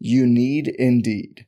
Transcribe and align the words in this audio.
You 0.00 0.26
need 0.26 0.68
Indeed. 0.68 1.46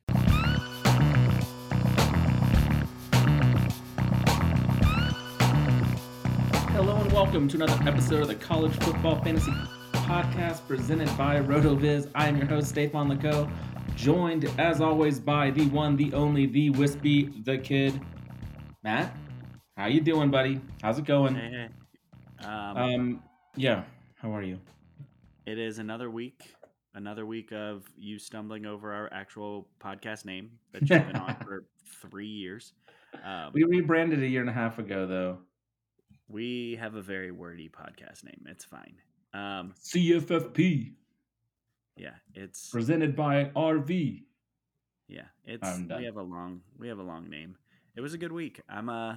Hello 6.73 6.95
and 6.97 7.11
welcome 7.11 7.47
to 7.49 7.57
another 7.57 7.77
episode 7.87 8.21
of 8.21 8.27
the 8.27 8.35
College 8.35 8.73
Football 8.83 9.21
Fantasy 9.23 9.51
Podcast 9.93 10.65
presented 10.67 11.07
by 11.17 11.39
RotoViz. 11.41 12.09
I 12.15 12.27
am 12.27 12.37
your 12.37 12.45
host, 12.45 12.69
Stefan 12.69 13.09
Leco, 13.09 13.49
joined 13.95 14.45
as 14.57 14.79
always 14.79 15.19
by 15.19 15.51
the 15.51 15.65
one, 15.69 15.95
the 15.97 16.13
only, 16.13 16.45
the 16.45 16.69
wispy, 16.71 17.29
the 17.43 17.57
kid, 17.57 17.99
Matt. 18.83 19.15
How 19.75 19.87
you 19.87 19.99
doing, 20.01 20.29
buddy? 20.31 20.61
How's 20.81 20.99
it 20.99 21.05
going? 21.05 21.35
Hey, 21.35 21.67
hey. 22.39 22.47
Um, 22.47 22.77
Um, 22.77 23.23
yeah. 23.55 23.83
How 24.15 24.33
are 24.35 24.43
you? 24.43 24.59
it 25.45 25.57
is 25.57 25.79
another 25.79 26.09
week, 26.09 26.43
another 26.97 27.25
week 27.25 27.51
of 27.53 27.83
you 27.97 28.17
stumbling 28.19 28.65
over 28.65 28.91
our 28.91 29.07
actual 29.13 29.67
podcast 29.79 30.25
name 30.25 30.49
that 30.73 30.81
you've 30.89 31.05
been 31.07 31.15
on 31.15 31.35
for 31.45 31.63
three 32.01 32.27
years. 32.27 32.73
Um, 33.23 33.51
We 33.53 33.63
rebranded 33.63 34.21
a 34.23 34.27
year 34.27 34.41
and 34.41 34.49
a 34.49 34.53
half 34.53 34.79
ago, 34.79 35.05
though. 35.07 35.37
we 36.27 36.75
have 36.79 36.95
a 36.95 37.01
very 37.01 37.31
wordy 37.31 37.69
podcast 37.69 38.23
name. 38.25 38.45
It's 38.47 38.65
fine. 38.65 38.95
Um, 39.33 39.73
CFFP 39.81 40.93
yeah, 41.95 42.13
it's 42.35 42.69
presented 42.69 43.15
by 43.15 43.45
RV. 43.55 44.23
yeah, 45.07 45.21
it's 45.45 45.79
we 45.97 46.05
have 46.05 46.17
a 46.17 46.21
long 46.21 46.61
we 46.77 46.87
have 46.89 46.99
a 46.99 47.03
long 47.03 47.27
name. 47.29 47.55
It 47.95 48.01
was 48.01 48.13
a 48.13 48.17
good 48.19 48.31
week. 48.31 48.61
I'm 48.69 48.87
uh, 48.89 49.15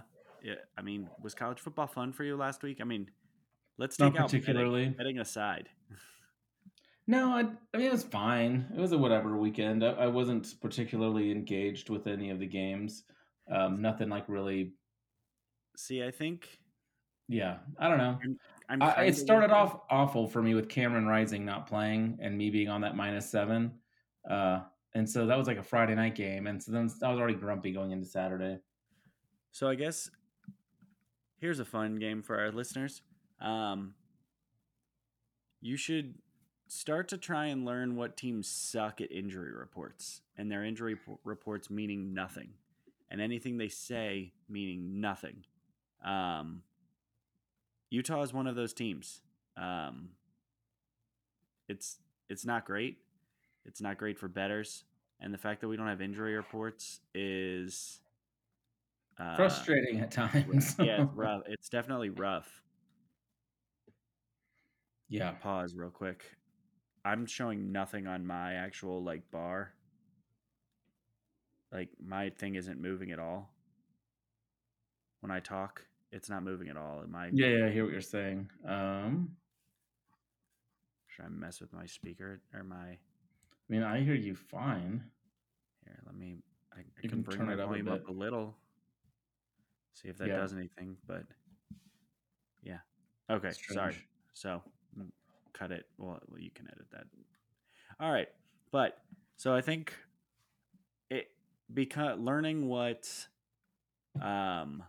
I 0.78 0.82
mean, 0.82 1.08
was 1.22 1.34
college 1.34 1.58
football 1.60 1.86
fun 1.86 2.12
for 2.12 2.24
you 2.24 2.36
last 2.36 2.62
week? 2.62 2.78
I 2.80 2.84
mean, 2.84 3.10
let's 3.76 3.98
Not 3.98 4.12
take 4.12 4.20
out 4.20 4.26
betting- 4.28 4.40
particularly. 4.40 4.88
betting 4.88 5.18
aside. 5.18 5.68
No, 7.11 7.33
I, 7.33 7.41
I 7.75 7.77
mean 7.77 7.89
it 7.89 7.92
was 7.92 8.05
fine. 8.05 8.66
It 8.72 8.78
was 8.78 8.92
a 8.92 8.98
whatever 8.98 9.36
weekend. 9.36 9.84
I, 9.84 9.89
I 9.89 10.06
wasn't 10.06 10.55
particularly 10.61 11.33
engaged 11.33 11.91
with 11.91 12.06
any 12.06 12.30
of 12.30 12.39
the 12.39 12.47
games. 12.47 13.03
Um, 13.53 13.83
nothing 13.83 14.08
like 14.08 14.28
really. 14.28 14.75
See, 15.77 16.05
I 16.05 16.12
think 16.12 16.47
Yeah, 17.27 17.56
I 17.81 17.88
don't 17.88 17.98
know. 17.98 18.16
I'm. 18.69 18.81
I, 18.81 18.94
kinda 18.94 19.08
it 19.08 19.16
started 19.16 19.50
off 19.50 19.81
awful 19.91 20.28
for 20.28 20.41
me 20.41 20.54
with 20.54 20.69
Cameron 20.69 21.06
Rising 21.06 21.44
not 21.44 21.66
playing 21.66 22.16
and 22.22 22.38
me 22.38 22.49
being 22.49 22.69
on 22.69 22.81
that 22.82 22.94
minus 22.94 23.28
seven, 23.28 23.72
uh, 24.31 24.60
and 24.94 25.10
so 25.10 25.26
that 25.26 25.37
was 25.37 25.49
like 25.49 25.59
a 25.59 25.65
Friday 25.65 25.97
night 25.97 26.15
game, 26.15 26.47
and 26.47 26.62
so 26.62 26.70
then 26.70 26.88
I 27.03 27.10
was 27.10 27.19
already 27.19 27.34
grumpy 27.34 27.72
going 27.72 27.91
into 27.91 28.06
Saturday. 28.06 28.59
So 29.50 29.69
I 29.69 29.75
guess 29.75 30.09
here's 31.41 31.59
a 31.59 31.65
fun 31.65 31.97
game 31.97 32.22
for 32.22 32.38
our 32.38 32.53
listeners. 32.53 33.03
Um, 33.41 33.94
you 35.60 35.76
should 35.76 36.15
start 36.70 37.08
to 37.08 37.19
try 37.19 37.47
and 37.47 37.64
learn 37.64 37.97
what 37.97 38.16
teams 38.16 38.48
suck 38.48 39.00
at 39.00 39.10
injury 39.10 39.53
reports, 39.53 40.22
and 40.36 40.50
their 40.50 40.64
injury 40.64 40.97
p- 40.97 41.14
reports 41.25 41.69
meaning 41.70 42.14
nothing, 42.14 42.50
and 43.10 43.20
anything 43.20 43.58
they 43.58 43.69
say 43.69 44.32
meaning 44.48 45.00
nothing. 45.00 45.44
Um, 46.04 46.62
Utah 47.91 48.22
is 48.22 48.32
one 48.32 48.47
of 48.47 48.54
those 48.54 48.72
teams. 48.72 49.20
Um, 49.56 50.10
it's 51.69 51.98
it's 52.28 52.44
not 52.47 52.64
great. 52.64 52.98
It's 53.66 53.81
not 53.81 53.98
great 53.98 54.19
for 54.19 54.28
betters, 54.28 54.84
and 55.20 55.34
the 55.34 55.38
fact 55.38 55.60
that 55.60 55.69
we 55.69 55.76
don't 55.76 55.88
have 55.88 56.00
injury 56.00 56.34
reports 56.37 57.00
is 57.14 58.00
uh, 59.19 59.37
Frustrating 59.37 60.00
at 60.00 60.10
times. 60.10 60.76
yeah, 60.78 61.02
it's 61.02 61.12
rough. 61.14 61.42
It's 61.47 61.69
definitely 61.69 62.10
rough. 62.10 62.62
yeah. 65.08 65.32
Pause 65.32 65.75
real 65.75 65.91
quick. 65.91 66.25
I'm 67.05 67.27
showing 67.27 67.72
nothing 67.72 68.06
on 68.06 68.27
my 68.27 68.55
actual 68.55 69.03
like 69.03 69.31
bar. 69.31 69.72
Like 71.72 71.88
my 72.05 72.31
thing 72.31 72.56
isn't 72.56 72.81
moving 72.81 73.12
at 73.12 73.19
all. 73.19 73.50
When 75.21 75.31
I 75.31 75.41
talk, 75.41 75.83
it's 76.12 76.28
not 76.28 76.43
moving 76.43 76.69
at 76.69 76.77
all. 76.77 77.00
Am 77.03 77.15
I 77.15 77.31
Yeah, 77.33 77.49
yeah, 77.49 77.66
I 77.66 77.71
hear 77.71 77.84
what 77.84 77.93
you're 77.93 78.00
saying. 78.00 78.50
Um, 78.66 79.31
should 81.09 81.25
I 81.25 81.28
mess 81.28 81.61
with 81.61 81.72
my 81.72 81.87
speaker 81.87 82.41
or 82.55 82.65
my 82.65 82.77
I 82.77 82.99
mean, 83.69 83.82
I 83.82 84.00
hear 84.03 84.15
you 84.15 84.34
fine. 84.34 85.03
here, 85.84 85.99
let 86.05 86.15
me 86.17 86.38
I, 86.72 86.81
I 86.81 86.82
You 87.03 87.09
can 87.09 87.11
can 87.11 87.22
bring 87.22 87.38
turn 87.38 87.47
my 87.47 87.53
it 87.55 87.61
up 87.61 87.67
a 87.67 87.69
volume 87.69 87.88
up 87.88 88.09
a 88.09 88.12
little. 88.12 88.56
See 89.94 90.09
if 90.09 90.19
that 90.19 90.28
Yeah. 90.28 90.37
does 90.37 90.53
anything, 90.53 90.97
but 91.06 91.22
yeah. 92.62 92.78
Okay, 93.31 93.53
sorry. 93.69 93.94
So 94.34 94.62
cut 95.53 95.71
it. 95.72 95.87
Well, 95.99 96.21
you 96.37 96.50
can 96.50 96.66
edit 96.66 96.87
that. 96.93 97.05
All 97.99 98.12
right, 98.12 98.28
but 98.71 98.99
so 99.37 99.55
I 99.55 99.61
think 99.61 99.94
it 101.11 101.28
because 101.72 102.19
learning 102.19 102.69
what 102.69 103.09
um 104.21 104.83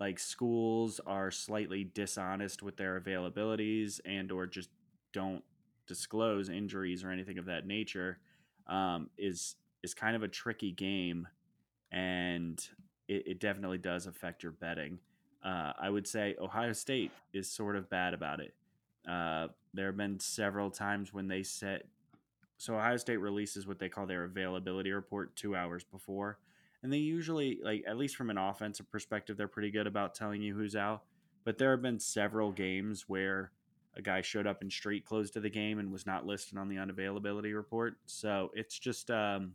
like 0.00 0.18
schools 0.18 1.00
are 1.06 1.30
slightly 1.30 1.84
dishonest 1.84 2.62
with 2.62 2.76
their 2.76 3.00
availabilities 3.00 4.00
and 4.04 4.30
or 4.32 4.46
just 4.46 4.68
don't 5.12 5.44
disclose 5.86 6.48
injuries 6.48 7.04
or 7.04 7.10
anything 7.10 7.38
of 7.38 7.46
that 7.46 7.66
nature 7.66 8.18
um, 8.66 9.10
is 9.18 9.56
is 9.82 9.94
kind 9.94 10.16
of 10.16 10.22
a 10.22 10.28
tricky 10.28 10.72
game 10.72 11.28
and 11.92 12.68
it, 13.08 13.26
it 13.26 13.40
definitely 13.40 13.78
does 13.78 14.06
affect 14.06 14.42
your 14.42 14.52
betting 14.52 14.98
uh, 15.44 15.72
i 15.78 15.88
would 15.88 16.06
say 16.06 16.34
ohio 16.40 16.72
state 16.72 17.12
is 17.32 17.50
sort 17.50 17.76
of 17.76 17.88
bad 17.90 18.14
about 18.14 18.40
it 18.40 18.54
uh, 19.08 19.48
there 19.74 19.86
have 19.86 19.96
been 19.96 20.20
several 20.20 20.70
times 20.70 21.12
when 21.12 21.28
they 21.28 21.42
set 21.42 21.86
so 22.56 22.76
ohio 22.76 22.96
state 22.96 23.16
releases 23.16 23.66
what 23.66 23.78
they 23.78 23.88
call 23.88 24.06
their 24.06 24.24
availability 24.24 24.92
report 24.92 25.34
two 25.36 25.56
hours 25.56 25.84
before. 25.84 26.38
And 26.82 26.92
they 26.92 26.98
usually 26.98 27.58
like 27.62 27.84
at 27.86 27.96
least 27.96 28.16
from 28.16 28.30
an 28.30 28.38
offensive 28.38 28.90
perspective 28.90 29.36
they're 29.36 29.48
pretty 29.48 29.70
good 29.70 29.86
about 29.86 30.14
telling 30.14 30.42
you 30.42 30.54
who's 30.54 30.76
out. 30.76 31.02
But 31.44 31.58
there 31.58 31.72
have 31.72 31.82
been 31.82 32.00
several 32.00 32.52
games 32.52 33.04
where 33.08 33.52
a 33.96 34.02
guy 34.02 34.22
showed 34.22 34.46
up 34.46 34.62
in 34.62 34.70
street 34.70 35.04
clothes 35.04 35.30
to 35.32 35.40
the 35.40 35.50
game 35.50 35.78
and 35.78 35.92
was 35.92 36.06
not 36.06 36.26
listed 36.26 36.58
on 36.58 36.68
the 36.68 36.76
unavailability 36.76 37.54
report. 37.54 37.96
So 38.06 38.50
it's 38.54 38.78
just 38.78 39.10
um 39.10 39.54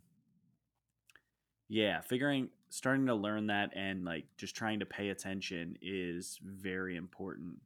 yeah 1.67 2.01
figuring 2.01 2.49
starting 2.69 3.07
to 3.07 3.15
learn 3.15 3.47
that 3.47 3.71
and 3.75 4.05
like 4.05 4.25
just 4.37 4.55
trying 4.55 4.79
to 4.79 4.85
pay 4.85 5.09
attention 5.09 5.77
is 5.81 6.39
very 6.43 6.95
important. 6.95 7.59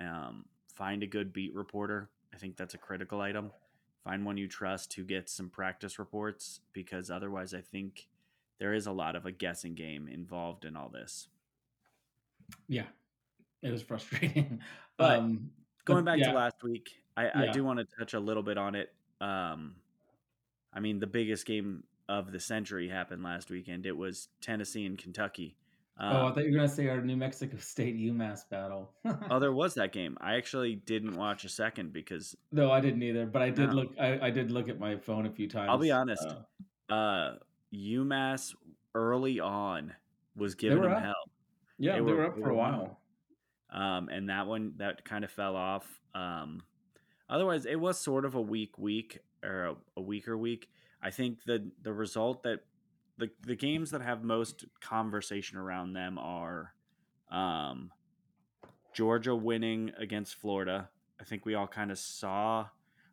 Um 0.00 0.44
find 0.76 1.02
a 1.02 1.06
good 1.06 1.32
beat 1.32 1.54
reporter. 1.54 2.10
I 2.32 2.36
think 2.36 2.56
that's 2.56 2.74
a 2.74 2.78
critical 2.78 3.20
item. 3.20 3.50
Find 4.04 4.24
one 4.24 4.36
you 4.36 4.46
trust 4.46 4.94
who 4.94 5.02
gets 5.02 5.32
some 5.32 5.48
practice 5.48 5.98
reports 5.98 6.60
because 6.72 7.10
otherwise 7.10 7.52
i 7.54 7.60
think 7.60 8.06
there 8.60 8.72
is 8.72 8.86
a 8.86 8.92
lot 8.92 9.16
of 9.16 9.26
a 9.26 9.32
guessing 9.32 9.74
game 9.74 10.08
involved 10.08 10.64
in 10.64 10.76
all 10.76 10.88
this. 10.88 11.28
Yeah, 12.68 12.86
it 13.62 13.70
was 13.70 13.82
frustrating. 13.82 14.60
But 14.98 15.18
um, 15.18 15.50
going 15.84 16.04
but 16.06 16.12
back 16.12 16.20
yeah, 16.20 16.30
to 16.30 16.38
last 16.38 16.62
week 16.62 16.88
I, 17.18 17.28
I 17.34 17.46
do 17.48 17.62
want 17.62 17.80
to 17.80 17.86
touch 17.98 18.14
a 18.14 18.20
little 18.20 18.42
bit 18.42 18.56
on 18.56 18.74
it. 18.74 18.94
Um 19.20 19.74
i 20.72 20.80
mean 20.80 21.00
the 21.00 21.06
biggest 21.06 21.44
game 21.44 21.84
of 22.08 22.32
the 22.32 22.40
century 22.40 22.88
happened 22.88 23.22
last 23.22 23.50
weekend. 23.50 23.84
It 23.84 23.96
was 23.96 24.28
tennessee 24.40 24.86
and 24.86 24.96
kentucky 24.96 25.56
um, 25.98 26.16
oh, 26.16 26.26
I 26.26 26.32
thought 26.32 26.44
you 26.44 26.50
were 26.52 26.56
gonna 26.56 26.68
say 26.68 26.88
our 26.88 27.00
New 27.00 27.16
Mexico 27.16 27.56
State 27.60 27.96
UMass 27.96 28.48
battle. 28.50 28.92
oh 29.30 29.38
there 29.38 29.52
was 29.62 29.74
that 29.74 29.92
game 29.92 30.16
i 30.20 30.34
actually 30.36 30.76
didn't 30.76 31.16
watch 31.16 31.44
a 31.44 31.48
second 31.48 31.92
because 31.92 32.36
no, 32.52 32.70
I 32.70 32.80
didn't 32.80 33.02
either. 33.02 33.26
But 33.26 33.42
I 33.42 33.50
did 33.50 33.68
No. 33.70 33.74
look. 33.76 33.88
I, 33.98 34.18
I 34.26 34.30
did 34.30 34.50
look 34.50 34.68
at 34.68 34.78
my 34.78 34.96
phone 34.96 35.26
a 35.26 35.30
few 35.30 35.48
times. 35.48 35.68
I'll 35.70 35.78
be 35.78 35.90
honest. 35.92 36.26
Uh, 36.90 36.92
uh 36.92 37.34
UMass 37.74 38.54
early 38.94 39.40
on 39.40 39.92
was 40.36 40.54
giving 40.54 40.82
them 40.82 40.92
up. 40.92 41.02
hell. 41.02 41.14
Yeah, 41.78 41.92
They 41.92 41.96
they, 41.98 42.02
were- 42.02 42.16
were, 42.16 42.26
up 42.26 42.38
for 42.38 42.50
a 42.50 42.54
while. 42.54 43.00
um, 43.70 44.08
and 44.08 44.28
that 44.30 44.46
one 44.46 44.74
that 44.76 45.04
kind 45.04 45.24
of 45.24 45.30
fell 45.30 45.56
off. 45.56 45.86
Um, 46.14 46.62
otherwise, 47.28 47.66
it 47.66 47.76
was 47.76 47.98
sort 47.98 48.24
of 48.24 48.34
a 48.34 48.40
weak 48.40 48.78
week 48.78 49.18
or 49.42 49.64
a, 49.64 49.76
a 49.98 50.00
weaker 50.00 50.36
week. 50.38 50.68
I 51.02 51.10
think 51.10 51.38
the 51.46 51.70
the 51.82 51.92
result 51.92 52.42
that 52.44 52.60
the 53.18 53.30
the 53.42 53.56
games 53.56 53.90
that 53.90 54.02
have 54.02 54.22
most 54.22 54.64
conversation 54.80 55.58
around 55.58 55.92
them 55.92 56.18
are 56.18 56.74
um, 57.30 57.90
Georgia 58.94 59.34
winning 59.34 59.92
against 59.98 60.34
Florida. 60.34 60.88
I 61.20 61.24
think 61.24 61.46
we 61.46 61.54
all 61.54 61.66
kind 61.66 61.90
of 61.90 61.98
saw 61.98 62.68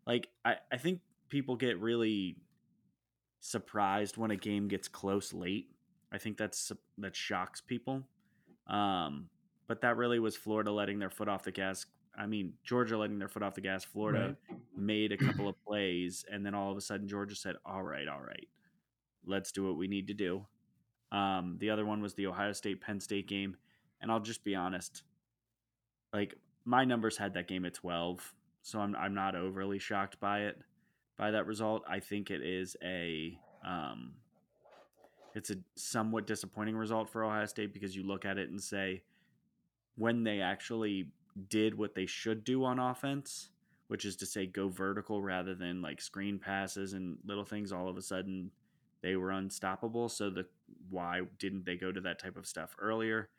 like 0.06 0.28
I, 0.44 0.56
I 0.72 0.78
think 0.78 1.00
people 1.30 1.56
get 1.56 1.80
really 1.80 2.38
surprised 3.40 4.18
when 4.18 4.32
a 4.32 4.36
game 4.36 4.68
gets 4.68 4.88
close 4.88 5.34
late. 5.34 5.70
I 6.12 6.18
think 6.18 6.38
that's 6.38 6.72
that 6.98 7.16
shocks 7.16 7.62
people. 7.62 8.04
Um, 8.68 9.30
but 9.68 9.82
that 9.82 9.98
really 9.98 10.20
was 10.20 10.36
Florida 10.36 10.72
letting 10.72 11.00
their 11.00 11.10
foot 11.10 11.28
off 11.28 11.44
the 11.44 11.52
gas. 11.52 11.86
I 12.18 12.28
mean, 12.28 12.54
Georgia 12.64 12.98
letting 12.98 13.18
their 13.18 13.28
foot 13.28 13.42
off 13.42 13.56
the 13.56 13.62
gas. 13.62 13.84
Florida 13.84 14.36
made 14.78 15.12
a 15.12 15.18
couple 15.18 15.50
of 15.50 15.56
plays, 15.66 16.24
and 16.32 16.46
then 16.46 16.54
all 16.54 16.72
of 16.72 16.78
a 16.78 16.82
sudden, 16.82 17.08
Georgia 17.08 17.36
said, 17.36 17.56
"All 17.66 17.82
right, 17.82 18.08
all 18.08 18.22
right, 18.22 18.48
let's 19.26 19.52
do 19.52 19.66
what 19.66 19.78
we 19.78 19.88
need 19.88 20.08
to 20.08 20.14
do." 20.14 20.46
Um, 21.12 21.58
the 21.60 21.70
other 21.70 21.86
one 21.86 22.02
was 22.02 22.16
the 22.16 22.28
Ohio 22.28 22.54
State 22.54 22.82
Penn 22.82 23.00
State 23.00 23.28
game, 23.28 23.56
and 24.02 24.12
I'll 24.12 24.20
just 24.20 24.44
be 24.44 24.56
honest, 24.56 25.04
like 26.12 26.36
my 26.66 26.86
numbers 26.86 27.18
had 27.18 27.34
that 27.36 27.48
game 27.48 27.66
at 27.66 27.74
twelve, 27.76 28.34
so 28.62 28.80
I'm 28.80 28.96
I'm 28.96 29.14
not 29.14 29.36
overly 29.36 29.80
shocked 29.80 30.20
by 30.20 30.42
it, 30.42 30.60
by 31.18 31.32
that 31.32 31.46
result. 31.46 31.84
I 31.88 32.00
think 32.00 32.32
it 32.32 32.42
is 32.42 32.76
a 32.84 33.38
um, 33.66 34.14
it's 35.36 35.50
a 35.50 35.56
somewhat 35.76 36.28
disappointing 36.28 36.76
result 36.76 37.10
for 37.10 37.24
Ohio 37.24 37.46
State 37.46 37.74
because 37.74 37.96
you 37.96 38.04
look 38.04 38.26
at 38.26 38.38
it 38.38 38.50
and 38.50 38.62
say, 38.62 39.04
when 39.96 40.24
they 40.24 40.42
actually 40.42 41.08
did 41.50 41.78
what 41.78 41.96
they 41.96 42.06
should 42.06 42.44
do 42.44 42.64
on 42.64 42.80
offense, 42.80 43.50
which 43.88 44.06
is 44.06 44.16
to 44.18 44.26
say 44.26 44.46
go 44.46 44.68
vertical 44.70 45.22
rather 45.22 45.56
than 45.56 45.82
like 45.82 46.02
screen 46.02 46.40
passes 46.40 46.94
and 46.94 47.18
little 47.26 47.46
things, 47.46 47.72
all 47.72 47.88
of 47.88 47.98
a 47.98 48.02
sudden 48.02 48.52
they 49.04 49.16
were 49.16 49.30
unstoppable. 49.32 50.10
So 50.10 50.30
the 50.32 50.46
why 50.90 51.22
didn't 51.38 51.66
they 51.66 51.76
go 51.76 51.92
to 51.92 52.02
that 52.02 52.18
type 52.20 52.38
of 52.38 52.48
stuff 52.48 52.76
earlier? 52.80 53.30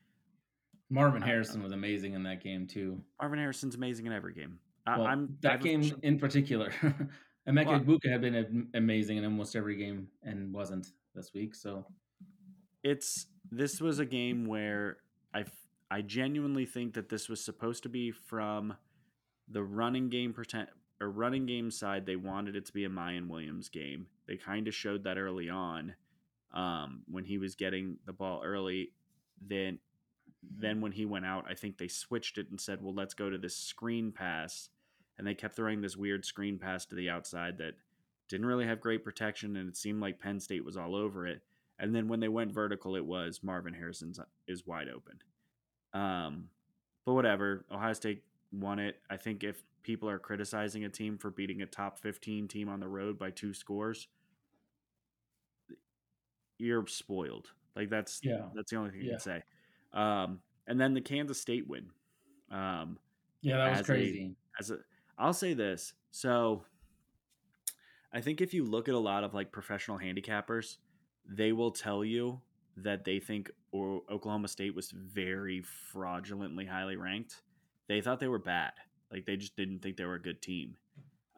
Marvin 0.90 1.22
Harrison 1.22 1.62
was 1.62 1.72
amazing 1.72 2.12
in 2.12 2.22
that 2.24 2.42
game 2.44 2.66
too. 2.66 3.00
Marvin 3.20 3.38
Harrison's 3.40 3.74
amazing 3.74 4.06
in 4.06 4.12
every 4.12 4.34
game. 4.34 4.58
I, 4.86 4.98
Well, 4.98 5.06
I'm 5.06 5.36
that 5.40 5.54
I've- 5.54 5.68
game 5.68 5.90
in 6.02 6.18
particular. 6.18 6.70
Emeka 7.48 7.66
Well- 7.66 7.80
Egbuka 7.80 8.10
had 8.10 8.20
been 8.20 8.68
amazing 8.74 9.16
in 9.16 9.24
almost 9.24 9.56
every 9.56 9.76
game 9.76 10.08
and 10.22 10.52
wasn't 10.52 10.88
this 11.14 11.32
week. 11.34 11.54
So 11.54 11.84
it's 12.82 13.26
this 13.50 13.80
was 13.80 13.98
a 13.98 14.04
game 14.06 14.46
where 14.46 14.98
I 15.34 15.44
I 15.90 16.02
genuinely 16.02 16.66
think 16.66 16.94
that 16.94 17.08
this 17.08 17.28
was 17.28 17.44
supposed 17.44 17.82
to 17.84 17.88
be 17.88 18.10
from 18.10 18.74
the 19.48 19.62
running 19.62 20.08
game 20.10 20.32
running 21.08 21.46
game 21.46 21.70
side. 21.70 22.06
They 22.06 22.16
wanted 22.16 22.56
it 22.56 22.66
to 22.66 22.72
be 22.72 22.84
a 22.84 22.88
Miyan 22.88 23.28
Williams 23.28 23.68
game. 23.68 24.06
They 24.26 24.36
kind 24.36 24.68
of 24.68 24.74
showed 24.74 25.04
that 25.04 25.18
early 25.18 25.48
on 25.48 25.94
um, 26.52 27.02
when 27.10 27.24
he 27.24 27.38
was 27.38 27.54
getting 27.54 27.98
the 28.06 28.12
ball 28.12 28.42
early. 28.44 28.92
Then 29.40 29.78
then 30.42 30.80
when 30.80 30.92
he 30.92 31.06
went 31.06 31.24
out, 31.24 31.46
I 31.48 31.54
think 31.54 31.78
they 31.78 31.88
switched 31.88 32.38
it 32.38 32.50
and 32.50 32.60
said, 32.60 32.82
"Well, 32.82 32.94
let's 32.94 33.14
go 33.14 33.30
to 33.30 33.38
this 33.38 33.56
screen 33.56 34.12
pass." 34.12 34.68
And 35.16 35.26
they 35.26 35.34
kept 35.34 35.54
throwing 35.54 35.80
this 35.80 35.96
weird 35.96 36.24
screen 36.24 36.58
pass 36.58 36.84
to 36.86 36.94
the 36.96 37.08
outside 37.08 37.58
that 37.58 37.74
didn't 38.28 38.46
really 38.46 38.66
have 38.66 38.80
great 38.80 39.04
protection, 39.04 39.56
and 39.56 39.68
it 39.68 39.76
seemed 39.76 40.00
like 40.00 40.20
Penn 40.20 40.40
State 40.40 40.64
was 40.64 40.76
all 40.76 40.96
over 40.96 41.26
it. 41.26 41.42
And 41.78 41.94
then 41.94 42.08
when 42.08 42.20
they 42.20 42.28
went 42.28 42.52
vertical, 42.52 42.96
it 42.96 43.04
was 43.04 43.42
Marvin 43.42 43.74
Harrison's 43.74 44.18
is 44.46 44.66
wide 44.66 44.88
open. 44.88 45.18
Um, 45.92 46.48
but 47.04 47.14
whatever, 47.14 47.64
Ohio 47.70 47.92
State 47.92 48.22
won 48.52 48.78
it. 48.78 48.96
I 49.10 49.16
think 49.16 49.44
if 49.44 49.62
people 49.84 50.08
are 50.08 50.18
criticizing 50.18 50.84
a 50.84 50.88
team 50.88 51.16
for 51.16 51.30
beating 51.30 51.62
a 51.62 51.66
top 51.66 52.00
15 52.00 52.48
team 52.48 52.68
on 52.68 52.80
the 52.80 52.88
road 52.88 53.18
by 53.18 53.30
two 53.30 53.54
scores, 53.54 54.08
you're 56.58 56.86
spoiled. 56.86 57.50
Like 57.76 57.90
that's 57.90 58.20
Yeah. 58.22 58.48
that's 58.54 58.70
the 58.70 58.76
only 58.76 58.90
thing 58.90 59.02
I 59.02 59.10
can 59.10 59.20
say. 59.20 59.42
Um, 59.92 60.40
and 60.66 60.80
then 60.80 60.94
the 60.94 61.00
Kansas 61.00 61.40
State 61.40 61.66
win. 61.68 61.90
Um, 62.50 62.98
yeah, 63.42 63.58
that 63.58 63.70
was 63.70 63.80
As 63.80 63.84
a- 63.88 63.92
crazy. 63.92 64.36
as 64.58 64.70
a 64.70 64.78
I'll 65.18 65.32
say 65.32 65.54
this. 65.54 65.92
So 66.10 66.64
I 68.12 68.20
think 68.20 68.40
if 68.40 68.54
you 68.54 68.64
look 68.64 68.88
at 68.88 68.94
a 68.94 68.98
lot 68.98 69.24
of 69.24 69.34
like 69.34 69.52
professional 69.52 69.98
handicappers, 69.98 70.78
they 71.26 71.52
will 71.52 71.70
tell 71.70 72.04
you 72.04 72.40
that 72.76 73.04
they 73.04 73.20
think 73.20 73.50
or 73.72 74.02
Oklahoma 74.10 74.48
State 74.48 74.74
was 74.74 74.90
very 74.90 75.60
fraudulently 75.62 76.66
highly 76.66 76.96
ranked. 76.96 77.42
They 77.88 78.00
thought 78.00 78.20
they 78.20 78.28
were 78.28 78.38
bad. 78.38 78.72
Like 79.14 79.24
they 79.24 79.36
just 79.36 79.56
didn't 79.56 79.78
think 79.80 79.96
they 79.96 80.04
were 80.04 80.16
a 80.16 80.22
good 80.22 80.42
team. 80.42 80.74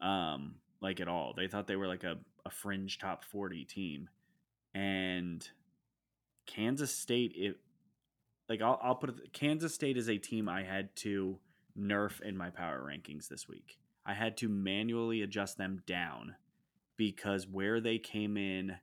Um 0.02 0.56
like 0.81 1.00
at 1.00 1.08
all. 1.08 1.32
They 1.37 1.46
thought 1.46 1.67
they 1.69 1.76
were 1.76 1.87
like 1.87 2.02
a, 2.05 2.17
a 2.44 2.50
fringe 2.50 2.99
top 2.99 3.25
40 3.25 3.64
team. 3.67 4.08
And 4.75 5.49
Kansas 6.46 6.93
State 6.94 7.32
it 7.37 7.56
like 8.49 8.62
I'll, 8.62 8.81
I'll 8.82 8.94
put 8.94 9.11
it 9.11 9.32
Kansas 9.32 9.75
State 9.75 9.96
is 9.96 10.08
a 10.08 10.19
team 10.19 10.49
I 10.49 10.62
had 10.64 10.94
to 10.96 11.38
nerf 11.78 12.20
in 12.23 12.37
my 12.37 12.50
power 12.50 12.81
rankings 12.82 13.28
this 13.28 13.46
week. 13.49 13.79
I 14.06 14.14
had 14.14 14.37
to 14.38 14.49
manually 14.49 15.22
adjust 15.22 15.58
them 15.58 15.82
down 15.87 16.37
because 16.96 17.46
where 17.46 17.81
they 17.81 17.99
came 17.99 18.37
in 18.38 18.76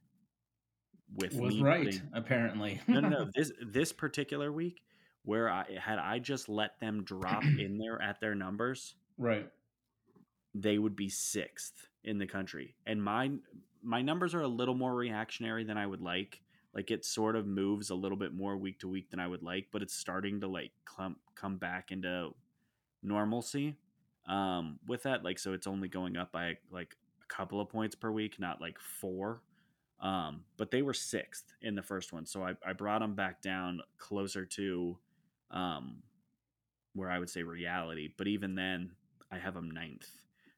with 1.16 1.34
Was 1.36 1.56
me 1.56 1.62
right 1.62 1.86
putting- 1.86 2.02
apparently. 2.14 2.82
no, 2.88 3.00
no, 3.00 3.10
no. 3.10 3.30
This 3.36 3.52
this 3.66 3.94
particular 3.94 4.52
week, 4.52 4.82
where 5.24 5.50
I 5.50 5.66
had 5.80 6.00
I 6.00 6.20
just 6.20 6.50
let 6.50 6.80
them 6.80 7.04
drop 7.04 7.44
in 7.60 7.78
there 7.78 8.02
at 8.02 8.20
their 8.20 8.36
numbers, 8.36 8.96
right. 9.18 9.48
they 10.54 10.78
would 10.78 10.96
be 10.96 11.10
sixth 11.10 11.88
in 12.04 12.18
the 12.18 12.28
country. 12.28 12.76
And 12.86 13.02
my 13.02 13.32
my 13.82 14.02
numbers 14.02 14.34
are 14.34 14.42
a 14.42 14.48
little 14.48 14.76
more 14.76 14.94
reactionary 14.96 15.64
than 15.64 15.78
I 15.78 15.86
would 15.86 16.02
like. 16.02 16.42
Like 16.74 16.90
it 16.90 17.06
sort 17.06 17.36
of 17.36 17.46
moves 17.46 17.90
a 17.90 17.96
little 17.96 18.18
bit 18.18 18.34
more 18.34 18.58
week 18.58 18.80
to 18.80 18.88
week 18.88 19.12
than 19.12 19.20
I 19.20 19.28
would 19.28 19.44
like, 19.44 19.68
but 19.72 19.82
it's 19.82 19.94
starting 19.94 20.42
to 20.42 20.48
like 20.48 20.72
clump, 20.86 21.20
come 21.36 21.58
back 21.58 21.92
into 21.92 22.32
normalcy. 23.04 23.76
Um, 24.28 24.80
with 24.88 25.04
that, 25.04 25.24
like 25.24 25.38
so, 25.38 25.54
it's 25.54 25.68
only 25.68 25.88
going 25.88 26.18
up 26.18 26.32
by 26.32 26.58
like 26.72 26.96
a 27.22 27.34
couple 27.34 27.62
of 27.62 27.70
points 27.70 27.96
per 27.96 28.12
week, 28.12 28.40
not 28.40 28.60
like 28.60 28.80
four. 28.80 29.42
Um, 30.00 30.42
but 30.58 30.72
they 30.72 30.82
were 30.82 30.94
sixth 30.94 31.54
in 31.62 31.76
the 31.76 31.84
first 31.84 32.12
one, 32.12 32.26
so 32.26 32.44
I, 32.44 32.56
I 32.66 32.74
brought 32.74 33.00
them 33.00 33.16
back 33.16 33.42
down 33.42 33.82
closer 33.98 34.46
to 34.46 34.98
um, 35.54 36.04
where 36.94 37.10
I 37.10 37.20
would 37.20 37.30
say 37.30 37.44
reality. 37.44 38.10
But 38.18 38.28
even 38.28 38.56
then, 38.56 38.92
I 39.32 39.38
have 39.38 39.54
them 39.54 39.72
ninth. 39.72 40.08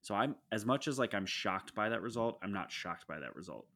So 0.01 0.15
I'm 0.15 0.35
as 0.51 0.65
much 0.65 0.87
as 0.87 0.99
like 0.99 1.13
I'm 1.13 1.25
shocked 1.25 1.75
by 1.75 1.89
that 1.89 2.01
result, 2.01 2.39
I'm 2.41 2.53
not 2.53 2.71
shocked 2.71 3.07
by 3.07 3.19
that 3.19 3.35
result. 3.35 3.67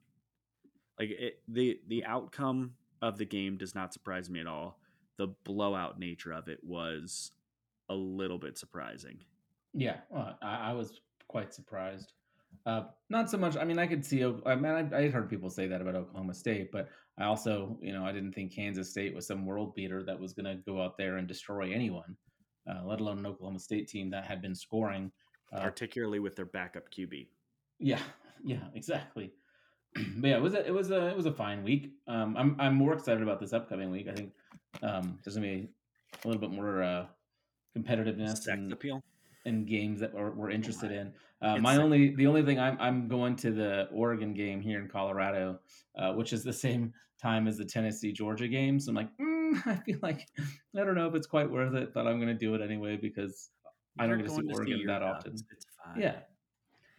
Like 0.99 1.09
it, 1.11 1.41
the 1.47 1.79
the 1.87 2.05
outcome 2.05 2.73
of 3.01 3.17
the 3.17 3.25
game 3.25 3.57
does 3.57 3.75
not 3.75 3.93
surprise 3.93 4.29
me 4.29 4.39
at 4.39 4.47
all. 4.47 4.79
The 5.17 5.27
blowout 5.43 5.99
nature 5.99 6.31
of 6.31 6.47
it 6.47 6.59
was 6.63 7.31
a 7.89 7.95
little 7.95 8.37
bit 8.37 8.57
surprising. 8.57 9.19
Yeah, 9.73 9.97
well, 10.09 10.37
I, 10.41 10.69
I 10.69 10.73
was 10.73 11.01
quite 11.27 11.53
surprised. 11.53 12.13
Uh, 12.65 12.83
not 13.09 13.29
so 13.29 13.37
much. 13.37 13.55
I 13.57 13.63
mean, 13.63 13.79
I 13.79 13.87
could 13.87 14.05
see. 14.05 14.23
I 14.23 14.55
mean, 14.55 14.93
I, 14.93 14.97
I 14.97 15.09
heard 15.09 15.29
people 15.29 15.49
say 15.49 15.67
that 15.67 15.81
about 15.81 15.95
Oklahoma 15.95 16.33
State, 16.33 16.71
but 16.71 16.89
I 17.17 17.25
also, 17.25 17.77
you 17.81 17.93
know, 17.93 18.05
I 18.05 18.11
didn't 18.11 18.33
think 18.33 18.53
Kansas 18.53 18.89
State 18.89 19.15
was 19.15 19.25
some 19.25 19.45
world 19.45 19.75
beater 19.75 20.03
that 20.03 20.19
was 20.19 20.33
going 20.33 20.45
to 20.45 20.61
go 20.65 20.81
out 20.81 20.97
there 20.97 21.17
and 21.17 21.27
destroy 21.27 21.71
anyone, 21.73 22.15
uh, 22.69 22.81
let 22.85 22.99
alone 22.99 23.19
an 23.19 23.25
Oklahoma 23.25 23.59
State 23.59 23.87
team 23.87 24.09
that 24.11 24.25
had 24.25 24.41
been 24.41 24.55
scoring. 24.55 25.11
Uh, 25.51 25.61
particularly 25.61 26.19
with 26.19 26.35
their 26.35 26.45
backup 26.45 26.91
QB. 26.91 27.27
yeah, 27.79 27.99
yeah, 28.43 28.65
exactly. 28.75 29.31
but 30.17 30.27
yeah, 30.27 30.37
it 30.37 30.41
was 30.41 30.53
a, 30.53 30.67
it 30.67 30.71
was 30.71 30.91
a 30.91 31.07
it 31.07 31.17
was 31.17 31.25
a 31.25 31.31
fine 31.31 31.63
week. 31.63 31.91
Um, 32.07 32.37
I'm 32.37 32.55
I'm 32.59 32.75
more 32.75 32.93
excited 32.93 33.23
about 33.23 33.39
this 33.39 33.51
upcoming 33.51 33.89
week. 33.89 34.07
I 34.07 34.13
think 34.13 34.31
um, 34.83 35.17
there's 35.23 35.35
gonna 35.35 35.47
be 35.47 35.69
a 36.23 36.27
little 36.27 36.39
bit 36.39 36.51
more 36.51 36.83
uh, 36.83 37.05
competitiveness 37.75 38.37
Sex 38.37 38.47
and 38.47 38.71
appeal. 38.71 39.03
And 39.45 39.67
games 39.67 39.99
that 39.99 40.13
we're, 40.13 40.31
we're 40.31 40.49
interested 40.49 40.91
in. 40.91 41.13
Uh, 41.41 41.57
my 41.57 41.75
like- 41.75 41.83
only 41.83 42.15
the 42.15 42.27
only 42.27 42.43
thing 42.43 42.59
I'm 42.59 42.77
I'm 42.79 43.07
going 43.07 43.35
to 43.37 43.51
the 43.51 43.87
Oregon 43.91 44.33
game 44.33 44.61
here 44.61 44.79
in 44.79 44.87
Colorado, 44.87 45.59
uh, 45.97 46.13
which 46.13 46.33
is 46.33 46.43
the 46.43 46.53
same 46.53 46.93
time 47.21 47.47
as 47.47 47.57
the 47.57 47.65
Tennessee 47.65 48.11
Georgia 48.11 48.47
game. 48.47 48.79
So 48.79 48.89
I'm 48.89 48.95
like, 48.95 49.09
mm, 49.17 49.61
I 49.65 49.75
feel 49.77 49.99
like 50.01 50.27
I 50.37 50.83
don't 50.83 50.95
know 50.95 51.07
if 51.07 51.15
it's 51.15 51.27
quite 51.27 51.49
worth 51.49 51.73
it, 51.75 51.93
but 51.93 52.07
I'm 52.07 52.17
going 52.17 52.27
to 52.27 52.33
do 52.33 52.55
it 52.55 52.61
anyway 52.61 52.97
because 52.97 53.49
I 53.97 54.07
don't 54.07 54.17
get 54.17 54.27
to 54.27 54.35
see 54.35 54.53
Oregon 54.53 54.85
that 54.87 54.99
Ducks. 54.99 55.19
often. 55.19 55.33
It's 55.51 55.65
fine. 55.83 56.01
yeah, 56.01 56.15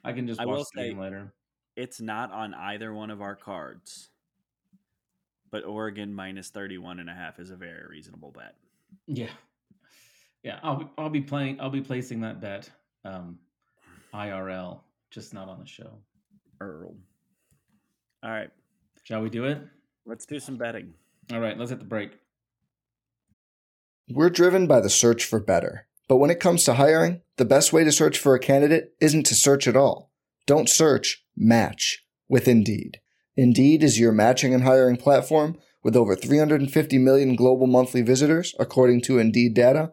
I 0.05 0.13
can 0.13 0.27
just 0.27 0.41
I 0.41 0.47
watch 0.47 0.67
the 0.75 0.83
game 0.83 0.99
later. 0.99 1.33
It's 1.77 2.01
not 2.01 2.33
on 2.33 2.55
either 2.55 2.93
one 2.93 3.11
of 3.11 3.23
our 3.23 3.37
cards. 3.37 4.11
But 5.51 5.65
Oregon 5.65 6.15
minus 6.15 6.51
31 6.51 7.01
and 7.01 7.11
a 7.11 7.13
half 7.13 7.41
is 7.41 7.51
a 7.51 7.57
very 7.57 7.83
reasonable 7.89 8.31
bet. 8.31 8.55
Yeah, 9.09 9.31
yeah. 10.43 10.59
I'll 10.63 10.77
be, 10.77 10.87
I'll 10.99 11.11
be 11.11 11.21
playing. 11.21 11.61
I'll 11.61 11.71
be 11.71 11.81
placing 11.81 12.21
that 12.23 12.41
bet 12.41 12.71
um, 13.05 13.39
IRL, 14.15 14.81
just 15.11 15.35
not 15.35 15.49
on 15.49 15.59
the 15.61 15.67
show. 15.67 15.91
Earl. 16.61 16.95
All 18.23 18.31
right. 18.31 18.51
Shall 19.05 19.23
we 19.23 19.31
do 19.31 19.45
it? 19.45 19.59
Let's 20.07 20.27
do 20.27 20.39
some 20.41 20.57
betting. 20.57 20.95
All 21.33 21.41
right, 21.41 21.57
let's 21.57 21.71
hit 21.71 21.79
the 21.79 21.85
break. 21.85 22.13
We're 24.09 24.31
driven 24.31 24.67
by 24.67 24.81
the 24.81 24.91
search 24.91 25.25
for 25.25 25.39
better. 25.39 25.87
But 26.09 26.17
when 26.17 26.31
it 26.31 26.41
comes 26.41 26.65
to 26.65 26.75
hiring, 26.75 27.23
the 27.37 27.45
best 27.45 27.73
way 27.73 27.85
to 27.85 27.93
search 27.93 28.19
for 28.19 28.35
a 28.35 28.41
candidate 28.41 28.95
isn't 29.01 29.27
to 29.27 29.35
search 29.35 29.69
at 29.69 29.77
all. 29.77 30.11
Don't 30.47 30.69
search, 30.69 31.25
match 31.37 32.05
with 32.29 32.49
Indeed. 32.49 33.01
Indeed 33.37 33.85
is 33.85 34.01
your 34.01 34.11
matching 34.11 34.53
and 34.53 34.65
hiring 34.65 34.97
platform 34.97 35.57
with 35.85 35.95
over 35.95 36.17
350 36.17 36.99
million 36.99 37.37
global 37.37 37.69
monthly 37.69 38.03
visitors, 38.03 38.55
according 38.59 39.03
to 39.03 39.19
Indeed 39.19 39.55
data, 39.55 39.93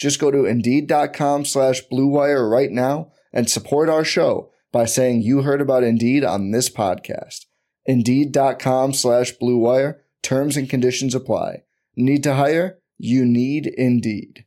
Just 0.00 0.18
go 0.18 0.30
to 0.30 0.46
Indeed.com 0.46 1.44
slash 1.44 1.82
BlueWire 1.92 2.50
right 2.50 2.70
now 2.70 3.12
and 3.34 3.50
support 3.50 3.90
our 3.90 4.02
show 4.02 4.50
by 4.72 4.86
saying 4.86 5.20
you 5.20 5.42
heard 5.42 5.60
about 5.60 5.82
Indeed 5.84 6.24
on 6.24 6.52
this 6.52 6.70
podcast. 6.70 7.44
Indeed.com 7.84 8.94
slash 8.94 9.34
BlueWire. 9.36 9.98
Terms 10.22 10.56
and 10.56 10.70
conditions 10.70 11.14
apply. 11.14 11.64
Need 11.96 12.22
to 12.22 12.34
hire? 12.34 12.78
You 12.96 13.26
need 13.26 13.66
Indeed. 13.66 14.46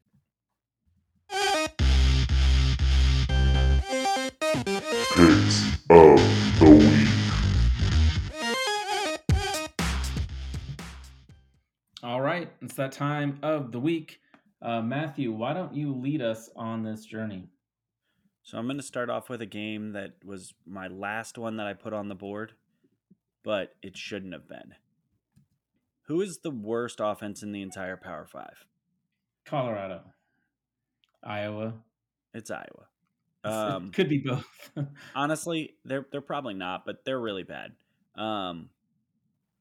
Picks 5.15 5.77
of 5.91 6.19
the 6.60 6.69
week. 6.79 7.10
All 12.01 12.22
right, 12.22 12.50
it's 12.62 12.74
that 12.74 12.91
time 12.91 13.38
of 13.43 13.72
the 13.72 13.79
week. 13.79 14.19
Uh, 14.63 14.82
Matthew, 14.82 15.34
why 15.34 15.53
don't 15.53 15.75
you 15.75 15.93
lead 15.93 16.22
us 16.22 16.50
on 16.55 16.84
this 16.84 17.03
journey? 17.03 17.50
So 18.43 18.58
I'm 18.58 18.65
going 18.65 18.77
to 18.77 18.84
start 18.84 19.10
off 19.10 19.29
with 19.29 19.41
a 19.41 19.46
game 19.46 19.91
that 19.91 20.13
was 20.24 20.53
my 20.65 20.88
last 20.88 21.38
one 21.38 21.58
that 21.58 21.67
I 21.67 21.74
put 21.74 21.93
on 21.93 22.08
the 22.08 22.15
board, 22.15 22.53
but 23.43 23.75
it 23.82 23.98
shouldn't 23.98 24.32
have 24.32 24.48
been. 24.48 24.75
Who 26.08 26.22
is 26.22 26.39
the 26.43 26.50
worst 26.50 27.00
offense 27.01 27.43
in 27.43 27.51
the 27.51 27.62
entire 27.62 27.98
Power 27.98 28.25
Five? 28.25 28.65
Colorado, 29.46 30.01
Iowa. 31.22 31.74
It's 32.34 32.51
Iowa. 32.51 32.65
Um, 33.46 33.91
could 33.91 34.08
be 34.08 34.20
both. 34.20 34.46
honestly, 35.15 35.75
they're 35.84 36.05
they're 36.13 36.22
probably 36.22 36.53
not, 36.53 36.86
but 36.86 37.03
they're 37.03 37.20
really 37.20 37.43
bad. 37.43 37.74
Um, 38.15 38.70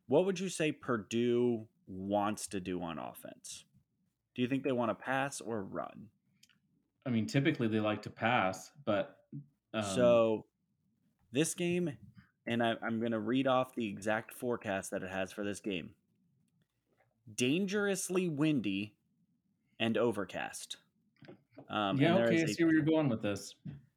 what 0.07 0.25
would 0.25 0.39
you 0.39 0.49
say 0.49 0.71
Purdue 0.71 1.67
wants 1.89 2.47
to 2.47 2.61
do 2.61 2.81
on 2.81 3.01
offense? 3.01 3.65
Do 4.35 4.43
you 4.43 4.49
think 4.49 4.63
they 4.63 4.73
want 4.73 4.91
to 4.91 4.95
pass 4.95 5.41
or 5.41 5.63
run? 5.63 6.09
I 7.05 7.11
mean, 7.11 7.27
typically 7.27 7.69
they 7.69 7.81
like 7.81 8.03
to 8.03 8.11
pass, 8.11 8.71
but 8.85 9.19
um... 9.75 9.83
so 9.83 10.45
this 11.33 11.55
game, 11.55 11.97
and 12.47 12.63
I, 12.63 12.75
I'm 12.83 13.01
going 13.01 13.13
to 13.13 13.19
read 13.19 13.47
off 13.47 13.75
the 13.75 13.87
exact 13.87 14.33
forecast 14.33 14.91
that 14.93 15.03
it 15.03 15.11
has 15.11 15.33
for 15.33 15.45
this 15.45 15.61
game: 15.61 15.91
dangerously 17.35 18.29
windy 18.29 18.95
and 19.81 19.99
overcast. 19.99 20.77
Um, 21.69 21.97
yeah, 21.97 22.17
okay, 22.17 22.43
I 22.43 22.47
see 22.47 22.65
where 22.65 22.75
you're 22.75 22.83
going 22.83 23.09
with 23.09 23.23
this. 23.23 23.55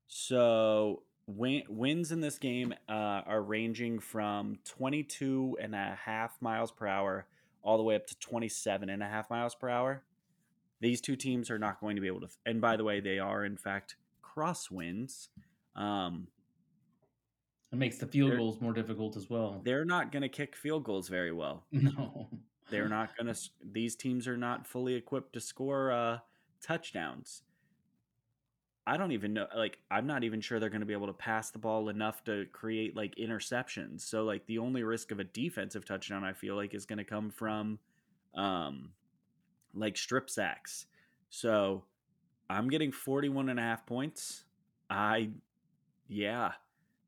So 0.07 1.03
win- 1.27 1.63
wins 1.67 2.11
in 2.11 2.21
this 2.21 2.37
game 2.37 2.73
uh, 2.87 3.21
are 3.25 3.41
ranging 3.41 3.99
from 3.99 4.59
22 4.65 5.57
and 5.61 5.75
a 5.75 5.97
half 6.03 6.41
miles 6.41 6.71
per 6.71 6.87
hour 6.87 7.27
all 7.63 7.77
the 7.77 7.83
way 7.83 7.95
up 7.95 8.07
to 8.07 8.17
27 8.19 8.89
and 8.89 9.01
a 9.01 9.07
half 9.07 9.29
miles 9.29 9.55
per 9.55 9.69
hour. 9.69 10.03
These 10.81 11.01
two 11.01 11.15
teams 11.15 11.49
are 11.49 11.59
not 11.59 11.79
going 11.79 11.95
to 11.95 12.01
be 12.01 12.07
able 12.07 12.21
to. 12.21 12.27
And 12.45 12.61
by 12.61 12.77
the 12.77 12.83
way, 12.83 12.99
they 12.99 13.19
are 13.19 13.45
in 13.45 13.57
fact 13.57 13.95
crosswinds. 14.23 15.29
Um, 15.75 16.27
it 17.71 17.77
makes 17.77 17.97
the 17.97 18.07
field 18.07 18.37
goals 18.37 18.61
more 18.61 18.73
difficult 18.73 19.17
as 19.17 19.29
well. 19.29 19.61
They're 19.63 19.85
not 19.85 20.11
going 20.11 20.21
to 20.21 20.29
kick 20.29 20.55
field 20.55 20.83
goals 20.83 21.09
very 21.09 21.31
well. 21.31 21.65
No, 21.71 22.29
they're 22.69 22.89
not 22.89 23.15
going 23.17 23.33
to. 23.33 23.39
These 23.63 23.95
teams 23.95 24.27
are 24.27 24.37
not 24.37 24.65
fully 24.65 24.95
equipped 24.95 25.33
to 25.33 25.39
score 25.39 25.91
uh, 25.91 26.19
touchdowns. 26.61 27.43
I 28.87 28.97
don't 28.97 29.11
even 29.11 29.33
know. 29.33 29.47
Like, 29.55 29.79
I'm 29.89 30.05
not 30.05 30.23
even 30.23 30.41
sure 30.41 30.59
they're 30.59 30.69
going 30.69 30.81
to 30.81 30.85
be 30.85 30.93
able 30.93 31.07
to 31.07 31.13
pass 31.13 31.49
the 31.51 31.57
ball 31.59 31.89
enough 31.89 32.23
to 32.25 32.45
create 32.51 32.95
like 32.95 33.15
interceptions. 33.15 34.01
So, 34.01 34.23
like, 34.23 34.45
the 34.45 34.59
only 34.59 34.83
risk 34.83 35.11
of 35.11 35.19
a 35.19 35.23
defensive 35.23 35.85
touchdown, 35.85 36.23
I 36.23 36.33
feel 36.33 36.55
like, 36.55 36.73
is 36.73 36.85
going 36.85 36.97
to 36.97 37.03
come 37.03 37.31
from, 37.31 37.79
um, 38.35 38.91
like 39.75 39.97
strip 39.97 40.29
sacks. 40.29 40.85
So, 41.29 41.83
I'm 42.49 42.69
getting 42.69 42.91
41 42.91 43.49
and 43.49 43.59
a 43.59 43.63
half 43.63 43.85
points. 43.85 44.43
I, 44.89 45.31
yeah, 46.07 46.53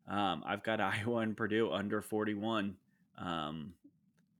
um, 0.07 0.43
I've 0.45 0.63
got 0.63 0.81
Iowa 0.81 1.17
and 1.17 1.35
Purdue 1.35 1.71
under 1.71 2.01
41. 2.01 2.75
Um, 3.17 3.73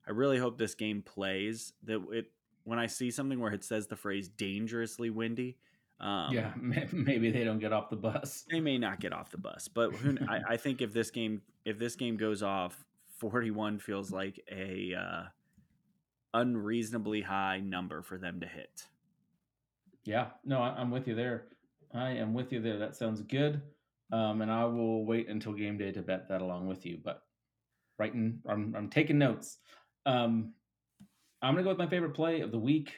I 0.07 0.11
really 0.11 0.37
hope 0.37 0.57
this 0.57 0.75
game 0.75 1.01
plays. 1.01 1.73
That 1.83 2.01
it 2.11 2.31
when 2.63 2.79
I 2.79 2.87
see 2.87 3.11
something 3.11 3.39
where 3.39 3.53
it 3.53 3.63
says 3.63 3.87
the 3.87 3.95
phrase 3.95 4.27
dangerously 4.27 5.09
windy 5.09 5.57
um, 5.99 6.33
yeah, 6.33 6.53
maybe 6.91 7.31
they 7.31 7.43
don't 7.43 7.59
get 7.59 7.73
off 7.73 7.89
the 7.89 7.95
bus. 7.95 8.45
They 8.51 8.59
may 8.59 8.77
not 8.77 8.99
get 8.99 9.13
off 9.13 9.31
the 9.31 9.39
bus, 9.39 9.67
but 9.67 9.93
who, 9.95 10.17
I, 10.27 10.41
I, 10.49 10.57
think 10.57 10.81
if 10.81 10.93
this 10.93 11.09
game 11.09 11.41
if 11.65 11.79
this 11.79 11.95
game 11.95 12.17
goes 12.17 12.43
off, 12.43 12.85
forty 13.17 13.49
one 13.49 13.79
feels 13.79 14.11
like 14.11 14.39
a 14.51 14.93
uh, 14.93 15.23
unreasonably 16.33 17.21
high 17.21 17.59
number 17.59 18.01
for 18.01 18.17
them 18.17 18.39
to 18.39 18.47
hit. 18.47 18.85
Yeah, 20.05 20.27
no, 20.45 20.61
I, 20.61 20.81
am 20.81 20.91
with 20.91 21.07
you 21.07 21.15
there. 21.15 21.47
I 21.93 22.11
am 22.11 22.33
with 22.33 22.53
you 22.53 22.61
there. 22.61 22.77
That 22.77 22.95
sounds 22.95 23.21
good, 23.21 23.61
um, 24.11 24.41
and 24.41 24.51
I 24.51 24.65
will 24.65 25.05
wait 25.05 25.27
until 25.27 25.53
game 25.53 25.77
day 25.77 25.91
to 25.91 26.01
bet 26.01 26.29
that 26.29 26.41
along 26.41 26.67
with 26.67 26.85
you. 26.85 26.97
But 27.03 27.23
writing, 27.99 28.39
I'm, 28.47 28.73
I'm 28.75 28.89
taking 28.89 29.17
notes. 29.17 29.57
Um, 30.05 30.53
I'm 31.41 31.53
gonna 31.53 31.63
go 31.63 31.69
with 31.69 31.77
my 31.77 31.87
favorite 31.87 32.13
play 32.13 32.41
of 32.41 32.51
the 32.51 32.59
week. 32.59 32.93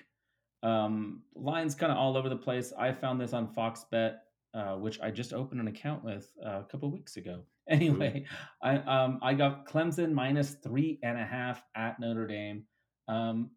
Um, 0.62 1.24
lines 1.36 1.76
kind 1.76 1.92
of 1.92 1.98
all 1.98 2.18
over 2.18 2.30
the 2.30 2.36
place. 2.36 2.74
I 2.78 2.92
found 2.92 3.20
this 3.20 3.34
on 3.34 3.48
Fox 3.48 3.86
Bet, 3.92 4.22
uh, 4.54 4.76
which 4.76 5.00
I 5.02 5.10
just 5.10 5.34
opened 5.34 5.62
an 5.62 5.68
account 5.68 6.04
with 6.04 6.32
uh, 6.46 6.60
a 6.60 6.66
couple 6.70 6.92
weeks 6.92 7.18
ago. 7.18 7.42
Anyway, 7.70 8.26
I 8.64 8.78
um, 8.78 9.20
I 9.22 9.36
got 9.36 9.68
Clemson 9.68 10.12
minus 10.12 10.56
three 10.64 10.98
and 11.04 11.20
a 11.20 11.24
half 11.24 11.62
at 11.76 12.00
Notre 12.00 12.26
Dame. 12.26 12.64
Um, 13.10 13.50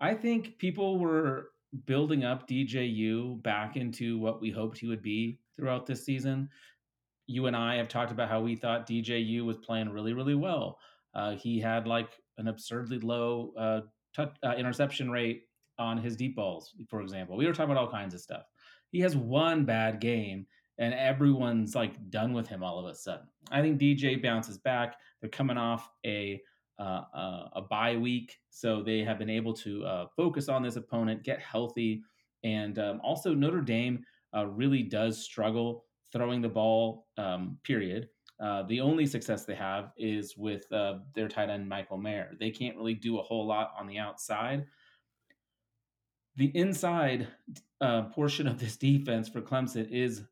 I 0.00 0.14
think 0.14 0.58
people 0.58 0.98
were 0.98 1.50
building 1.86 2.24
up 2.24 2.48
DJU 2.48 3.42
back 3.42 3.76
into 3.76 4.18
what 4.18 4.40
we 4.40 4.50
hoped 4.50 4.78
he 4.78 4.86
would 4.86 5.02
be 5.02 5.40
throughout 5.56 5.86
this 5.86 6.04
season. 6.04 6.48
You 7.26 7.46
and 7.46 7.56
I 7.56 7.76
have 7.76 7.88
talked 7.88 8.12
about 8.12 8.28
how 8.28 8.40
we 8.40 8.54
thought 8.54 8.88
DJU 8.88 9.44
was 9.44 9.58
playing 9.58 9.90
really, 9.90 10.12
really 10.12 10.34
well. 10.34 10.78
Uh, 11.14 11.32
he 11.32 11.60
had 11.60 11.86
like 11.86 12.10
an 12.38 12.48
absurdly 12.48 13.00
low 13.00 13.52
uh, 13.58 13.80
uh, 14.18 14.54
interception 14.56 15.10
rate 15.10 15.42
on 15.78 15.98
his 15.98 16.16
deep 16.16 16.36
balls, 16.36 16.74
for 16.88 17.00
example. 17.00 17.36
We 17.36 17.46
were 17.46 17.52
talking 17.52 17.72
about 17.72 17.84
all 17.84 17.90
kinds 17.90 18.14
of 18.14 18.20
stuff. 18.20 18.44
He 18.90 19.00
has 19.00 19.16
one 19.16 19.64
bad 19.64 20.00
game 20.00 20.46
and 20.78 20.94
everyone's 20.94 21.74
like 21.74 22.10
done 22.10 22.32
with 22.32 22.46
him 22.46 22.62
all 22.62 22.78
of 22.78 22.86
a 22.86 22.94
sudden. 22.94 23.26
I 23.50 23.60
think 23.60 23.80
DJ 23.80 24.22
bounces 24.22 24.58
back. 24.58 24.96
They're 25.20 25.30
coming 25.30 25.56
off 25.56 25.90
a 26.04 26.40
uh, 26.78 27.02
uh, 27.14 27.48
a 27.54 27.62
bye 27.62 27.96
week, 27.96 28.38
so 28.50 28.82
they 28.82 29.00
have 29.00 29.18
been 29.18 29.30
able 29.30 29.52
to 29.52 29.84
uh, 29.84 30.06
focus 30.16 30.48
on 30.48 30.62
this 30.62 30.76
opponent, 30.76 31.22
get 31.22 31.40
healthy, 31.40 32.02
and 32.42 32.78
um, 32.78 33.00
also 33.02 33.34
Notre 33.34 33.60
Dame 33.60 34.04
uh, 34.36 34.46
really 34.46 34.82
does 34.82 35.22
struggle 35.22 35.84
throwing 36.12 36.40
the 36.42 36.48
ball. 36.48 37.06
Um, 37.16 37.58
period. 37.64 38.08
Uh, 38.40 38.64
the 38.64 38.80
only 38.80 39.06
success 39.06 39.44
they 39.44 39.54
have 39.54 39.92
is 39.96 40.36
with 40.36 40.70
uh, 40.72 40.98
their 41.14 41.28
tight 41.28 41.50
end 41.50 41.68
Michael 41.68 41.96
Mayer. 41.96 42.32
They 42.40 42.50
can't 42.50 42.76
really 42.76 42.94
do 42.94 43.18
a 43.18 43.22
whole 43.22 43.46
lot 43.46 43.72
on 43.78 43.86
the 43.86 43.98
outside 43.98 44.66
the 46.36 46.50
inside 46.56 47.28
portion 48.10 48.48
of 48.48 48.58
this 48.58 48.76
defense 48.76 49.28
for 49.28 49.40
Clemson 49.40 49.88
is 49.88 50.24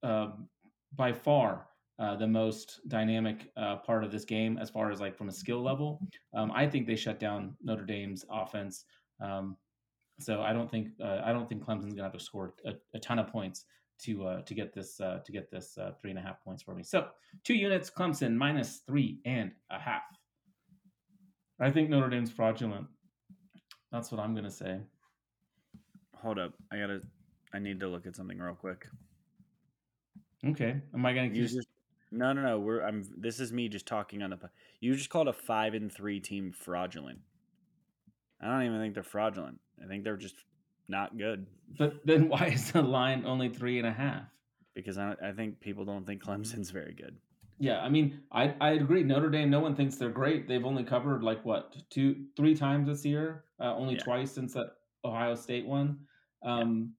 by 0.00 1.12
far 1.12 1.66
uh, 1.98 2.14
the 2.16 2.26
most 2.26 2.80
dynamic 2.88 3.50
uh, 3.56 3.76
part 3.76 4.04
of 4.04 4.12
this 4.12 4.24
game 4.24 4.56
as 4.58 4.70
far 4.70 4.90
as 4.90 5.00
like 5.00 5.16
from 5.16 5.28
a 5.28 5.32
skill 5.32 5.62
level. 5.62 6.00
Um, 6.34 6.52
I 6.54 6.66
think 6.66 6.86
they 6.86 6.94
shut 6.96 7.18
down 7.18 7.56
Notre 7.62 7.84
Dame's 7.84 8.24
offense. 8.30 8.84
Um, 9.20 9.56
so 10.20 10.42
I 10.42 10.52
don't 10.52 10.70
think 10.70 10.88
uh, 11.02 11.22
I 11.24 11.32
don't 11.32 11.48
think 11.48 11.64
Clemson's 11.64 11.94
gonna 11.94 12.04
have 12.04 12.12
to 12.12 12.20
score 12.20 12.54
a, 12.64 12.74
a 12.94 12.98
ton 12.98 13.18
of 13.18 13.28
points 13.28 13.64
to 14.02 14.24
uh, 14.26 14.42
to 14.42 14.54
get 14.54 14.72
this 14.72 14.96
to 14.96 15.22
get 15.32 15.50
this 15.50 15.76
three 16.00 16.10
and 16.10 16.18
a 16.18 16.22
half 16.22 16.42
points 16.44 16.62
for 16.62 16.74
me. 16.74 16.82
So 16.82 17.08
two 17.44 17.54
units, 17.54 17.90
Clemson 17.90 18.34
minus 18.34 18.82
three 18.86 19.20
and 19.24 19.52
a 19.70 19.78
half. 19.78 20.02
I 21.60 21.70
think 21.70 21.90
Notre 21.90 22.08
Dame's 22.08 22.30
fraudulent. 22.30 22.86
That's 23.90 24.12
what 24.12 24.20
I'm 24.20 24.34
gonna 24.34 24.50
say. 24.50 24.80
Hold 26.16 26.38
up, 26.38 26.52
I 26.72 26.78
gotta. 26.78 27.00
I 27.52 27.58
need 27.58 27.80
to 27.80 27.88
look 27.88 28.06
at 28.06 28.14
something 28.14 28.38
real 28.38 28.54
quick. 28.54 28.86
Okay. 30.46 30.80
Am 30.94 31.06
I 31.06 31.14
gonna 31.14 31.28
You 31.28 31.46
just? 31.46 31.67
No, 32.10 32.32
no, 32.32 32.42
no. 32.42 32.58
We're 32.58 32.80
I'm. 32.82 33.04
This 33.16 33.40
is 33.40 33.52
me 33.52 33.68
just 33.68 33.86
talking 33.86 34.22
on 34.22 34.30
the. 34.30 34.36
po- 34.36 34.48
You 34.80 34.94
just 34.94 35.10
called 35.10 35.28
a 35.28 35.32
five 35.32 35.74
and 35.74 35.92
three 35.92 36.20
team 36.20 36.52
fraudulent. 36.52 37.18
I 38.40 38.46
don't 38.46 38.62
even 38.64 38.78
think 38.80 38.94
they're 38.94 39.02
fraudulent. 39.02 39.60
I 39.82 39.86
think 39.88 40.04
they're 40.04 40.16
just 40.16 40.36
not 40.88 41.18
good 41.18 41.46
But 41.78 42.06
then 42.06 42.28
why 42.28 42.46
is 42.46 42.72
the 42.72 42.80
line 42.82 43.24
only 43.26 43.48
three 43.48 43.78
and 43.78 43.86
a 43.86 43.92
half? 43.92 44.22
because 44.74 44.96
I, 44.96 45.14
I 45.22 45.32
think 45.32 45.58
people 45.60 45.84
don't 45.84 46.06
think 46.06 46.22
Clemson's 46.22 46.70
very 46.70 46.94
good. 46.94 47.16
Yeah, 47.58 47.80
I 47.80 47.88
mean, 47.88 48.20
I 48.30 48.54
I 48.60 48.70
agree. 48.72 49.02
Notre 49.02 49.28
Dame, 49.28 49.50
no 49.50 49.58
one 49.60 49.74
thinks 49.74 49.96
they're 49.96 50.08
great. 50.10 50.46
They've 50.46 50.64
only 50.64 50.84
covered 50.84 51.22
like 51.24 51.44
what 51.44 51.74
two, 51.90 52.26
three 52.36 52.54
times 52.54 52.86
this 52.86 53.04
year. 53.04 53.44
Uh, 53.60 53.74
only 53.74 53.94
Yeah. 53.94 54.04
twice 54.04 54.30
since 54.30 54.54
that 54.54 54.76
Ohio 55.04 55.34
State 55.34 55.66
one. 55.66 55.98
Um, 56.44 56.94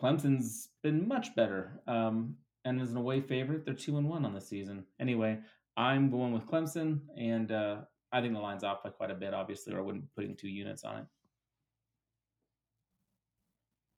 Clemson's 0.00 0.70
been 0.82 1.06
much 1.06 1.34
better, 1.36 1.80
um, 1.86 2.36
and 2.64 2.80
as 2.80 2.90
an 2.90 2.96
away 2.96 3.20
favorite, 3.20 3.64
they're 3.64 3.74
two 3.74 3.98
and 3.98 4.08
one 4.08 4.24
on 4.24 4.32
the 4.34 4.40
season. 4.40 4.84
Anyway, 5.00 5.38
I'm 5.76 6.10
going 6.10 6.32
with 6.32 6.46
Clemson, 6.46 7.00
and 7.16 7.50
uh, 7.50 7.82
I 8.12 8.20
think 8.20 8.34
the 8.34 8.40
line's 8.40 8.64
off 8.64 8.82
by 8.82 8.90
quite 8.90 9.10
a 9.10 9.14
bit, 9.14 9.34
obviously, 9.34 9.74
or 9.74 9.78
I 9.78 9.82
wouldn't 9.82 10.04
be 10.04 10.10
putting 10.14 10.36
two 10.36 10.48
units 10.48 10.84
on 10.84 10.98
it. 10.98 11.06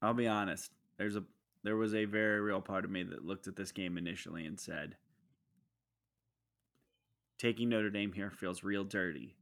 I'll 0.03 0.15
be 0.15 0.29
honest. 0.29 0.71
There's 0.99 1.17
a 1.17 1.25
there 1.63 1.77
was 1.77 1.95
a 1.95 2.05
very 2.05 2.41
real 2.41 2.61
part 2.61 2.85
of 2.85 2.91
me 2.91 3.03
that 3.05 3.25
looked 3.25 3.47
at 3.47 3.57
this 3.57 3.73
game 3.73 3.97
initially 3.97 4.45
and 4.45 4.61
said, 4.61 4.97
"Taking 7.39 7.71
Notre 7.71 7.91
Dame 7.91 8.13
here 8.13 8.31
feels 8.31 8.63
real 8.63 8.85
dirty. 8.85 9.35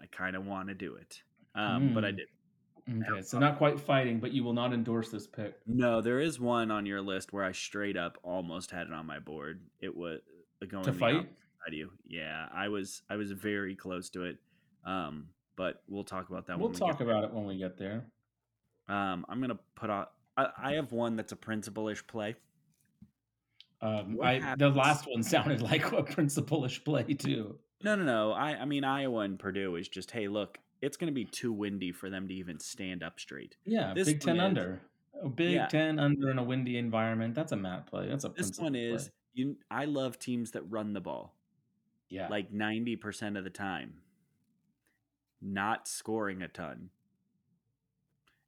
I 0.00 0.06
kind 0.06 0.36
of 0.36 0.44
want 0.44 0.68
to 0.68 0.74
do 0.74 0.96
it, 0.96 1.22
um, 1.54 1.94
but 1.94 2.04
I 2.04 2.10
Hmm. 2.10 2.16
Okay, 2.88 3.22
so 3.22 3.38
not 3.38 3.58
quite 3.58 3.78
fighting, 3.78 4.18
but 4.18 4.32
you 4.32 4.42
will 4.42 4.52
not 4.52 4.72
endorse 4.72 5.10
this 5.10 5.26
pick. 5.26 5.54
No, 5.66 6.00
there 6.00 6.20
is 6.20 6.40
one 6.40 6.70
on 6.70 6.84
your 6.84 7.00
list 7.00 7.32
where 7.32 7.44
I 7.44 7.52
straight 7.52 7.96
up 7.96 8.18
almost 8.22 8.70
had 8.70 8.88
it 8.88 8.92
on 8.92 9.06
my 9.06 9.20
board. 9.20 9.60
It 9.80 9.96
was 9.96 10.20
uh, 10.60 10.66
going 10.66 10.84
To 10.84 10.92
fight? 10.92 11.28
of 11.66 11.72
you. 11.72 11.90
Yeah, 12.06 12.46
I 12.52 12.68
was 12.68 13.02
I 13.08 13.16
was 13.16 13.30
very 13.30 13.76
close 13.76 14.10
to 14.10 14.24
it. 14.24 14.38
Um, 14.84 15.28
but 15.56 15.82
we'll 15.88 16.04
talk 16.04 16.28
about 16.28 16.46
that. 16.46 16.58
We'll 16.58 16.70
when 16.70 16.74
we 16.74 16.78
talk 16.78 16.98
get 16.98 17.06
about 17.06 17.24
it 17.24 17.32
when 17.32 17.46
we 17.46 17.56
get 17.56 17.78
there. 17.78 18.04
Um, 18.88 19.24
I'm 19.28 19.40
gonna 19.40 19.58
put 19.76 19.90
on. 19.90 20.06
I, 20.36 20.48
I 20.58 20.72
have 20.72 20.92
one 20.92 21.14
that's 21.14 21.32
a 21.32 21.36
principal-ish 21.36 22.06
play. 22.06 22.34
Um, 23.80 24.18
I 24.22 24.54
the 24.56 24.70
last 24.70 25.06
one 25.06 25.22
sounded 25.22 25.60
like 25.70 25.92
a 25.92 26.02
principal-ish 26.02 26.82
play 26.84 27.14
too. 27.14 27.58
No, 27.84 27.96
no, 27.96 28.04
no. 28.04 28.32
I, 28.32 28.50
I 28.60 28.64
mean, 28.64 28.84
Iowa 28.84 29.20
and 29.20 29.38
Purdue 29.38 29.74
is 29.74 29.88
just, 29.88 30.12
hey, 30.12 30.28
look, 30.28 30.58
it's 30.82 30.96
going 30.98 31.06
to 31.06 31.14
be 31.14 31.24
too 31.24 31.52
windy 31.52 31.92
for 31.92 32.10
them 32.10 32.28
to 32.28 32.34
even 32.34 32.58
stand 32.58 33.02
up 33.02 33.18
straight. 33.20 33.56
Yeah, 33.64 33.94
This 33.94 34.08
Big 34.08 34.20
Ten 34.20 34.36
is- 34.36 34.42
under. 34.42 34.80
A 35.22 35.28
Big 35.28 35.52
Yeah. 35.54 35.66
Ten 35.66 35.98
under 36.00 36.30
in 36.30 36.38
a 36.38 36.42
windy 36.42 36.76
environment. 36.76 37.34
That's 37.34 37.52
a 37.52 37.56
mat 37.56 37.86
play. 37.86 38.08
That's 38.08 38.24
a 38.24 38.30
This 38.30 38.58
one 38.58 38.72
play. 38.72 38.86
is, 38.86 39.10
you. 39.34 39.56
I 39.70 39.84
love 39.84 40.18
teams 40.18 40.50
that 40.52 40.62
run 40.68 40.92
the 40.94 41.00
ball 41.00 41.34
yeah. 42.08 42.28
like 42.28 42.52
90% 42.52 43.38
of 43.38 43.44
the 43.44 43.50
time, 43.50 43.94
not 45.40 45.86
scoring 45.86 46.42
a 46.42 46.48
ton. 46.48 46.90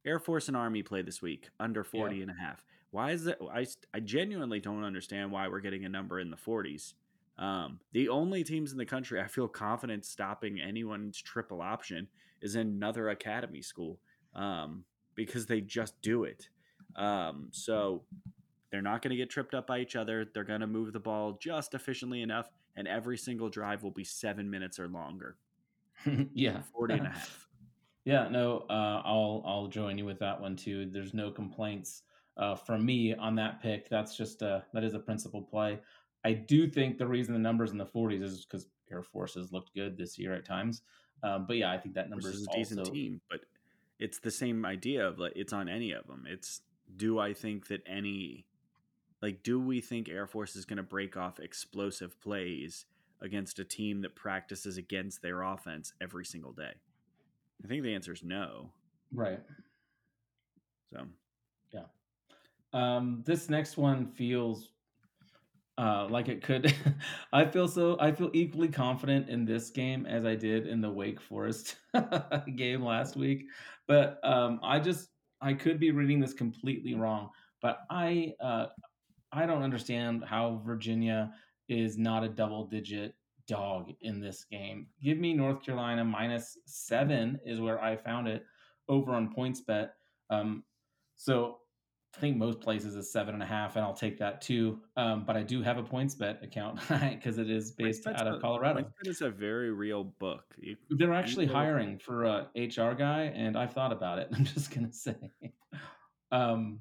Air 0.05 0.19
Force 0.19 0.47
and 0.47 0.57
Army 0.57 0.83
play 0.83 1.01
this 1.01 1.21
week 1.21 1.49
under 1.59 1.83
40 1.83 2.21
and 2.21 2.31
a 2.31 2.35
half. 2.35 2.63
Why 2.91 3.11
is 3.11 3.23
that? 3.25 3.39
I, 3.51 3.65
I 3.93 3.99
genuinely 4.01 4.59
don't 4.59 4.83
understand 4.83 5.31
why 5.31 5.47
we're 5.47 5.59
getting 5.61 5.83
a 5.85 5.89
number 5.89 6.19
in 6.19 6.29
the 6.29 6.37
40s. 6.37 6.93
Um, 7.37 7.79
the 7.91 8.07
only 8.09 8.43
teams 8.43 8.71
in 8.71 8.77
the 8.77 8.85
country 8.85 9.19
I 9.19 9.27
feel 9.27 9.47
confident 9.47 10.05
stopping 10.05 10.59
anyone's 10.61 11.21
triple 11.21 11.61
option 11.61 12.07
is 12.41 12.55
another 12.55 13.09
academy 13.09 13.61
school 13.61 13.99
um, 14.35 14.83
because 15.15 15.45
they 15.45 15.61
just 15.61 15.99
do 16.01 16.23
it. 16.23 16.49
Um, 16.95 17.49
so 17.51 18.03
they're 18.71 18.81
not 18.81 19.01
going 19.01 19.11
to 19.11 19.17
get 19.17 19.29
tripped 19.29 19.53
up 19.53 19.67
by 19.67 19.79
each 19.79 19.95
other. 19.95 20.25
They're 20.33 20.43
going 20.43 20.61
to 20.61 20.67
move 20.67 20.93
the 20.93 20.99
ball 20.99 21.37
just 21.41 21.73
efficiently 21.73 22.21
enough, 22.21 22.49
and 22.75 22.87
every 22.87 23.17
single 23.17 23.49
drive 23.49 23.83
will 23.83 23.91
be 23.91 24.03
seven 24.03 24.49
minutes 24.49 24.79
or 24.79 24.87
longer. 24.87 25.37
yeah. 26.33 26.61
40 26.73 26.93
and 26.95 27.07
a 27.07 27.09
half. 27.09 27.41
Yeah, 28.05 28.27
no, 28.29 28.65
uh, 28.69 29.01
I'll 29.03 29.41
I'll 29.47 29.65
join 29.65 29.97
you 29.97 30.05
with 30.05 30.19
that 30.19 30.39
one 30.39 30.55
too. 30.55 30.87
There's 30.91 31.15
no 31.15 31.31
complaints 31.31 32.03
uh, 32.37 32.53
from 32.55 32.85
me 32.85 33.15
on 33.15 33.33
that 33.37 33.59
pick. 33.63 33.89
That's 33.89 34.15
just 34.15 34.43
a 34.43 34.63
that 34.73 34.83
is 34.83 34.93
a 34.93 34.99
principal 34.99 35.41
play. 35.41 35.79
I 36.23 36.33
do 36.33 36.67
think 36.67 36.99
the 36.99 37.07
reason 37.07 37.33
the 37.33 37.39
numbers 37.39 37.71
in 37.71 37.79
the 37.79 37.85
40s 37.85 38.21
is 38.21 38.45
because 38.45 38.67
Air 38.91 39.01
Force 39.01 39.33
has 39.33 39.51
looked 39.51 39.73
good 39.73 39.97
this 39.97 40.19
year 40.19 40.33
at 40.33 40.45
times. 40.45 40.83
Um, 41.23 41.45
but 41.47 41.57
yeah, 41.57 41.71
I 41.71 41.77
think 41.77 41.95
that 41.95 42.09
number 42.09 42.29
is 42.29 42.35
is 42.35 42.47
a 42.47 42.55
decent 42.55 42.79
also 42.79 42.91
team, 42.91 43.21
but 43.29 43.41
it's 43.99 44.19
the 44.19 44.31
same 44.31 44.65
idea 44.65 45.07
of 45.07 45.19
like 45.19 45.33
it's 45.35 45.53
on 45.53 45.69
any 45.69 45.91
of 45.91 46.07
them. 46.07 46.25
It's 46.27 46.61
do 46.95 47.19
I 47.19 47.33
think 47.33 47.67
that 47.67 47.81
any 47.87 48.45
like 49.21 49.43
do 49.43 49.59
we 49.59 49.81
think 49.81 50.09
Air 50.09 50.27
Force 50.27 50.55
is 50.55 50.65
going 50.65 50.77
to 50.77 50.83
break 50.83 51.17
off 51.17 51.39
explosive 51.39 52.19
plays 52.21 52.85
against 53.21 53.59
a 53.59 53.63
team 53.63 54.01
that 54.01 54.15
practices 54.15 54.77
against 54.77 55.21
their 55.21 55.41
offense 55.41 55.93
every 56.01 56.25
single 56.25 56.51
day? 56.51 56.73
I 57.63 57.67
think 57.67 57.83
the 57.83 57.95
answer 57.95 58.13
is 58.13 58.23
no. 58.23 58.71
right. 59.13 59.39
So 60.93 61.05
yeah. 61.71 61.85
Um, 62.73 63.23
this 63.25 63.49
next 63.49 63.77
one 63.77 64.05
feels 64.05 64.69
uh, 65.77 66.07
like 66.09 66.29
it 66.29 66.41
could. 66.41 66.73
I 67.33 67.45
feel 67.45 67.67
so. 67.67 67.97
I 67.99 68.11
feel 68.11 68.29
equally 68.33 68.69
confident 68.69 69.29
in 69.29 69.45
this 69.45 69.69
game 69.69 70.05
as 70.05 70.25
I 70.25 70.35
did 70.35 70.67
in 70.67 70.81
the 70.81 70.89
Wake 70.89 71.19
Forest 71.19 71.75
game 72.55 72.83
last 72.83 73.15
week. 73.15 73.45
But 73.87 74.19
um, 74.23 74.59
I 74.63 74.79
just 74.79 75.09
I 75.41 75.53
could 75.53 75.79
be 75.79 75.91
reading 75.91 76.19
this 76.19 76.33
completely 76.33 76.95
wrong. 76.95 77.29
But 77.61 77.79
I 77.89 78.33
uh, 78.41 78.67
I 79.31 79.45
don't 79.45 79.63
understand 79.63 80.23
how 80.25 80.61
Virginia 80.65 81.33
is 81.67 81.97
not 81.97 82.23
a 82.23 82.29
double 82.29 82.67
digit 82.67 83.15
dog 83.47 83.91
in 84.01 84.19
this 84.19 84.45
game. 84.49 84.87
Give 85.03 85.17
me 85.17 85.33
North 85.33 85.63
Carolina 85.63 86.05
minus 86.05 86.57
seven 86.65 87.39
is 87.45 87.59
where 87.59 87.81
I 87.81 87.97
found 87.97 88.27
it 88.27 88.43
over 88.87 89.11
on 89.11 89.33
points 89.33 89.61
bet. 89.61 89.93
Um, 90.29 90.63
so 91.15 91.59
I 92.15 92.19
think 92.19 92.37
most 92.37 92.61
places 92.61 92.95
is 92.95 93.11
seven 93.11 93.33
and 93.33 93.43
a 93.43 93.45
half, 93.45 93.75
and 93.75 93.83
I'll 93.83 93.93
take 93.93 94.17
that 94.19 94.41
too. 94.41 94.79
Um, 94.95 95.25
but 95.25 95.35
I 95.35 95.43
do 95.43 95.61
have 95.61 95.77
a 95.77 95.83
points 95.83 96.15
bet 96.15 96.41
account 96.43 96.79
because 96.89 97.37
it 97.37 97.49
is 97.49 97.71
based 97.71 98.07
out 98.07 98.25
of 98.27 98.41
Colorado. 98.41 98.85
Is 99.03 99.21
a 99.21 99.29
very 99.29 99.71
real 99.71 100.03
book. 100.05 100.55
You- 100.57 100.77
They're 100.89 101.13
actually 101.13 101.45
hiring 101.45 101.99
for 101.99 102.23
a 102.23 102.49
HR 102.55 102.93
guy, 102.93 103.23
and 103.35 103.57
I've 103.57 103.73
thought 103.73 103.91
about 103.91 104.19
it. 104.19 104.29
I'm 104.33 104.45
just 104.45 104.71
gonna 104.73 104.93
say. 104.93 105.15
Um. 106.31 106.79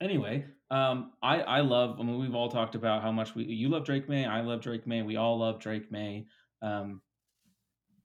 Anyway, 0.00 0.44
um, 0.70 1.12
I 1.22 1.40
I 1.40 1.60
love. 1.60 1.98
I 1.98 2.02
mean, 2.02 2.18
we've 2.18 2.34
all 2.34 2.50
talked 2.50 2.74
about 2.74 3.00
how 3.02 3.12
much 3.12 3.34
we 3.34 3.44
you 3.44 3.68
love 3.68 3.84
Drake 3.84 4.08
Maye. 4.08 4.26
I 4.26 4.42
love 4.42 4.60
Drake 4.60 4.86
Maye. 4.86 5.02
We 5.02 5.16
all 5.16 5.38
love 5.38 5.60
Drake 5.60 5.90
Maye. 5.90 6.26
Um, 6.60 7.00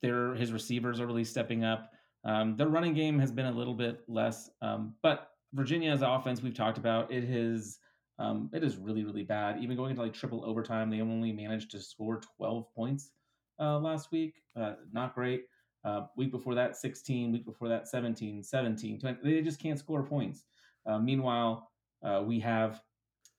their 0.02 0.34
his 0.36 0.54
receivers 0.54 1.02
are 1.02 1.08
really 1.08 1.26
stepping 1.26 1.66
up. 1.66 1.92
Um, 2.24 2.56
their 2.56 2.68
running 2.68 2.94
game 2.94 3.20
has 3.20 3.32
been 3.32 3.48
a 3.48 3.52
little 3.52 3.74
bit 3.74 4.04
less, 4.08 4.50
um, 4.62 4.96
but 5.02 5.32
Virginia's 5.54 6.02
offense 6.02 6.42
we've 6.42 6.54
talked 6.54 6.78
about 6.78 7.12
it 7.12 7.24
is 7.24 7.80
um, 8.20 8.50
it 8.54 8.64
is 8.64 8.78
really 8.78 9.04
really 9.04 9.24
bad. 9.24 9.62
Even 9.62 9.76
going 9.76 9.92
into 9.92 10.02
like 10.02 10.14
triple 10.14 10.44
overtime, 10.46 10.90
they 10.90 11.02
only 11.02 11.32
managed 11.32 11.72
to 11.72 11.80
score 11.80 12.22
12 12.38 12.74
points 12.74 13.12
uh, 13.60 13.80
last 13.80 14.12
week. 14.12 14.36
Uh, 14.56 14.74
not 14.92 15.16
great. 15.16 15.44
Uh, 15.86 16.02
week 16.18 16.32
before 16.32 16.56
that, 16.56 16.76
16. 16.76 17.32
Week 17.32 17.46
before 17.46 17.70
that, 17.70 17.88
17, 17.88 18.44
17. 18.44 19.00
20. 19.00 19.18
They 19.24 19.42
just 19.42 19.62
can't 19.62 19.80
score 19.80 20.04
points. 20.04 20.44
Uh, 20.86 21.00
meanwhile, 21.00 21.72
uh, 22.04 22.22
we 22.26 22.40
have 22.40 22.82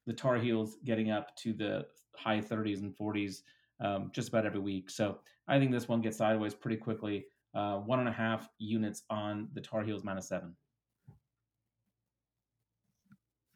the 0.07 0.12
Tar 0.12 0.37
Heels 0.37 0.77
getting 0.85 1.11
up 1.11 1.37
to 1.37 1.53
the 1.53 1.87
high 2.16 2.40
30s 2.40 2.81
and 2.81 2.96
40s 2.96 3.42
um, 3.81 4.11
just 4.14 4.29
about 4.29 4.46
every 4.46 4.61
week. 4.61 4.90
So 4.90 5.18
I 5.49 5.59
think 5.59 5.70
this 5.70 5.88
one 5.88 6.01
gets 6.01 6.16
sideways 6.16 6.55
pretty 6.55 6.77
quickly. 6.77 7.27
Uh, 7.55 7.79
one 7.79 7.99
and 7.99 8.09
a 8.09 8.12
half 8.12 8.49
units 8.59 9.03
on 9.11 9.49
the 9.55 9.61
Tar 9.61 9.83
Heels 9.83 10.05
minus 10.05 10.29
seven. 10.29 10.55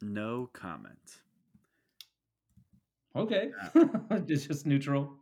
No 0.05 0.51
comment. 0.53 1.21
Okay, 3.17 3.51
it's 4.11 4.47
just 4.47 4.67
neutral. 4.67 5.15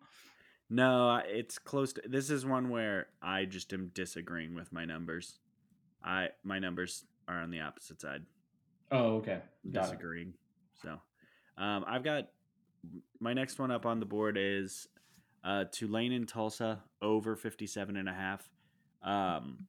No, 0.69 1.21
it's 1.25 1.59
close 1.59 1.93
to. 1.93 2.03
This 2.05 2.31
is 2.31 2.45
one 2.45 2.69
where 2.69 3.07
I 3.23 3.45
just 3.45 3.73
am 3.73 3.93
disagreeing 3.95 4.55
with 4.55 4.73
my 4.73 4.85
numbers. 4.85 5.39
I 6.05 6.31
my 6.43 6.59
numbers 6.59 7.05
are 7.29 7.39
on 7.39 7.51
the 7.51 7.61
opposite 7.61 8.01
side. 8.01 8.25
Oh, 8.91 9.17
okay. 9.19 9.41
Got 9.71 9.81
it. 9.81 9.83
disagreeing. 9.85 10.35
So, 10.83 10.99
um, 11.57 11.85
I've 11.87 12.03
got 12.03 12.29
my 13.21 13.35
next 13.35 13.61
one 13.61 13.71
up 13.71 13.87
on 13.87 14.01
the 14.01 14.07
board 14.07 14.37
is 14.37 14.89
uh, 15.45 15.67
Tulane 15.71 16.13
and 16.13 16.27
Tulsa 16.27 16.83
over 17.01 17.37
57 17.37 17.97
and 17.97 18.09
a 18.09 18.13
half. 18.13 18.51
Um, 19.05 19.69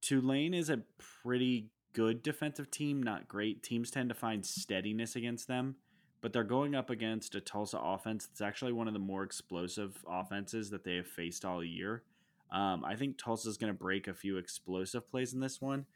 Tulane 0.00 0.54
is 0.54 0.70
a 0.70 0.80
pretty 1.22 1.68
good 1.92 2.22
defensive 2.22 2.70
team, 2.70 3.02
not 3.02 3.28
great. 3.28 3.62
Teams 3.62 3.90
tend 3.90 4.08
to 4.08 4.14
find 4.14 4.44
steadiness 4.44 5.16
against 5.16 5.48
them, 5.48 5.76
but 6.20 6.32
they're 6.32 6.44
going 6.44 6.74
up 6.74 6.90
against 6.90 7.34
a 7.34 7.40
Tulsa 7.40 7.78
offense 7.78 8.26
that's 8.26 8.40
actually 8.40 8.72
one 8.72 8.88
of 8.88 8.94
the 8.94 9.00
more 9.00 9.22
explosive 9.22 10.04
offenses 10.08 10.70
that 10.70 10.84
they 10.84 10.96
have 10.96 11.06
faced 11.06 11.44
all 11.44 11.64
year. 11.64 12.02
Um, 12.52 12.84
I 12.84 12.96
think 12.96 13.16
Tulsa's 13.16 13.56
going 13.56 13.72
to 13.72 13.78
break 13.78 14.08
a 14.08 14.14
few 14.14 14.36
explosive 14.36 15.08
plays 15.10 15.32
in 15.32 15.40
this 15.40 15.60
one. 15.60 15.86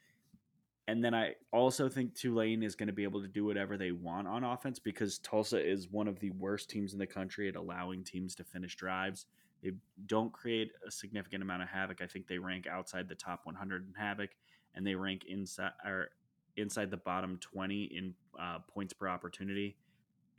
And 0.87 1.03
then 1.03 1.15
I 1.15 1.33
also 1.51 1.89
think 1.89 2.13
Tulane 2.13 2.61
is 2.61 2.75
going 2.75 2.87
to 2.87 2.93
be 2.93 3.03
able 3.03 3.21
to 3.21 3.27
do 3.27 3.43
whatever 3.43 3.75
they 3.75 3.91
want 3.91 4.27
on 4.27 4.43
offense 4.43 4.77
because 4.77 5.17
Tulsa 5.17 5.59
is 5.59 5.89
one 5.89 6.07
of 6.07 6.19
the 6.19 6.29
worst 6.31 6.69
teams 6.69 6.93
in 6.93 6.99
the 6.99 7.07
country 7.07 7.49
at 7.49 7.55
allowing 7.55 8.03
teams 8.03 8.35
to 8.35 8.43
finish 8.43 8.75
drives. 8.75 9.25
They 9.63 9.71
don't 10.05 10.31
create 10.31 10.71
a 10.87 10.91
significant 10.91 11.41
amount 11.41 11.63
of 11.63 11.69
havoc. 11.69 12.01
I 12.01 12.07
think 12.07 12.27
they 12.27 12.37
rank 12.37 12.67
outside 12.67 13.09
the 13.09 13.15
top 13.15 13.41
100 13.45 13.87
in 13.87 13.93
havoc, 13.95 14.29
and 14.75 14.85
they 14.85 14.95
rank 14.95 15.23
inside 15.27 15.71
or 15.85 16.09
inside 16.57 16.91
the 16.91 16.97
bottom 16.97 17.37
20 17.41 17.83
in 17.83 18.13
uh, 18.39 18.59
points 18.59 18.93
per 18.93 19.07
opportunity. 19.07 19.77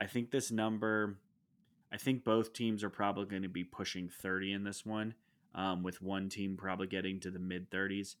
I 0.01 0.05
think 0.05 0.31
this 0.31 0.51
number, 0.51 1.17
I 1.91 1.97
think 1.97 2.23
both 2.23 2.53
teams 2.53 2.83
are 2.83 2.89
probably 2.89 3.25
going 3.25 3.43
to 3.43 3.49
be 3.49 3.63
pushing 3.63 4.09
30 4.09 4.53
in 4.53 4.63
this 4.63 4.85
one, 4.85 5.15
um, 5.55 5.83
with 5.83 6.01
one 6.01 6.29
team 6.29 6.55
probably 6.57 6.87
getting 6.87 7.19
to 7.21 7.31
the 7.31 7.39
mid 7.39 7.69
30s, 7.71 8.15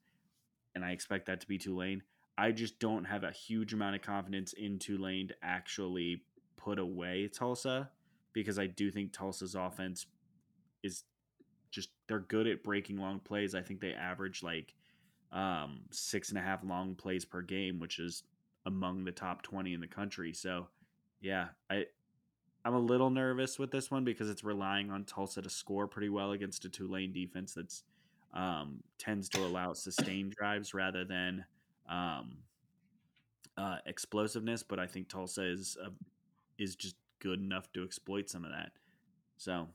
and 0.75 0.83
I 0.83 0.91
expect 0.91 1.27
that 1.27 1.41
to 1.41 1.47
be 1.47 1.57
Tulane. 1.57 2.03
I 2.37 2.51
just 2.51 2.79
don't 2.79 3.05
have 3.05 3.23
a 3.23 3.31
huge 3.31 3.73
amount 3.73 3.95
of 3.95 4.01
confidence 4.01 4.53
in 4.53 4.77
Tulane 4.77 5.29
to 5.29 5.35
actually 5.41 6.21
put 6.55 6.77
away 6.77 7.29
Tulsa 7.33 7.89
because 8.33 8.59
I 8.59 8.67
do 8.67 8.91
think 8.91 9.11
Tulsa's 9.11 9.55
offense 9.55 10.05
is 10.83 11.03
just 11.71 11.89
they're 12.07 12.19
good 12.19 12.47
at 12.47 12.63
breaking 12.63 12.97
long 12.97 13.19
plays. 13.19 13.55
I 13.55 13.61
think 13.61 13.81
they 13.81 13.93
average 13.93 14.43
like 14.43 14.73
um, 15.31 15.81
six 15.91 16.29
and 16.29 16.37
a 16.37 16.41
half 16.41 16.63
long 16.63 16.95
plays 16.95 17.25
per 17.25 17.41
game, 17.41 17.79
which 17.79 17.99
is 17.99 18.23
among 18.65 19.05
the 19.05 19.11
top 19.11 19.41
twenty 19.41 19.73
in 19.73 19.81
the 19.81 19.87
country. 19.87 20.33
So 20.33 20.67
yeah, 21.21 21.47
I 21.69 21.85
I'm 22.65 22.73
a 22.73 22.79
little 22.79 23.09
nervous 23.09 23.57
with 23.57 23.71
this 23.71 23.89
one 23.89 24.03
because 24.03 24.29
it's 24.29 24.43
relying 24.43 24.91
on 24.91 25.05
Tulsa 25.05 25.41
to 25.41 25.49
score 25.49 25.87
pretty 25.87 26.09
well 26.09 26.31
against 26.31 26.65
a 26.65 26.69
Tulane 26.69 27.13
defense 27.13 27.53
that's 27.53 27.83
um, 28.33 28.83
tends 28.97 29.29
to 29.29 29.45
allow 29.45 29.73
sustained 29.73 30.33
drives 30.37 30.73
rather 30.73 31.05
than 31.05 31.45
um, 31.89 32.37
uh, 33.57 33.77
explosiveness. 33.85 34.63
But 34.63 34.79
I 34.79 34.87
think 34.87 35.07
Tulsa 35.07 35.43
is 35.43 35.77
uh, 35.83 35.89
is 36.57 36.75
just 36.75 36.95
good 37.19 37.39
enough 37.39 37.71
to 37.73 37.83
exploit 37.83 38.29
some 38.29 38.43
of 38.43 38.51
that. 38.51 38.71
So 39.37 39.67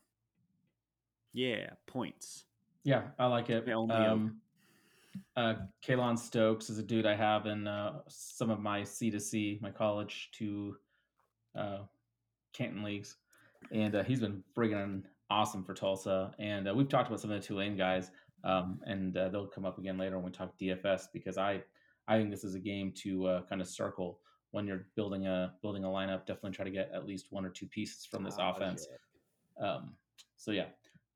yeah, 1.33 1.71
points. 1.87 2.45
Yeah, 2.85 3.03
I 3.19 3.27
like 3.27 3.49
it. 3.49 3.69
Um, 3.71 4.41
uh, 5.37 5.55
Keylon 5.87 6.19
Stokes 6.19 6.71
is 6.71 6.79
a 6.79 6.83
dude 6.83 7.07
I 7.07 7.15
have 7.15 7.47
in 7.47 7.67
uh, 7.67 8.01
some 8.09 8.51
of 8.51 8.61
my 8.61 8.85
C 8.85 9.11
to 9.11 9.21
C, 9.21 9.59
my 9.63 9.71
college 9.71 10.31
to 10.39 10.77
uh, 11.57 11.79
Canton 12.53 12.83
leagues, 12.83 13.17
and 13.73 13.95
uh, 13.95 14.03
he's 14.03 14.21
been 14.21 14.43
friggin' 14.57 15.03
awesome 15.31 15.65
for 15.65 15.75
Tulsa. 15.75 16.35
And 16.39 16.69
uh, 16.69 16.75
we've 16.75 16.89
talked 16.89 17.09
about 17.09 17.21
some 17.21 17.31
of 17.31 17.41
the 17.41 17.47
Tulane 17.47 17.77
guys, 17.77 18.11
um, 18.45 18.81
and 18.87 19.17
uh, 19.17 19.29
they'll 19.29 19.47
come 19.47 19.65
up 19.65 19.79
again 19.79 19.99
later 19.99 20.17
when 20.17 20.27
we 20.27 20.31
talk 20.33 20.59
DFS 20.59 21.07
because 21.13 21.39
I 21.39 21.63
I 22.09 22.19
think 22.19 22.31
this 22.31 22.45
is 22.45 22.55
a 22.55 22.61
game 22.61 22.93
to 22.97 23.27
uh, 23.27 23.43
kind 23.43 23.61
of 23.61 23.69
circle 23.69 24.19
when 24.51 24.67
you're 24.67 24.87
building 24.97 25.27
a 25.27 25.55
building 25.63 25.85
a 25.85 25.89
lineup. 25.89 26.27
Definitely 26.27 26.53
try 26.53 26.65
to 26.65 26.71
get 26.71 26.91
at 26.93 27.07
least 27.07 27.27
one 27.31 27.45
or 27.45 27.51
two 27.51 27.67
pieces 27.67 28.07
from 28.07 28.25
this 28.25 28.37
Oh, 28.39 28.51
offense. 28.51 28.87
Um, 29.61 29.95
so 30.37 30.51
yeah, 30.51 30.67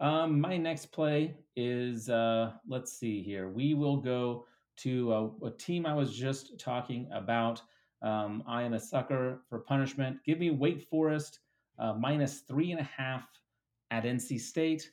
um, 0.00 0.40
my 0.40 0.56
next 0.56 0.86
play 0.86 1.34
is 1.56 2.08
uh, 2.08 2.52
let's 2.68 2.92
see 2.92 3.22
here. 3.22 3.48
We 3.48 3.74
will 3.74 3.96
go 3.96 4.46
to 4.78 5.12
a, 5.12 5.46
a 5.46 5.50
team 5.52 5.86
I 5.86 5.94
was 5.94 6.14
just 6.14 6.58
talking 6.58 7.08
about. 7.12 7.62
Um, 8.02 8.42
I 8.46 8.62
am 8.62 8.74
a 8.74 8.80
sucker 8.80 9.40
for 9.48 9.60
punishment. 9.60 10.18
Give 10.24 10.38
me 10.38 10.50
Wake 10.50 10.82
Forest 10.82 11.40
uh, 11.78 11.94
minus 11.94 12.40
three 12.40 12.72
and 12.72 12.80
a 12.80 12.90
half 12.96 13.26
at 13.90 14.04
NC 14.04 14.40
State. 14.40 14.90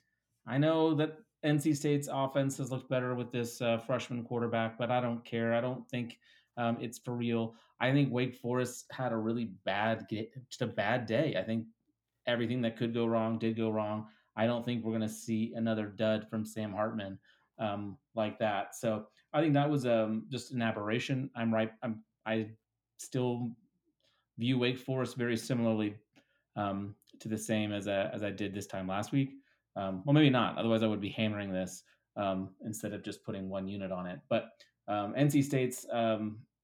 I 0.48 0.58
know 0.58 0.94
that 0.96 1.18
NC 1.46 1.76
State's 1.76 2.08
offense 2.12 2.58
has 2.58 2.72
looked 2.72 2.90
better 2.90 3.16
with 3.16 3.32
this 3.32 3.62
uh, 3.62 3.78
freshman 3.80 4.24
quarterback, 4.24 4.78
but 4.78 4.90
I 4.90 5.02
don't 5.02 5.24
care. 5.26 5.54
I 5.54 5.62
don't 5.62 5.88
think 5.90 6.18
um, 6.58 6.78
it's 6.80 6.98
for 6.98 7.14
real. 7.14 7.56
I 7.80 7.92
think 7.92 8.12
Wake 8.12 8.36
Forest 8.36 8.86
had 8.92 9.12
a 9.12 9.18
really 9.18 9.52
bad, 9.66 10.08
just 10.10 10.62
a 10.62 10.68
bad 10.68 11.06
day. 11.06 11.36
I 11.38 11.44
think 11.44 11.66
everything 12.26 12.62
that 12.62 12.78
could 12.78 12.94
go 12.94 13.06
wrong 13.06 13.38
did 13.38 13.58
go 13.58 13.70
wrong. 13.70 14.08
I 14.36 14.46
don't 14.46 14.66
think 14.66 14.84
we're 14.84 14.92
going 14.92 15.02
to 15.02 15.10
see 15.10 15.54
another 15.56 15.88
dud 15.88 16.28
from 16.30 16.46
Sam 16.46 16.74
Hartman 16.74 17.20
um, 17.60 17.98
like 18.16 18.40
that. 18.40 18.76
So 18.76 19.08
I 19.34 19.42
think 19.42 19.54
that 19.54 19.70
was 19.70 19.86
um, 19.86 20.26
just 20.30 20.52
an 20.52 20.62
aberration. 20.62 21.30
I'm 21.36 21.54
right. 21.54 21.72
I'm 21.82 22.04
I 22.26 22.50
still 22.98 23.52
view 24.38 24.58
Wake 24.58 24.80
Forest 24.80 25.18
very 25.18 25.38
similarly 25.38 25.96
um, 26.56 26.96
to 27.20 27.28
the 27.28 27.38
same 27.38 27.72
as 27.72 27.88
I, 27.88 28.06
as 28.06 28.24
I 28.24 28.32
did 28.32 28.54
this 28.54 28.66
time 28.66 28.88
last 28.88 29.12
week. 29.12 29.34
Um, 29.76 30.04
well, 30.06 30.14
maybe 30.14 30.30
not. 30.30 30.58
Otherwise, 30.58 30.84
I 30.84 30.88
would 30.88 31.02
be 31.02 31.10
hammering 31.10 31.52
this 31.52 31.84
um, 32.16 32.50
instead 32.66 32.94
of 32.94 33.04
just 33.04 33.24
putting 33.24 33.50
one 33.50 33.68
unit 33.68 33.92
on 33.92 34.08
it. 34.08 34.20
But 34.30 34.50
um, 34.88 35.14
NC 35.14 35.44
State's 35.44 35.86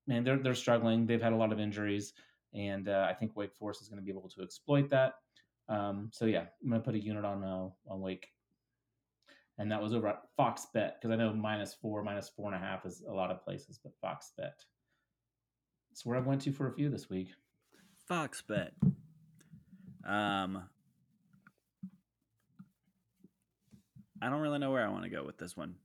man, 0.09 0.23
they're 0.23 0.37
they're 0.37 0.55
struggling. 0.55 1.05
They've 1.05 1.21
had 1.21 1.33
a 1.33 1.37
lot 1.37 1.53
of 1.53 1.59
injuries, 1.59 2.13
and 2.53 2.89
uh, 2.89 3.07
I 3.09 3.13
think 3.13 3.35
Wake 3.35 3.53
Forest 3.53 3.81
is 3.81 3.89
going 3.89 3.99
to 3.99 4.03
be 4.03 4.11
able 4.11 4.27
to 4.29 4.41
exploit 4.41 4.89
that. 4.89 5.13
Um, 5.69 6.09
so 6.11 6.25
yeah, 6.25 6.45
I'm 6.61 6.69
going 6.69 6.81
to 6.81 6.85
put 6.85 6.95
a 6.95 6.99
unit 6.99 7.23
on 7.23 7.43
uh, 7.43 7.69
on 7.87 8.01
Wake, 8.01 8.27
and 9.57 9.71
that 9.71 9.81
was 9.81 9.93
over 9.93 10.07
at 10.07 10.23
Fox 10.35 10.67
Bet 10.73 10.97
because 10.99 11.13
I 11.13 11.15
know 11.15 11.31
minus 11.31 11.75
four, 11.75 12.03
minus 12.03 12.29
four 12.29 12.51
and 12.51 12.61
a 12.61 12.65
half 12.65 12.85
is 12.85 13.03
a 13.07 13.13
lot 13.13 13.31
of 13.31 13.43
places, 13.43 13.79
but 13.81 13.93
Fox 14.01 14.33
Bet. 14.37 14.63
It's 15.91 16.05
where 16.05 16.17
I 16.17 16.21
went 16.21 16.41
to 16.41 16.51
for 16.51 16.67
a 16.67 16.73
few 16.73 16.89
this 16.89 17.09
week. 17.09 17.29
Fox 18.07 18.41
bet. 18.41 18.73
Um, 20.05 20.63
I 24.21 24.29
don't 24.29 24.41
really 24.41 24.59
know 24.59 24.71
where 24.71 24.85
I 24.85 24.89
want 24.89 25.03
to 25.03 25.09
go 25.09 25.23
with 25.23 25.37
this 25.37 25.55
one. 25.55 25.75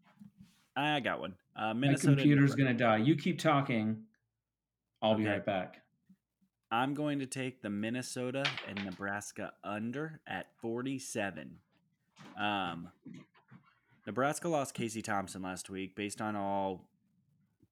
I 0.77 1.01
got 1.01 1.21
one. 1.21 1.35
Uh, 1.57 1.75
Minnesota. 1.75 2.11
My 2.11 2.17
computer's 2.17 2.55
going 2.55 2.69
to 2.69 2.75
die. 2.75 2.97
You 2.99 3.17
keep 3.17 3.39
talking. 3.39 4.03
I'll 5.03 5.15
be 5.15 5.27
right 5.27 5.45
back. 5.45 5.84
I'm 6.75 6.93
going 6.93 7.21
to 7.21 7.27
take 7.27 7.63
the 7.63 7.71
Minnesota 7.71 8.45
and 8.67 8.85
Nebraska 8.85 9.53
under 9.63 10.19
at 10.27 10.49
47. 10.61 11.59
Um, 12.37 12.89
Nebraska 14.09 14.49
lost 14.49 14.75
Casey 14.75 15.01
Thompson 15.01 15.41
last 15.41 15.71
week 15.71 15.95
based 15.95 16.21
on 16.21 16.35
all 16.35 16.89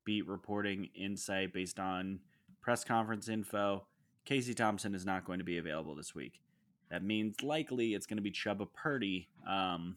beat 0.05 0.29
reporting 0.29 0.89
insight, 0.95 1.53
based 1.53 1.81
on 1.81 2.21
press 2.61 2.85
conference 2.85 3.29
info. 3.29 3.87
Casey 4.25 4.55
Thompson 4.55 4.95
is 4.95 5.05
not 5.05 5.25
going 5.25 5.41
to 5.41 5.45
be 5.45 5.59
available 5.59 5.97
this 5.97 6.15
week. 6.15 6.41
That 6.89 7.03
means 7.03 7.43
likely 7.43 7.95
it's 7.95 8.07
going 8.07 8.19
to 8.19 8.23
be 8.23 8.31
Chubba 8.31 8.69
Purdy 8.73 9.27
um, 9.51 9.97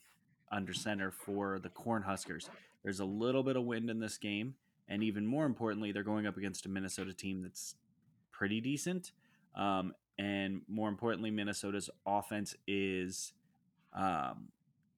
under 0.52 0.74
center 0.74 1.12
for 1.12 1.60
the 1.60 1.70
Cornhuskers. 1.70 2.50
There's 2.82 3.02
a 3.02 3.06
little 3.06 3.44
bit 3.44 3.56
of 3.56 3.66
wind 3.66 3.92
in 3.92 4.00
this 4.00 4.18
game, 4.18 4.56
and 4.90 5.04
even 5.04 5.28
more 5.28 5.46
importantly, 5.46 5.92
they're 5.92 6.02
going 6.02 6.26
up 6.26 6.38
against 6.38 6.66
a 6.66 6.70
Minnesota 6.70 7.14
team 7.14 7.44
that's 7.44 7.76
pretty 8.38 8.60
decent. 8.62 9.12
Um, 9.56 9.94
and 10.18 10.62
more 10.68 10.90
importantly, 10.90 11.32
Minnesota's 11.32 11.90
offense 12.06 12.56
is 12.68 13.34
um, 13.94 14.50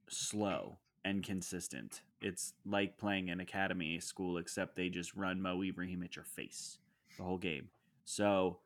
slow 0.09 0.77
and 1.05 1.23
consistent. 1.23 2.01
It's 2.21 2.53
like 2.65 2.97
playing 2.97 3.29
an 3.29 3.39
academy 3.39 3.99
school, 3.99 4.37
except 4.37 4.75
they 4.75 4.89
just 4.89 5.15
run 5.15 5.41
Mo 5.41 5.61
Ibrahim 5.63 6.03
at 6.03 6.15
your 6.15 6.25
face 6.25 6.79
the 7.17 7.23
whole 7.23 7.37
game. 7.37 7.69
So 8.05 8.59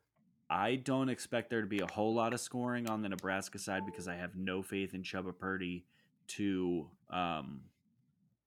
I 0.49 0.75
don't 0.75 1.09
expect 1.09 1.49
there 1.49 1.61
to 1.61 1.67
be 1.67 1.79
a 1.79 1.91
whole 1.91 2.13
lot 2.13 2.33
of 2.33 2.39
scoring 2.39 2.89
on 2.89 3.01
the 3.01 3.09
Nebraska 3.09 3.59
side 3.59 3.85
because 3.85 4.07
I 4.07 4.15
have 4.15 4.35
no 4.35 4.61
faith 4.61 4.93
in 4.93 5.03
Chubba 5.03 5.37
Purdy 5.37 5.85
to 6.29 6.87
um, 7.09 7.61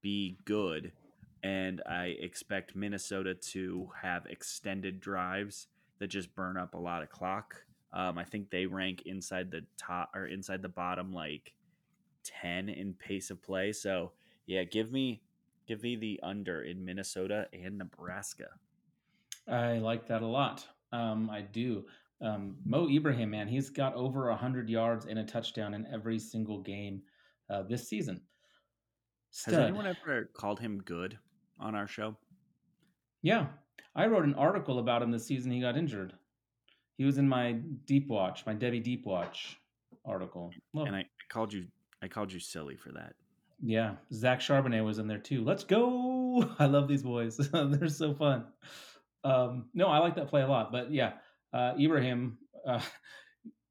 be 0.03 0.39
good. 0.45 0.93
And 1.43 1.83
I 1.87 2.17
expect 2.19 2.75
Minnesota 2.75 3.35
to 3.35 3.91
have 4.01 4.25
extended 4.27 5.01
drives 5.01 5.69
that 5.99 6.09
just 6.09 6.35
burn 6.35 6.57
up 6.57 6.75
a 6.75 6.79
lot 6.79 7.03
of 7.03 7.11
clock. 7.11 7.55
Um, 7.93 8.19
I 8.19 8.25
think 8.25 8.51
they 8.51 8.67
rank 8.67 9.03
inside 9.07 9.51
the 9.51 9.65
top 9.77 10.11
or 10.15 10.27
inside 10.27 10.63
the 10.63 10.69
bottom 10.69 11.13
like 11.13 11.53
10 12.25 12.69
in 12.69 12.95
pace 12.95 13.31
of 13.31 13.43
play. 13.43 13.73
So 13.73 14.13
yeah, 14.47 14.65
give 14.65 14.91
me 14.93 15.23
give 15.67 15.83
me 15.83 15.97
the 15.97 16.21
under 16.23 16.63
in 16.63 16.85
Minnesota 16.85 17.47
and 17.53 17.79
Nebraska. 17.79 18.49
I 19.49 19.79
like 19.79 20.07
that 20.09 20.23
a 20.23 20.27
lot. 20.27 20.67
Um, 20.93 21.31
I 21.31 21.43
do. 21.43 21.85
Um, 22.21 22.57
Mo 22.65 22.89
Ibrahim, 22.89 23.31
man, 23.31 23.49
he's 23.49 23.71
got 23.71 23.95
over 23.95 24.29
100 24.31 24.69
yards 24.69 25.07
and 25.07 25.19
a 25.19 25.25
touchdown 25.25 25.75
in 25.75 25.87
every 25.93 26.19
single 26.19 26.61
game 26.61 27.03
uh, 27.51 27.63
this 27.63 27.89
season. 27.89 28.21
Has 29.47 29.55
anyone 29.55 29.87
ever 29.87 30.31
called 30.33 30.61
him 30.61 30.81
good 30.83 31.19
on 31.59 31.75
our 31.75 31.89
show? 31.89 32.17
Yeah, 33.23 33.47
I 33.95 34.07
wrote 34.07 34.25
an 34.25 34.35
article 34.35 34.79
about 34.79 35.03
him 35.03 35.11
the 35.11 35.19
season 35.19 35.53
he 35.53 35.61
got 35.61 35.77
injured. 35.77 36.13
He 36.97 37.05
was 37.05 37.19
in 37.19 37.29
my 37.29 37.53
Deep 37.87 38.09
Watch, 38.09 38.45
my 38.47 38.55
Debbie 38.55 38.81
Deep 38.81 39.05
Watch 39.07 39.59
article. 40.05 40.53
Love 40.73 40.87
And. 40.89 40.97
I 40.97 41.07
called 41.29 41.53
you 41.53 41.67
I 42.03 42.09
called 42.09 42.33
you 42.33 42.41
silly 42.41 42.77
for 42.77 42.93
that. 42.93 43.15
Yeah, 43.63 43.95
Zach 44.13 44.41
Charbonnet 44.41 44.85
was 44.85 44.99
in 44.99 45.07
there 45.07 45.19
too. 45.19 45.43
Let's 45.45 45.65
go! 45.65 46.49
I 46.59 46.67
love 46.67 46.87
these 46.89 47.03
boys. 47.03 47.37
They're 47.53 47.89
so 47.89 48.15
fun. 48.15 48.45
Um, 49.23 49.67
no, 49.73 49.87
I 49.89 49.99
like 49.99 50.17
that 50.17 50.29
play 50.29 50.43
a 50.43 50.47
lot. 50.47 50.71
But 50.71 50.93
yeah, 50.93 51.15
uh, 51.53 51.73
Ibrahim, 51.81 52.37
uh, 52.67 52.81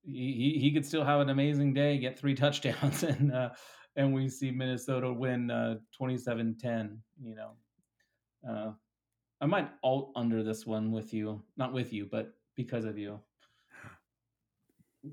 he 0.05 0.33
he- 0.53 0.59
he 0.59 0.71
could 0.73 0.85
still 0.85 1.03
have 1.03 1.21
an 1.21 1.29
amazing 1.29 1.73
day, 1.73 1.97
get 1.97 2.17
three 2.17 2.33
touchdowns, 2.43 3.03
and 3.03 3.31
uh, 3.33 3.49
and 3.95 4.13
we 4.13 4.27
see 4.29 4.49
Minnesota 4.51 5.13
win 5.13 5.51
uh, 5.51 5.75
27-10, 6.01 6.97
you 7.21 7.35
know. 7.35 7.51
I 9.43 9.45
might 9.45 9.69
alt 9.83 10.13
under 10.15 10.41
this 10.41 10.65
one 10.65 10.93
with 10.93 11.13
you, 11.13 11.43
not 11.57 11.73
with 11.73 11.91
you, 11.91 12.07
but 12.09 12.33
because 12.55 12.85
of 12.85 12.97
you. 12.97 13.19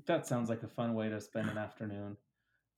That 0.05 0.25
sounds 0.25 0.47
like 0.47 0.63
a 0.63 0.69
fun 0.69 0.93
way 0.93 1.09
to 1.09 1.19
spend 1.19 1.49
an 1.49 1.57
afternoon. 1.57 2.15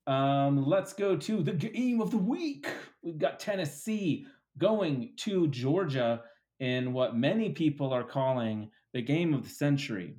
Um, 0.07 0.65
let's 0.65 0.93
go 0.93 1.15
to 1.15 1.43
the 1.43 1.51
game 1.51 2.01
of 2.01 2.09
the 2.09 2.17
week. 2.17 2.65
We've 3.03 3.19
got 3.19 3.39
Tennessee 3.39 4.25
going 4.57 5.11
to 5.17 5.47
Georgia 5.49 6.23
in 6.59 6.91
what 6.91 7.15
many 7.15 7.51
people 7.51 7.93
are 7.93 8.03
calling 8.03 8.71
the 8.93 9.03
game 9.03 9.35
of 9.35 9.43
the 9.43 9.49
century. 9.49 10.15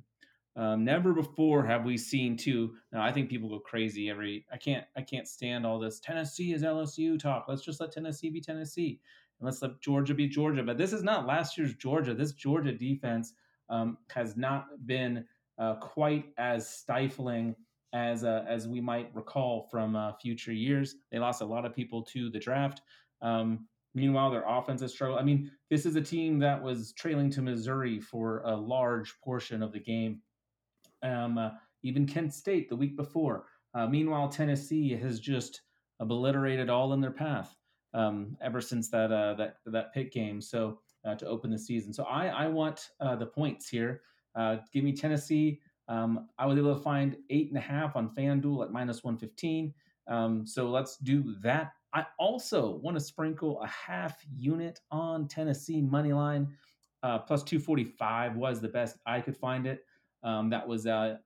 Um, 0.55 0.85
never 0.85 1.11
before 1.11 1.65
have 1.65 1.83
we 1.83 1.97
seen 1.97 2.37
two. 2.37 2.75
Now 2.93 3.03
I 3.03 3.11
think 3.11 3.29
people 3.29 3.49
go 3.49 3.59
crazy 3.59 4.09
every. 4.09 4.45
I 4.53 4.55
can't. 4.55 4.85
I 4.95 5.01
can't 5.01 5.27
stand 5.27 5.65
all 5.65 5.79
this. 5.79 5.99
Tennessee 5.99 6.53
is 6.53 6.63
LSU 6.63 7.19
talk. 7.19 7.47
Let's 7.49 7.65
just 7.65 7.81
let 7.81 7.91
Tennessee 7.91 8.29
be 8.29 8.39
Tennessee, 8.39 9.01
and 9.39 9.45
let's 9.45 9.61
let 9.61 9.81
Georgia 9.81 10.13
be 10.13 10.27
Georgia. 10.27 10.63
But 10.63 10.77
this 10.77 10.93
is 10.93 11.03
not 11.03 11.27
last 11.27 11.57
year's 11.57 11.75
Georgia. 11.75 12.13
This 12.13 12.33
Georgia 12.33 12.71
defense 12.71 13.33
um, 13.69 13.97
has 14.09 14.37
not 14.37 14.65
been 14.85 15.25
uh, 15.57 15.75
quite 15.75 16.25
as 16.37 16.69
stifling 16.69 17.55
as 17.93 18.23
uh, 18.23 18.45
as 18.47 18.67
we 18.67 18.81
might 18.81 19.13
recall 19.15 19.67
from 19.71 19.95
uh, 19.95 20.13
future 20.13 20.53
years. 20.53 20.95
They 21.11 21.19
lost 21.19 21.41
a 21.41 21.45
lot 21.45 21.65
of 21.65 21.75
people 21.75 22.03
to 22.03 22.29
the 22.29 22.39
draft. 22.39 22.81
Um, 23.21 23.67
meanwhile, 23.93 24.31
their 24.31 24.45
offense 24.47 24.81
has 24.81 24.93
struggled. 24.93 25.19
I 25.19 25.23
mean, 25.23 25.51
this 25.69 25.85
is 25.85 25.95
a 25.95 26.01
team 26.01 26.39
that 26.39 26.61
was 26.61 26.93
trailing 26.93 27.29
to 27.31 27.41
Missouri 27.41 27.99
for 27.99 28.41
a 28.45 28.55
large 28.55 29.13
portion 29.23 29.63
of 29.63 29.71
the 29.71 29.79
game. 29.79 30.21
Um, 31.03 31.37
uh, 31.37 31.51
even 31.83 32.05
Kent 32.05 32.33
State 32.33 32.69
the 32.69 32.75
week 32.75 32.97
before. 32.97 33.45
Uh, 33.73 33.85
meanwhile, 33.85 34.29
Tennessee 34.29 34.91
has 34.95 35.19
just 35.19 35.61
obliterated 35.99 36.69
all 36.69 36.93
in 36.93 37.01
their 37.01 37.11
path 37.11 37.55
um, 37.95 38.37
ever 38.41 38.61
since 38.61 38.89
that 38.89 39.11
uh, 39.11 39.33
that 39.35 39.57
that 39.65 39.93
Pitt 39.93 40.11
game. 40.11 40.41
So 40.41 40.79
uh, 41.05 41.15
to 41.15 41.25
open 41.25 41.49
the 41.49 41.57
season, 41.57 41.93
so 41.93 42.03
I 42.03 42.27
I 42.27 42.47
want 42.47 42.89
uh, 42.99 43.15
the 43.15 43.25
points 43.25 43.67
here. 43.69 44.01
Uh, 44.35 44.57
give 44.73 44.83
me 44.83 44.91
Tennessee. 44.91 45.61
Um, 45.87 46.27
I 46.37 46.45
was 46.45 46.57
able 46.57 46.75
to 46.75 46.81
find 46.81 47.15
eight 47.29 47.49
and 47.49 47.57
a 47.57 47.61
half 47.61 47.95
on 47.95 48.09
FanDuel 48.09 48.65
at 48.65 48.71
minus 48.71 49.03
one 49.03 49.17
fifteen. 49.17 49.73
Um, 50.07 50.45
so 50.45 50.69
let's 50.69 50.97
do 50.97 51.35
that. 51.41 51.71
I 51.93 52.05
also 52.19 52.75
want 52.83 52.97
to 52.97 53.01
sprinkle 53.01 53.61
a 53.61 53.67
half 53.67 54.17
unit 54.35 54.81
on 54.91 55.27
Tennessee 55.27 55.81
money 55.81 56.13
line. 56.13 56.53
Uh, 57.01 57.19
plus 57.19 57.43
245 57.43 58.35
was 58.35 58.59
the 58.59 58.67
best 58.67 58.97
I 59.05 59.21
could 59.21 59.37
find 59.37 59.65
it. 59.65 59.85
Um, 60.23 60.49
that 60.49 60.67
was 60.67 60.87
uh, 60.87 61.17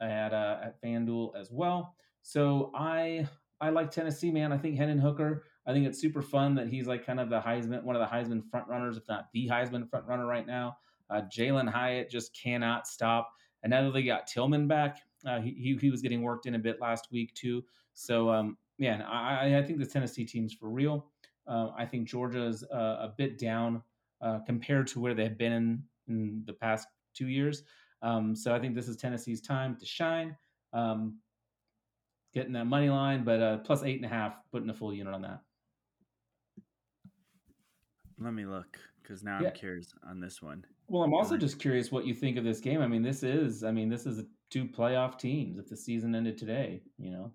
at 0.00 0.32
at 0.32 0.82
FanDuel 0.82 1.36
as 1.36 1.50
well. 1.50 1.94
So 2.22 2.72
I 2.74 3.28
I 3.60 3.70
like 3.70 3.90
Tennessee, 3.90 4.30
man. 4.30 4.52
I 4.52 4.58
think 4.58 4.76
Hendon 4.76 4.98
Hooker. 4.98 5.44
I 5.68 5.72
think 5.72 5.86
it's 5.86 6.00
super 6.00 6.22
fun 6.22 6.54
that 6.54 6.68
he's 6.68 6.86
like 6.86 7.04
kind 7.04 7.20
of 7.20 7.28
the 7.28 7.40
Heisman, 7.40 7.82
one 7.84 7.94
of 7.94 8.00
the 8.00 8.06
Heisman 8.06 8.42
front 8.50 8.66
runners, 8.68 8.96
if 8.96 9.06
not 9.06 9.28
the 9.34 9.46
Heisman 9.46 9.88
front 9.88 10.06
runner 10.06 10.26
right 10.26 10.46
now. 10.46 10.78
Uh, 11.10 11.22
Jalin 11.30 11.68
Hyatt 11.68 12.10
just 12.10 12.34
cannot 12.34 12.88
stop. 12.88 13.30
And 13.62 13.70
now 13.70 13.82
that 13.82 13.92
they 13.92 14.02
got 14.02 14.26
Tillman 14.26 14.66
back, 14.66 14.98
uh, 15.26 15.40
he, 15.40 15.50
he, 15.50 15.76
he 15.76 15.90
was 15.90 16.00
getting 16.00 16.22
worked 16.22 16.46
in 16.46 16.54
a 16.54 16.58
bit 16.58 16.80
last 16.80 17.08
week 17.12 17.34
too. 17.34 17.62
So 17.92 18.30
um, 18.30 18.56
man, 18.78 19.02
I 19.02 19.58
I 19.58 19.62
think 19.62 19.78
the 19.78 19.86
Tennessee 19.86 20.24
team's 20.24 20.54
for 20.54 20.70
real. 20.70 21.06
Uh, 21.46 21.70
I 21.76 21.84
think 21.84 22.08
Georgia's 22.08 22.64
uh, 22.72 22.96
a 23.00 23.14
bit 23.16 23.38
down 23.38 23.82
uh, 24.20 24.38
compared 24.46 24.86
to 24.88 25.00
where 25.00 25.14
they've 25.14 25.36
been 25.36 25.52
in, 25.52 25.82
in 26.08 26.42
the 26.46 26.52
past 26.52 26.88
two 27.14 27.28
years. 27.28 27.62
Um, 28.02 28.34
so 28.34 28.54
I 28.54 28.58
think 28.58 28.74
this 28.74 28.88
is 28.88 28.96
Tennessee's 28.96 29.40
time 29.40 29.76
to 29.76 29.86
shine. 29.86 30.36
Um, 30.72 31.18
getting 32.34 32.52
that 32.52 32.66
money 32.66 32.90
line, 32.90 33.24
but 33.24 33.40
uh, 33.40 33.58
plus 33.58 33.82
eight 33.82 33.96
and 33.96 34.04
a 34.04 34.08
half, 34.08 34.36
putting 34.52 34.70
a 34.70 34.74
full 34.74 34.94
unit 34.94 35.14
on 35.14 35.22
that. 35.22 35.40
Let 38.20 38.32
me 38.34 38.44
look 38.46 38.78
because 39.02 39.22
now 39.22 39.40
Yeah. 39.40 39.48
I'm 39.48 39.54
curious 39.54 39.94
on 40.08 40.20
this 40.20 40.42
one. 40.42 40.64
Well, 40.88 41.02
I'm 41.02 41.14
also 41.14 41.36
just 41.36 41.58
curious 41.58 41.92
what 41.92 42.06
you 42.06 42.14
think 42.14 42.36
of 42.36 42.44
this 42.44 42.60
game. 42.60 42.80
I 42.80 42.86
mean, 42.88 43.02
this 43.02 43.22
is, 43.22 43.62
I 43.62 43.70
mean, 43.70 43.88
this 43.88 44.06
is 44.06 44.24
two 44.50 44.64
playoff 44.64 45.18
teams. 45.18 45.58
If 45.58 45.68
the 45.68 45.76
season 45.76 46.14
ended 46.14 46.38
today, 46.38 46.82
you 46.98 47.10
know, 47.10 47.32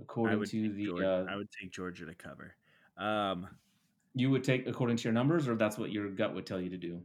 according 0.00 0.42
to 0.44 0.68
the, 0.72 0.86
Georgia. 0.86 1.26
uh, 1.28 1.32
I 1.32 1.36
would 1.36 1.48
take 1.50 1.70
Georgia 1.70 2.06
to 2.06 2.14
cover. 2.14 2.54
Um, 2.96 3.46
you 4.14 4.30
would 4.30 4.42
take 4.42 4.66
according 4.66 4.96
to 4.98 5.04
your 5.04 5.12
numbers, 5.12 5.48
or 5.48 5.54
that's 5.54 5.78
what 5.78 5.92
your 5.92 6.10
gut 6.10 6.34
would 6.34 6.46
tell 6.46 6.60
you 6.60 6.70
to 6.70 6.76
do. 6.76 7.00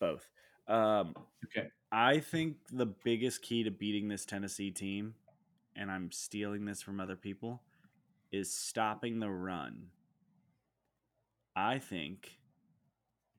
both. 0.00 0.28
Um, 0.66 1.14
Okay. 1.44 1.68
I 1.90 2.18
think 2.18 2.56
the 2.70 2.86
biggest 2.86 3.40
key 3.42 3.62
to 3.62 3.70
beating 3.70 4.08
this 4.08 4.26
Tennessee 4.26 4.70
team, 4.70 5.14
and 5.76 5.90
I'm 5.90 6.10
stealing 6.12 6.64
this 6.66 6.82
from 6.82 7.00
other 7.00 7.16
people, 7.16 7.62
is 8.32 8.52
stopping 8.52 9.20
the 9.20 9.30
run. 9.30 9.86
I 11.58 11.80
think 11.80 12.38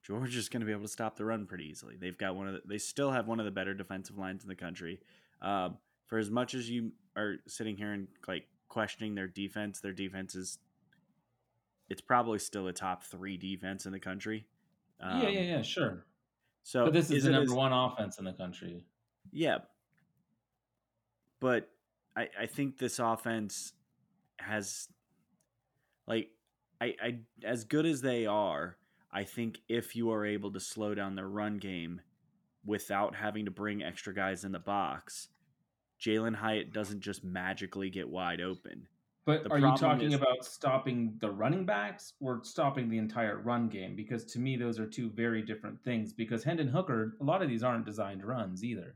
Georgia's 0.04 0.50
going 0.50 0.60
to 0.60 0.66
be 0.66 0.74
able 0.74 0.82
to 0.82 0.90
stop 0.90 1.16
the 1.16 1.24
run 1.24 1.46
pretty 1.46 1.66
easily. 1.70 1.96
They've 1.98 2.18
got 2.18 2.36
one 2.36 2.48
of 2.50 2.54
the, 2.56 2.62
they 2.66 2.78
still 2.78 3.12
have 3.12 3.28
one 3.28 3.40
of 3.40 3.46
the 3.46 3.52
better 3.52 3.74
defensive 3.74 4.18
lines 4.18 4.44
in 4.44 4.50
the 4.50 4.56
country. 4.56 5.00
Um, 5.42 5.78
for 6.08 6.18
as 6.18 6.30
much 6.30 6.54
as 6.54 6.70
you 6.70 6.92
are 7.16 7.36
sitting 7.48 7.78
here 7.78 7.94
and 7.94 8.08
like 8.28 8.46
questioning 8.68 9.16
their 9.16 9.28
defense, 9.28 9.80
their 9.80 9.94
defense 9.94 10.36
is 10.36 10.58
it's 11.90 12.02
probably 12.02 12.40
still 12.40 12.68
a 12.68 12.74
top 12.74 13.04
three 13.04 13.38
defense 13.38 13.86
in 13.86 13.94
the 13.94 14.00
country. 14.00 14.46
yeah, 15.00 15.22
yeah, 15.22 15.28
Um, 15.40 15.46
yeah, 15.46 15.62
sure. 15.62 16.06
So 16.64 16.86
But 16.86 16.94
this 16.94 17.10
is, 17.10 17.24
the 17.24 17.32
number 17.32 17.56
one 17.56 17.72
offense 17.72 18.20
in 18.20 18.26
the 18.26 18.34
country. 18.34 18.84
yeah. 19.32 19.60
But 21.40 21.70
I, 22.18 22.28
I 22.42 22.46
think 22.48 22.78
this 22.80 23.00
offense 23.00 23.72
has 24.40 24.90
like 26.06 26.30
I, 26.82 26.96
I 27.02 27.20
as 27.44 27.63
good 27.63 27.86
as 27.86 28.02
they 28.02 28.26
are, 28.26 28.78
I 29.12 29.24
think 29.24 29.60
if 29.68 29.96
you 29.96 30.12
are 30.12 30.26
able 30.26 30.52
to 30.54 30.60
slow 30.60 30.96
down 30.96 31.15
their 31.15 31.28
run 31.28 31.58
game 31.58 32.02
without 32.65 33.15
having 33.15 33.46
to 33.46 33.52
bring 33.52 33.84
extra 33.84 34.13
guys 34.13 34.44
in 34.44 34.52
the 34.52 34.60
box, 34.60 35.30
Jalin 36.00 36.36
Hyatt 36.36 36.72
doesn't 36.72 37.02
just 37.02 37.24
magically 37.24 37.89
get 37.89 38.08
wide 38.08 38.42
open. 38.42 38.88
But 39.26 39.44
The 39.44 39.52
are 39.52 39.60
you 39.60 39.76
talking 39.78 40.08
is- 40.08 40.13
about 40.13 40.44
stopping 40.44 41.15
the 41.20 41.30
running 41.30 41.65
backs 41.65 42.13
or 42.20 42.42
stopping 42.44 42.89
the 42.89 42.98
entire 42.98 43.38
run 43.39 43.68
game? 43.70 43.96
Because 43.96 44.26
to 44.26 44.39
me, 44.39 44.56
those 44.56 44.80
are 44.80 44.88
two 44.88 45.10
very 45.10 45.42
different 45.42 45.80
things. 45.84 46.13
Because 46.13 46.44
Hendon 46.44 46.68
Hooker, 46.70 47.15
a 47.20 47.24
lot 47.24 47.42
of 47.42 47.50
these 47.50 47.62
aren't 47.63 47.86
designed 47.86 48.24
runs 48.24 48.63
either. 48.63 48.96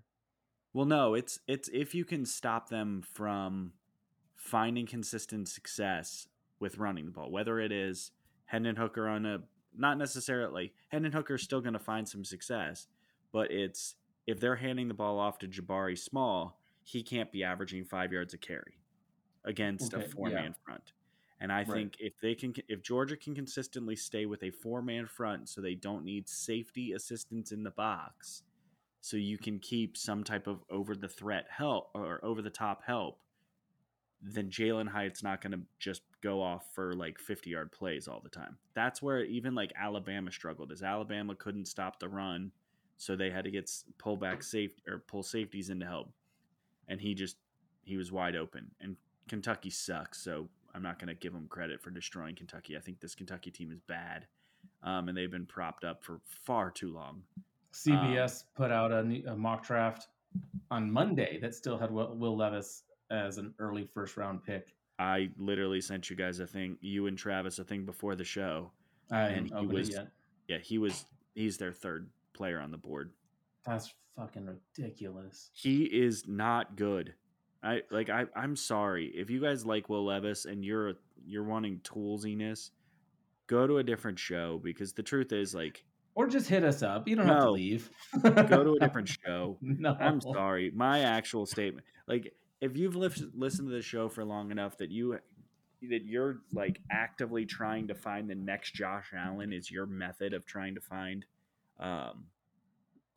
Well, 0.71 0.85
no, 0.85 1.13
it's 1.13 1.39
it's 1.47 1.69
if 1.71 1.93
you 1.93 2.03
can 2.03 2.25
stop 2.25 2.69
them 2.69 3.03
from 3.03 3.73
finding 4.35 4.87
consistent 4.87 5.47
success 5.49 6.27
with 6.59 6.77
running 6.77 7.05
the 7.05 7.11
ball, 7.11 7.31
whether 7.31 7.59
it 7.59 7.71
is 7.71 8.11
Hendon 8.45 8.75
Hooker 8.75 9.07
on 9.07 9.25
a 9.25 9.39
not 9.75 9.97
necessarily 9.97 10.73
Hendon 10.89 11.11
Hooker 11.11 11.35
is 11.35 11.43
still 11.43 11.61
going 11.61 11.73
to 11.73 11.79
find 11.79 12.07
some 12.07 12.23
success, 12.25 12.87
but 13.31 13.51
it's 13.51 13.95
if 14.27 14.39
they're 14.39 14.55
handing 14.55 14.87
the 14.87 14.93
ball 14.93 15.19
off 15.19 15.39
to 15.39 15.47
Jabari 15.47 15.97
Small, 15.97 16.59
he 16.83 17.03
can't 17.03 17.31
be 17.31 17.43
averaging 17.43 17.85
five 17.85 18.13
yards 18.13 18.33
a 18.33 18.37
carry 18.37 18.79
against 19.45 19.93
Okay, 19.93 19.95
a 19.95 20.01
four 20.01 20.31
man 20.31 20.53
front. 20.65 20.93
And 21.39 21.51
I 21.51 21.63
Right. 21.65 21.73
think 21.73 21.95
if 21.99 22.13
they 22.21 22.35
can, 22.35 22.53
if 22.69 22.81
Georgia 22.83 23.17
can 23.17 23.35
consistently 23.35 23.95
stay 23.95 24.25
with 24.25 24.43
a 24.43 24.51
four 24.51 24.81
man 24.81 25.07
front, 25.07 25.49
so 25.49 25.61
they 25.61 25.75
don't 25.75 26.05
need 26.05 26.29
safety 26.29 26.93
assistance 26.93 27.51
in 27.51 27.63
the 27.63 27.71
box, 27.71 28.43
so 29.01 29.17
you 29.17 29.37
can 29.37 29.59
keep 29.59 29.97
some 29.97 30.23
type 30.23 30.47
of 30.47 30.63
over 30.69 30.95
the 30.95 31.09
threat 31.09 31.45
help 31.49 31.91
or 31.95 32.23
over 32.23 32.41
the 32.41 32.49
top 32.49 32.83
help, 32.85 33.19
then 34.23 34.49
Jalin 34.49 34.87
Hyatt's 34.87 35.21
not 35.21 35.41
going 35.41 35.51
to 35.51 35.59
just 35.79 36.01
go 36.21 36.41
off 36.41 36.65
for 36.73 36.93
like 36.93 37.19
50 37.19 37.49
yard 37.49 37.71
plays 37.71 38.07
all 38.07 38.21
the 38.23 38.29
time. 38.29 38.57
That's 38.73 39.01
where 39.01 39.23
even 39.23 39.53
like 39.53 39.73
Alabama 39.79 40.31
struggled, 40.31 40.71
is 40.71 40.81
Alabama 40.81 41.35
couldn't 41.35 41.67
stop 41.67 41.99
the 41.99 42.07
run, 42.07 42.51
so 42.97 43.15
they 43.15 43.29
had 43.29 43.43
to 43.43 43.51
get 43.51 43.69
pull 43.97 44.15
back 44.15 44.41
safe 44.41 44.71
or 44.87 44.99
pull 44.99 45.23
safeties 45.23 45.69
in 45.69 45.79
to 45.81 45.85
help, 45.85 46.11
and 46.87 47.01
he 47.01 47.13
just 47.13 47.35
he 47.83 47.97
was 47.97 48.11
wide 48.11 48.35
open. 48.35 48.71
And 48.79 48.95
Kentucky 49.27 49.69
sucks, 49.69 50.23
so 50.23 50.47
I'm 50.73 50.81
not 50.81 50.99
going 50.99 51.09
to 51.09 51.15
give 51.15 51.33
them 51.33 51.47
credit 51.49 51.81
for 51.81 51.89
destroying 51.89 52.35
Kentucky. 52.35 52.77
I 52.77 52.79
think 52.79 53.01
this 53.01 53.15
Kentucky 53.15 53.51
team 53.51 53.71
is 53.71 53.81
bad, 53.81 54.25
um, 54.83 55.09
and 55.09 55.17
they've 55.17 55.29
been 55.29 55.45
propped 55.45 55.83
up 55.83 56.01
for 56.01 56.21
far 56.45 56.71
too 56.71 56.93
long. 56.93 57.23
CBS 57.73 58.43
put 58.55 58.71
out 58.71 58.91
a, 58.91 58.99
a 59.27 59.35
mock 59.35 59.65
draft 59.65 60.07
on 60.71 60.89
Monday 60.89 61.39
that 61.41 61.55
still 61.55 61.77
had 61.77 61.91
Will, 61.91 62.15
Will 62.15 62.37
Levis 62.37 62.83
as 63.13 63.37
an 63.37 63.53
early 63.59 63.85
first 63.85 64.17
round 64.17 64.43
pick. 64.43 64.73
I 64.99 65.29
literally 65.37 65.81
sent 65.81 66.09
you 66.09 66.15
guys 66.15 66.39
a 66.39 66.47
thing, 66.47 66.77
you 66.81 67.07
and 67.07 67.17
Travis 67.17 67.59
a 67.59 67.63
thing 67.63 67.85
before 67.85 68.15
the 68.15 68.23
show. 68.23 68.71
I 69.11 69.21
And 69.29 69.51
he 69.59 69.65
was- 69.65 69.89
it 69.89 69.93
yet. 69.95 70.07
Yeah, 70.47 70.57
he 70.57 70.77
was 70.77 71.05
he's 71.35 71.57
their 71.57 71.71
third 71.71 72.09
player 72.33 72.59
on 72.59 72.69
the 72.71 72.77
board. 72.77 73.11
That's 73.65 73.93
fucking 74.17 74.45
ridiculous. 74.45 75.49
He 75.53 75.83
is 75.85 76.27
not 76.27 76.75
good. 76.75 77.13
I 77.63 77.83
like 77.91 78.09
I 78.09 78.25
I'm 78.35 78.55
sorry. 78.55 79.07
If 79.15 79.29
you 79.29 79.39
guys 79.41 79.65
like 79.65 79.87
Will 79.89 80.05
Levis 80.05 80.45
and 80.45 80.65
you're 80.65 80.93
you're 81.25 81.45
wanting 81.45 81.79
toolsiness, 81.79 82.71
go 83.47 83.65
to 83.67 83.77
a 83.77 83.83
different 83.83 84.19
show 84.19 84.59
because 84.61 84.91
the 84.93 85.03
truth 85.03 85.31
is 85.31 85.55
like 85.55 85.85
Or 86.15 86.27
just 86.27 86.49
hit 86.49 86.63
us 86.65 86.83
up. 86.83 87.07
You 87.07 87.15
don't 87.15 87.27
have 87.27 87.43
to 87.43 87.51
leave. 87.51 87.89
go 88.21 88.63
to 88.65 88.73
a 88.73 88.79
different 88.79 89.07
show. 89.25 89.57
no. 89.61 89.95
I'm 89.99 90.19
sorry. 90.19 90.71
My 90.75 90.99
actual 90.99 91.45
statement, 91.45 91.85
like 92.07 92.33
if 92.63 92.77
you've 92.77 92.95
lis- 92.95 93.25
listened 93.35 93.67
to 93.67 93.75
the 93.75 93.81
show 93.81 94.07
for 94.07 94.23
long 94.23 94.49
enough 94.49 94.77
that 94.77 94.89
you 94.89 95.19
that 95.89 96.05
you're 96.05 96.37
like 96.53 96.79
actively 96.89 97.45
trying 97.45 97.89
to 97.89 97.93
find 97.93 98.29
the 98.29 98.35
next 98.35 98.73
Josh 98.73 99.11
Allen 99.13 99.51
is 99.51 99.69
your 99.69 99.85
method 99.85 100.33
of 100.33 100.45
trying 100.45 100.73
to 100.75 100.79
find 100.79 101.25
um, 101.77 102.23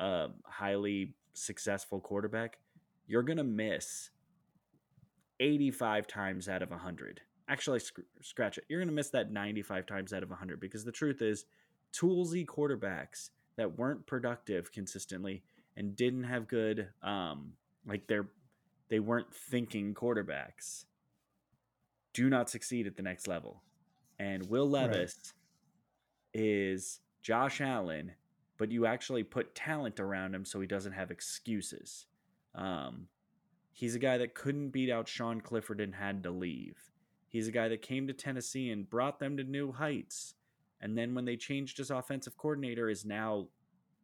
a 0.01 0.31
highly 0.45 1.15
successful 1.33 2.01
quarterback, 2.01 2.59
you're 3.07 3.23
gonna 3.23 3.45
miss 3.45 4.11
85 5.39 6.09
times 6.09 6.49
out 6.49 6.63
of 6.63 6.71
100. 6.71 7.21
Actually, 7.49 7.79
sc- 7.79 8.01
scratch 8.23 8.59
it. 8.59 8.65
You're 8.69 8.81
gonna 8.81 8.91
miss 8.91 9.11
that 9.11 9.31
95 9.31 9.87
times 9.87 10.13
out 10.13 10.25
of 10.25 10.31
100 10.31 10.59
because 10.59 10.85
the 10.85 10.91
truth 10.91 11.23
is, 11.23 11.45
toolsy 11.93 12.45
quarterbacks 12.45 13.31
that 13.57 13.79
weren't 13.79 14.07
productive 14.07 14.73
consistently 14.73 15.45
and 15.77 15.95
didn't 15.95 16.25
have 16.25 16.49
good, 16.49 16.89
um, 17.05 17.53
like 17.87 18.09
they're 18.09 18.27
they 18.89 19.01
weren't 19.01 19.35
thinking 19.35 19.95
quarterbacks 19.95 20.85
do 22.17 22.31
not 22.31 22.49
succeed 22.49 22.87
at 22.87 22.97
the 22.97 23.03
next 23.03 23.29
level. 23.29 23.63
And 24.19 24.49
Will 24.49 24.71
Right. 24.71 24.91
Levis 24.91 25.35
is 26.33 27.01
Josh 27.21 27.61
Allen, 27.61 28.13
but 28.57 28.73
you 28.73 28.87
actually 28.87 29.23
put 29.23 29.55
talent 29.55 30.01
around 30.01 30.35
him 30.35 30.47
so 30.47 30.59
he 30.59 30.67
doesn't 30.67 30.93
have 30.93 31.11
excuses. 31.11 32.07
Um, 32.55 33.09
he's 33.75 33.95
a 33.95 33.99
guy 33.99 34.17
that 34.17 34.35
couldn't 34.35 34.71
beat 34.71 34.91
out 34.91 35.09
Sean 35.09 35.43
Clifford 35.43 35.79
and 35.79 35.95
had 35.95 36.23
to 36.23 36.31
leave. 36.31 36.79
He's 37.29 37.49
a 37.49 37.53
guy 37.53 37.69
that 37.69 37.83
came 37.83 38.07
to 38.07 38.15
Tennessee 38.15 38.71
and 38.71 38.89
brought 38.89 39.19
them 39.19 39.37
to 39.37 39.45
new 39.45 39.73
heights. 39.73 40.37
And 40.81 40.97
then 40.97 41.15
when 41.15 41.27
they 41.27 41.37
changed 41.37 41.77
his 41.77 41.91
offensive 41.91 42.39
coordinator, 42.39 42.89
is 42.89 43.05
now 43.05 43.49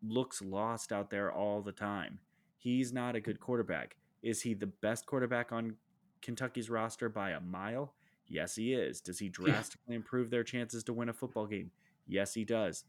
looks 0.03 0.43
lost 0.43 0.93
out 0.93 1.09
there 1.09 1.33
all 1.33 1.63
the 1.63 1.73
time. 1.73 2.19
He's 2.59 2.93
not 2.93 3.17
a 3.17 3.21
good 3.21 3.41
quarterback. 3.41 3.97
Is 4.23 4.43
he 4.43 4.55
the 4.55 4.67
best 4.67 5.07
quarterback 5.07 5.53
on 5.53 5.77
Kentucky's 6.21 6.71
roster 6.71 7.09
by 7.09 7.31
a 7.31 7.41
mile? 7.41 7.95
Yes, 8.27 8.55
he 8.55 8.73
is. 8.73 9.01
Does 9.01 9.19
he 9.19 9.29
drastically 9.29 9.95
improve 9.95 10.31
their 10.31 10.45
chances 10.45 10.85
to 10.85 10.93
win 10.93 11.09
a 11.09 11.13
football 11.13 11.47
game? 11.47 11.71
Yes, 12.07 12.35
he 12.35 12.45
does. 12.45 12.85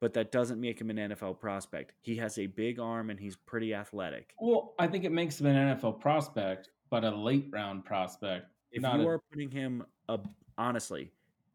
But 0.00 0.12
that 0.14 0.30
doesn't 0.30 0.60
make 0.60 0.80
him 0.80 0.90
an 0.90 0.96
NFL 0.96 1.40
prospect. 1.40 1.94
He 2.02 2.16
has 2.16 2.38
a 2.38 2.46
big 2.46 2.78
arm 2.78 3.08
and 3.08 3.18
he's 3.18 3.36
pretty 3.36 3.72
athletic. 3.72 4.34
Well, 4.38 4.74
I 4.78 4.86
think 4.88 5.04
it 5.04 5.12
makes 5.12 5.40
him 5.40 5.46
an 5.46 5.76
NFL 5.76 6.00
prospect, 6.00 6.70
but 6.90 7.04
a 7.04 7.10
late 7.10 7.48
round 7.50 7.84
prospect. 7.84 8.46
If 8.72 8.82
you 8.82 8.88
a- 8.88 9.06
are 9.06 9.22
putting 9.30 9.50
him 9.50 9.86
up, 10.08 10.28
honestly, 10.58 11.12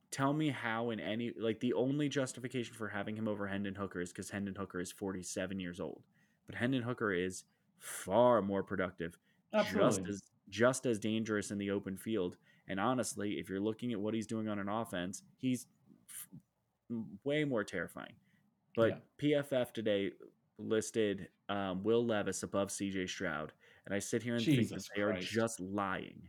tell 0.10 0.34
me 0.34 0.50
how 0.50 0.90
in 0.90 1.00
any 1.00 1.34
like 1.38 1.60
the 1.60 1.74
only 1.74 2.10
justification 2.10 2.74
for 2.74 2.88
having 2.88 3.16
him 3.16 3.28
over 3.28 3.46
Hendon 3.46 3.76
Hooker 3.76 4.02
is 4.02 4.12
because 4.12 4.32
Hendon 4.32 4.56
Hooker 4.56 4.80
is 4.80 4.92
47 4.92 5.60
years 5.60 5.80
old, 5.80 6.02
but 6.48 6.56
Hendon 6.56 6.82
Hooker 6.82 7.14
is 7.14 7.44
far 7.82 8.42
more 8.42 8.64
productive, 8.64 9.18
just 9.74 10.02
as 10.08 10.22
just 10.50 10.86
as 10.86 11.00
dangerous 11.00 11.52
in 11.52 11.58
the 11.58 11.72
open 11.72 11.98
field. 11.98 12.38
And 12.68 12.80
honestly, 12.80 13.34
if 13.34 13.50
you're 13.50 13.60
looking 13.60 13.92
at 13.92 14.00
what 14.00 14.14
he's 14.14 14.28
doing 14.28 14.48
on 14.48 14.60
an 14.60 14.70
offense, 14.70 15.24
he's 15.38 15.66
f- 16.08 16.98
way 17.24 17.44
more 17.44 17.64
terrifying. 17.64 18.14
But 18.76 19.02
PFF 19.22 19.74
today 19.74 20.12
listed 20.58 21.28
um, 21.50 21.84
Will 21.84 22.06
Levis 22.06 22.44
above 22.44 22.70
CJ 22.70 23.10
Stroud, 23.10 23.52
and 23.86 23.94
I 23.94 24.00
sit 24.00 24.24
here 24.24 24.36
and 24.36 24.44
think 24.44 24.58
that 24.58 24.64
Jesus 24.70 24.90
they 24.96 25.02
are 25.02 25.14
just 25.14 25.60
lying. 25.60 26.22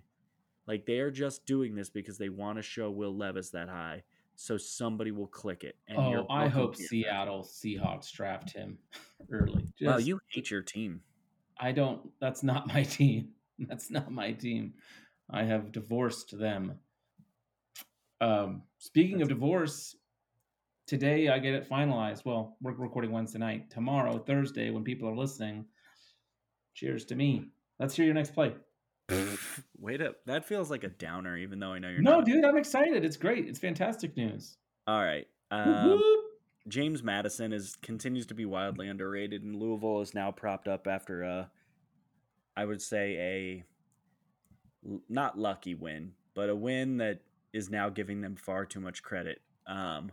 Like 0.67 0.87
they 0.87 0.99
are 0.99 1.11
just 1.11 1.45
doing 1.47 1.75
this 1.75 1.91
because 1.91 2.19
they 2.19 2.29
want 2.29 2.57
to 2.59 2.63
show 2.63 2.91
Will 2.91 3.17
Levis 3.17 3.51
that 3.51 3.69
high, 3.69 4.03
so 4.35 4.57
somebody 4.57 5.11
will 5.11 5.27
click 5.27 5.65
it. 5.65 5.77
And 5.89 5.99
oh, 5.99 6.27
I 6.31 6.49
hope 6.49 6.77
Seattle 6.77 7.43
Seahawks 7.45 8.11
draft 8.11 8.53
him 8.53 8.79
early. 9.31 9.67
Wow, 9.81 9.97
Just- 9.97 10.07
you 10.07 10.19
hate 10.29 10.51
your 10.51 10.63
team. 10.63 11.01
I 11.59 11.73
don't. 11.73 12.11
That's 12.21 12.43
not 12.43 12.67
my 12.75 12.83
team. 12.83 13.29
That's 13.59 13.91
not 13.91 14.11
my 14.11 14.33
team. 14.33 14.75
I 15.31 15.45
have 15.45 15.73
divorced 15.73 16.37
them. 16.39 16.79
Um, 18.21 18.63
speaking 18.79 19.23
of 19.23 19.29
divorce, 19.29 19.97
today 20.87 21.29
I 21.29 21.39
get 21.39 21.55
it 21.55 21.69
finalized. 21.69 22.25
Well, 22.25 22.57
we're 22.61 22.73
recording 22.73 23.11
Wednesday 23.13 23.39
night. 23.39 23.71
Tomorrow, 23.71 24.19
Thursday, 24.19 24.71
when 24.71 24.85
people 24.85 25.09
are 25.09 25.17
listening, 25.17 25.65
cheers 26.75 27.05
to 27.07 27.15
me. 27.17 27.47
Let's 27.79 27.95
hear 27.97 28.05
your 28.05 28.15
next 28.15 28.33
play. 28.35 28.55
Wait 29.79 30.01
up, 30.01 30.17
that 30.27 30.45
feels 30.45 30.71
like 30.71 30.85
a 30.85 30.89
downer, 30.89 31.37
even 31.37 31.59
though 31.59 31.73
I 31.73 31.79
know 31.79 31.89
you're 31.89 32.01
No, 32.01 32.19
not. 32.19 32.25
dude, 32.25 32.45
I'm 32.45 32.57
excited. 32.57 33.05
It's 33.05 33.17
great. 33.17 33.47
It's 33.49 33.59
fantastic 33.59 34.17
news. 34.17 34.57
All 34.87 35.03
right, 35.03 35.27
um. 35.51 36.01
James 36.69 37.03
Madison 37.03 37.53
is 37.53 37.77
continues 37.83 38.27
to 38.27 38.35
be 38.35 38.45
wildly 38.45 38.89
underrated, 38.89 39.43
and 39.43 39.57
Louisville 39.57 40.01
is 40.01 40.15
now 40.15 40.31
propped 40.31 40.69
up 40.69 40.87
after 40.87 41.23
a, 41.23 41.51
I 42.57 42.65
would 42.65 42.81
say 42.81 43.17
a, 43.17 43.65
not 45.09 45.39
lucky 45.39 45.75
win, 45.75 46.13
but 46.35 46.49
a 46.49 46.55
win 46.57 46.99
that 46.99 47.21
is 47.53 47.69
now 47.69 47.89
giving 47.89 48.21
them 48.21 48.37
far 48.37 48.65
too 48.65 48.81
much 48.81 49.03
credit. 49.03 49.43
Um, 49.67 50.13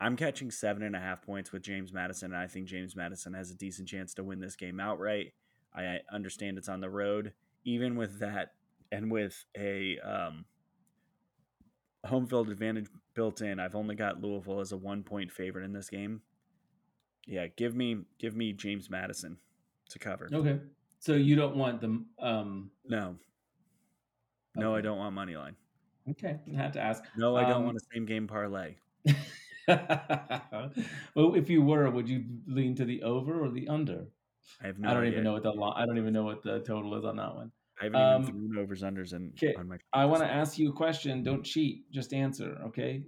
I'm 0.00 0.16
catching 0.16 0.50
seven 0.50 0.82
and 0.82 0.96
a 0.96 1.00
half 1.00 1.22
points 1.22 1.52
with 1.52 1.62
James 1.62 1.92
Madison, 1.92 2.32
and 2.32 2.40
I 2.40 2.46
think 2.46 2.66
James 2.66 2.96
Madison 2.96 3.34
has 3.34 3.50
a 3.50 3.54
decent 3.54 3.88
chance 3.88 4.14
to 4.14 4.24
win 4.24 4.40
this 4.40 4.56
game 4.56 4.80
outright. 4.80 5.32
I 5.74 5.98
understand 6.10 6.56
it's 6.56 6.68
on 6.68 6.80
the 6.80 6.90
road, 6.90 7.32
even 7.64 7.96
with 7.96 8.18
that, 8.20 8.54
and 8.90 9.10
with 9.10 9.44
a 9.56 9.98
um, 10.00 10.46
home 12.06 12.26
field 12.26 12.48
advantage 12.48 12.88
built 13.16 13.40
in. 13.42 13.58
I've 13.58 13.74
only 13.74 13.96
got 13.96 14.20
Louisville 14.20 14.60
as 14.60 14.70
a 14.70 14.76
one 14.76 15.02
point 15.02 15.32
favorite 15.32 15.64
in 15.64 15.72
this 15.72 15.90
game. 15.90 16.22
Yeah, 17.26 17.48
give 17.48 17.74
me 17.74 18.04
give 18.18 18.36
me 18.36 18.52
James 18.52 18.88
Madison 18.88 19.38
to 19.90 19.98
cover. 19.98 20.28
Okay. 20.32 20.60
So 21.00 21.14
you 21.14 21.34
don't 21.36 21.56
want 21.56 21.80
the 21.80 22.04
um 22.20 22.70
No. 22.84 23.18
No, 24.54 24.74
I 24.74 24.80
don't 24.80 24.98
want 24.98 25.14
money 25.14 25.36
line. 25.36 25.56
okay, 26.10 26.40
I 26.52 26.56
had 26.56 26.72
to 26.74 26.80
ask. 26.80 27.04
No, 27.16 27.36
I 27.36 27.44
don't 27.44 27.56
Um, 27.58 27.64
want 27.64 27.76
a 27.76 27.80
same 27.92 28.06
game 28.06 28.26
parlay. 28.26 28.76
well, 29.68 31.34
if 31.34 31.50
you 31.50 31.62
were, 31.62 31.90
would 31.90 32.08
you 32.08 32.24
lean 32.46 32.74
to 32.76 32.84
the 32.84 33.02
over 33.02 33.42
or 33.44 33.50
the 33.50 33.68
under? 33.68 34.06
I 34.60 34.66
have 34.66 34.78
no 34.78 34.88
I 34.88 34.94
don't 34.94 35.02
idea. 35.02 35.12
even 35.12 35.24
know 35.24 35.32
what 35.32 35.42
the 35.42 35.52
lo- 35.52 35.72
I 35.74 35.86
don't 35.86 35.98
even 35.98 36.12
know 36.12 36.24
what 36.24 36.42
the 36.42 36.60
total 36.60 36.94
is 36.96 37.04
on 37.04 37.16
that 37.16 37.34
one. 37.34 37.52
I 37.80 37.84
haven't 37.84 38.00
um, 38.00 38.22
even 38.22 38.34
thrown 38.34 38.58
overs 38.58 38.82
unders 38.82 39.12
in 39.12 39.32
okay, 39.36 39.54
on 39.54 39.68
my 39.68 39.76
I 39.92 40.06
want 40.06 40.22
to 40.22 40.28
ask 40.28 40.58
you 40.58 40.70
a 40.70 40.72
question. 40.72 41.22
Don't 41.22 41.44
cheat. 41.44 41.90
Just 41.90 42.14
answer. 42.14 42.58
Okay. 42.66 43.02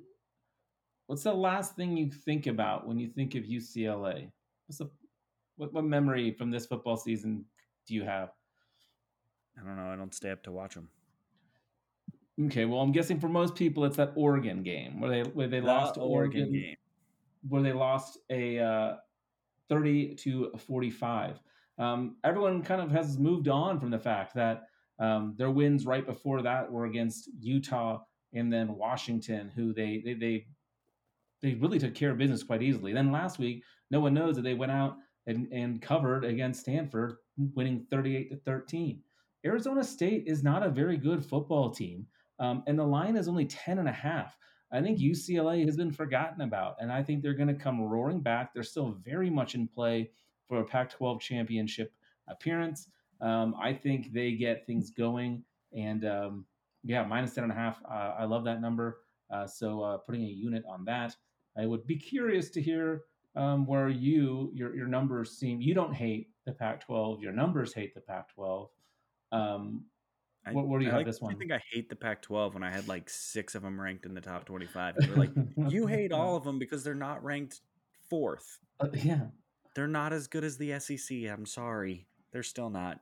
What's 1.07 1.22
the 1.22 1.33
last 1.33 1.74
thing 1.74 1.96
you 1.96 2.11
think 2.11 2.46
about 2.46 2.87
when 2.87 2.98
you 2.98 3.09
think 3.09 3.35
of 3.35 3.44
UCLA? 3.44 4.31
What's 4.66 4.78
the 4.78 4.90
what, 5.57 5.72
what 5.72 5.85
memory 5.85 6.33
from 6.33 6.50
this 6.50 6.66
football 6.66 6.96
season 6.96 7.44
do 7.87 7.94
you 7.94 8.04
have? 8.04 8.31
I 9.59 9.66
don't 9.66 9.76
know. 9.76 9.90
I 9.90 9.96
don't 9.96 10.14
stay 10.14 10.31
up 10.31 10.42
to 10.44 10.52
watch 10.52 10.74
them. 10.74 10.88
Okay, 12.46 12.66
well, 12.66 12.81
I'm 12.81 12.92
guessing 12.92 13.18
for 13.18 13.28
most 13.28 13.57
people 13.57 13.85
it's 13.85 13.96
that 13.96 14.12
Oregon 14.14 14.62
game 14.62 15.00
where 15.00 15.11
they 15.11 15.31
where 15.31 15.48
they 15.48 15.61
lost 15.61 15.94
to 15.94 16.00
Oregon, 16.00 16.52
game. 16.52 16.76
where 17.48 17.62
they 17.62 17.72
lost 17.72 18.18
a 18.31 18.61
uh, 18.61 18.96
30 19.68 20.14
to 20.16 20.52
45. 20.57 21.40
Um, 21.79 22.17
everyone 22.25 22.62
kind 22.62 22.81
of 22.81 22.91
has 22.91 23.19
moved 23.19 23.49
on 23.49 23.79
from 23.79 23.91
the 23.91 23.99
fact 23.99 24.35
that 24.35 24.64
um, 24.99 25.35
their 25.38 25.51
wins 25.51 25.87
right 25.87 26.05
before 26.05 26.43
that 26.43 26.71
were 26.71 26.87
against 26.87 27.31
Utah 27.38 28.01
and 28.35 28.53
then 28.53 28.77
Washington, 28.77 29.51
who 29.55 29.73
they 29.73 30.03
they 30.05 30.14
they, 30.14 30.47
they 31.41 31.55
really 31.55 31.79
took 31.79 31.95
care 31.95 32.11
of 32.11 32.19
business 32.19 32.43
quite 32.43 32.62
easily. 32.62 32.93
Then 32.93 33.12
last 33.12 33.38
week, 33.38 33.62
no 33.91 34.01
one 34.01 34.14
knows 34.14 34.37
that 34.37 34.43
they 34.43 34.55
went 34.55 34.73
out 34.73 34.97
and, 35.27 35.47
and 35.53 35.81
covered 35.81 36.25
against 36.25 36.61
Stanford, 36.61 37.17
winning 37.55 37.87
38 37.91 38.31
to 38.31 38.37
13. 38.37 39.01
Arizona 39.45 39.85
State 39.85 40.25
is 40.27 40.43
not 40.43 40.67
a 40.67 40.71
very 40.71 40.97
good 40.97 41.25
football 41.25 41.71
team, 41.71 42.07
um, 42.41 42.64
and 42.67 42.79
the 42.79 42.85
line 42.85 43.17
is 43.17 43.29
only 43.29 43.45
10 43.45 43.79
and 43.79 43.88
a 43.88 43.93
half. 43.93 44.37
I 44.73 44.83
think 44.83 44.99
UCLA 44.99 45.64
has 45.64 45.77
been 45.77 45.93
forgotten 45.93 46.43
about, 46.43 46.77
and 46.81 46.91
I 46.93 47.03
think 47.03 47.23
they're 47.23 47.35
going 47.35 47.49
to 47.49 47.55
come 47.55 47.81
roaring 47.81 48.21
back. 48.21 48.53
They're 48.53 48.62
still 48.62 48.99
very 49.05 49.31
much 49.31 49.55
in 49.55 49.69
play 49.69 50.11
for 50.48 50.61
a 50.61 50.64
Pac 50.64 50.90
12 50.90 51.20
championship 51.20 51.92
appearance. 52.28 52.88
Um, 53.20 53.54
I 53.61 53.72
think 53.72 54.12
they 54.12 54.32
get 54.32 54.66
things 54.66 54.90
going, 54.90 55.42
and 55.76 56.05
um, 56.07 56.44
yeah, 56.84 57.05
minus 57.05 57.34
10 57.34 57.44
and 57.44 57.53
a 57.53 57.57
half. 57.57 57.80
Uh, 57.88 58.14
I 58.18 58.24
love 58.24 58.44
that 58.44 58.61
number. 58.61 59.01
Uh, 59.30 59.46
so 59.46 59.82
uh, 59.82 59.99
putting 59.99 60.22
a 60.22 60.28
unit 60.28 60.64
on 60.68 60.84
that. 60.86 61.14
I 61.57 61.66
would 61.66 61.86
be 61.86 61.96
curious 61.96 62.51
to 62.51 62.62
hear 62.62 63.03
um, 63.34 63.66
where 63.66 63.88
you 63.88 64.51
your 64.55 64.74
your 64.74 64.86
numbers 64.86 65.32
seem. 65.32 65.61
You 65.61 65.74
don't 65.74 65.92
hate 65.92 66.30
the 66.46 66.53
Pac-12. 66.53 67.20
Your 67.20 67.32
numbers 67.32 67.74
hate 67.74 67.94
the 67.94 68.01
Pac-12. 68.01 68.68
Um, 69.32 69.84
I, 70.46 70.53
where 70.53 70.78
do 70.78 70.86
you 70.86 70.90
I 70.90 70.94
have 70.94 71.01
like 71.01 71.07
this 71.07 71.20
one? 71.20 71.36
think 71.36 71.53
I 71.53 71.61
hate 71.70 71.90
the 71.90 71.96
Pac-12 71.96 72.55
when 72.55 72.62
I 72.62 72.70
had 72.70 72.88
like 72.88 73.11
six 73.11 73.55
of 73.55 73.62
them 73.62 73.78
ranked 73.78 74.07
in 74.07 74.14
the 74.14 74.20
top 74.20 74.46
25. 74.46 74.96
And 74.96 75.07
you're 75.07 75.16
like, 75.16 75.30
you 75.68 75.86
hate 75.86 76.12
all 76.12 76.36
of 76.36 76.44
them 76.44 76.59
because 76.59 76.82
they're 76.84 76.94
not 76.94 77.22
ranked 77.22 77.61
fourth. 78.09 78.59
Uh, 78.80 78.88
yeah. 78.94 79.26
They're 79.79 79.87
not 79.87 80.12
as 80.12 80.26
good 80.26 80.43
as 80.43 80.57
the 80.57 80.76
SEC. 80.81 81.16
I'm 81.33 81.47
sorry, 81.47 82.09
they're 82.33 82.43
still 82.43 82.68
not. 82.68 82.99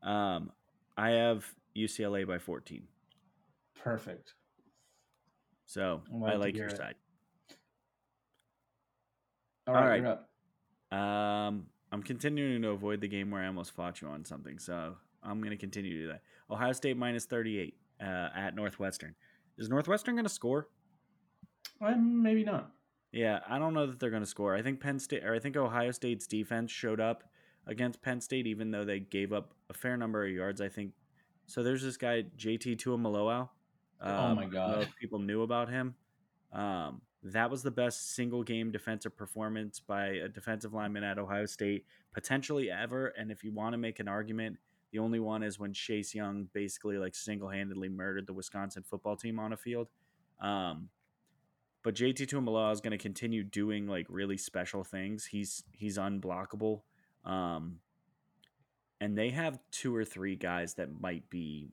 Um, 0.00 0.52
I 0.96 1.10
have 1.10 1.44
UCLA 1.76 2.24
by 2.24 2.38
14, 2.38 2.84
Perfect. 3.82 4.34
so 5.66 6.02
I 6.24 6.36
like 6.36 6.54
your 6.54 6.68
it. 6.68 6.76
side. 6.76 6.94
All 9.66 9.74
All 9.74 9.82
right, 9.82 9.88
right. 9.88 10.02
you're 10.02 10.18
up. 10.92 10.96
Um, 10.96 11.66
I'm 11.90 12.02
continuing 12.04 12.62
to 12.62 12.68
avoid 12.68 13.00
the 13.00 13.08
game 13.08 13.32
where 13.32 13.42
I 13.42 13.48
almost 13.48 13.72
fought 13.72 14.00
you 14.00 14.06
on 14.06 14.24
something, 14.24 14.60
so 14.60 14.94
I'm 15.20 15.38
going 15.40 15.50
to 15.50 15.56
continue 15.56 15.94
to 15.94 16.00
do 16.02 16.08
that. 16.12 16.22
Ohio 16.48 16.72
State 16.74 16.96
minus 16.96 17.24
38. 17.24 17.74
uh, 18.00 18.28
at 18.36 18.54
Northwestern. 18.54 19.16
Is 19.58 19.68
Northwestern 19.68 20.14
going 20.14 20.26
to 20.26 20.28
score? 20.28 20.68
Um, 21.80 22.22
maybe 22.22 22.44
not. 22.44 22.70
Yeah, 23.14 23.38
I 23.48 23.60
don't 23.60 23.74
know 23.74 23.86
that 23.86 24.00
they're 24.00 24.10
going 24.10 24.24
to 24.24 24.28
score. 24.28 24.56
I 24.56 24.62
think 24.62 24.80
Penn 24.80 24.98
State 24.98 25.24
or 25.24 25.34
I 25.34 25.38
think 25.38 25.56
Ohio 25.56 25.92
State's 25.92 26.26
defense 26.26 26.72
showed 26.72 26.98
up 26.98 27.22
against 27.64 28.02
Penn 28.02 28.20
State, 28.20 28.48
even 28.48 28.72
though 28.72 28.84
they 28.84 28.98
gave 28.98 29.32
up 29.32 29.54
a 29.70 29.72
fair 29.72 29.96
number 29.96 30.24
of 30.24 30.32
yards. 30.32 30.60
I 30.60 30.68
think 30.68 30.92
so. 31.46 31.62
There's 31.62 31.82
this 31.82 31.96
guy 31.96 32.24
JT 32.36 32.76
Tuimoloau. 32.82 33.48
Oh 34.00 34.34
my 34.34 34.46
know 34.46 34.50
God. 34.50 34.88
people 35.00 35.20
knew 35.20 35.42
about 35.42 35.70
him. 35.70 35.94
Um, 36.52 37.02
that 37.22 37.48
was 37.52 37.62
the 37.62 37.70
best 37.70 38.16
single 38.16 38.42
game 38.42 38.72
defensive 38.72 39.16
performance 39.16 39.78
by 39.78 40.06
a 40.06 40.28
defensive 40.28 40.74
lineman 40.74 41.04
at 41.04 41.16
Ohio 41.16 41.46
State 41.46 41.86
potentially 42.12 42.68
ever. 42.68 43.06
And 43.16 43.30
if 43.30 43.44
you 43.44 43.52
want 43.52 43.74
to 43.74 43.78
make 43.78 44.00
an 44.00 44.08
argument, 44.08 44.58
the 44.90 44.98
only 44.98 45.20
one 45.20 45.44
is 45.44 45.56
when 45.56 45.72
Chase 45.72 46.16
Young 46.16 46.48
basically 46.52 46.98
like 46.98 47.14
single 47.14 47.48
handedly 47.48 47.88
murdered 47.88 48.26
the 48.26 48.32
Wisconsin 48.32 48.82
football 48.82 49.16
team 49.16 49.38
on 49.38 49.52
a 49.52 49.56
field. 49.56 49.86
Um, 50.40 50.88
but 51.84 51.94
JT 51.94 52.26
Tuimoloau 52.26 52.72
is 52.72 52.80
going 52.80 52.92
to 52.92 52.98
continue 52.98 53.44
doing 53.44 53.86
like 53.86 54.06
really 54.08 54.38
special 54.38 54.82
things. 54.82 55.26
He's 55.26 55.62
he's 55.70 55.98
unblockable. 55.98 56.80
Um, 57.24 57.78
and 59.00 59.16
they 59.16 59.30
have 59.30 59.58
two 59.70 59.94
or 59.94 60.04
three 60.04 60.34
guys 60.34 60.74
that 60.74 61.00
might 61.00 61.28
be 61.28 61.68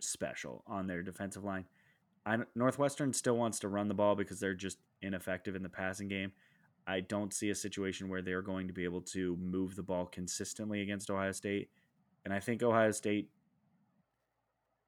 special 0.00 0.64
on 0.66 0.86
their 0.86 1.02
defensive 1.02 1.44
line. 1.44 1.66
I, 2.24 2.38
Northwestern 2.54 3.12
still 3.12 3.36
wants 3.36 3.58
to 3.60 3.68
run 3.68 3.88
the 3.88 3.94
ball 3.94 4.16
because 4.16 4.40
they're 4.40 4.54
just 4.54 4.78
ineffective 5.02 5.54
in 5.54 5.62
the 5.62 5.68
passing 5.68 6.08
game. 6.08 6.32
I 6.86 7.00
don't 7.00 7.34
see 7.34 7.50
a 7.50 7.54
situation 7.54 8.08
where 8.08 8.22
they're 8.22 8.42
going 8.42 8.68
to 8.68 8.72
be 8.72 8.84
able 8.84 9.02
to 9.02 9.36
move 9.36 9.76
the 9.76 9.82
ball 9.82 10.06
consistently 10.06 10.80
against 10.80 11.10
Ohio 11.10 11.32
State. 11.32 11.68
And 12.24 12.32
I 12.32 12.40
think 12.40 12.62
Ohio 12.62 12.90
State 12.90 13.28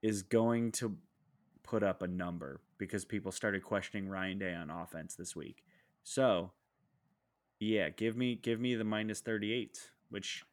is 0.01 0.23
going 0.23 0.73
to 0.73 0.97
put 1.69 1.83
up 1.83 2.03
a 2.03 2.07
number 2.07 2.61
because 2.79 3.05
people 3.05 3.31
started 3.31 3.63
questioning 3.63 4.09
Ryan 4.09 4.39
Day 4.39 4.55
on 4.55 4.71
offense 4.71 5.15
this 5.15 5.37
week. 5.37 5.65
So, 6.03 6.53
yeah, 7.61 7.91
give 7.91 8.17
me 8.17 8.37
give 8.37 8.59
me 8.61 8.75
the 8.75 8.85
minus 8.85 9.21
38, 9.21 9.91
which 10.11 10.45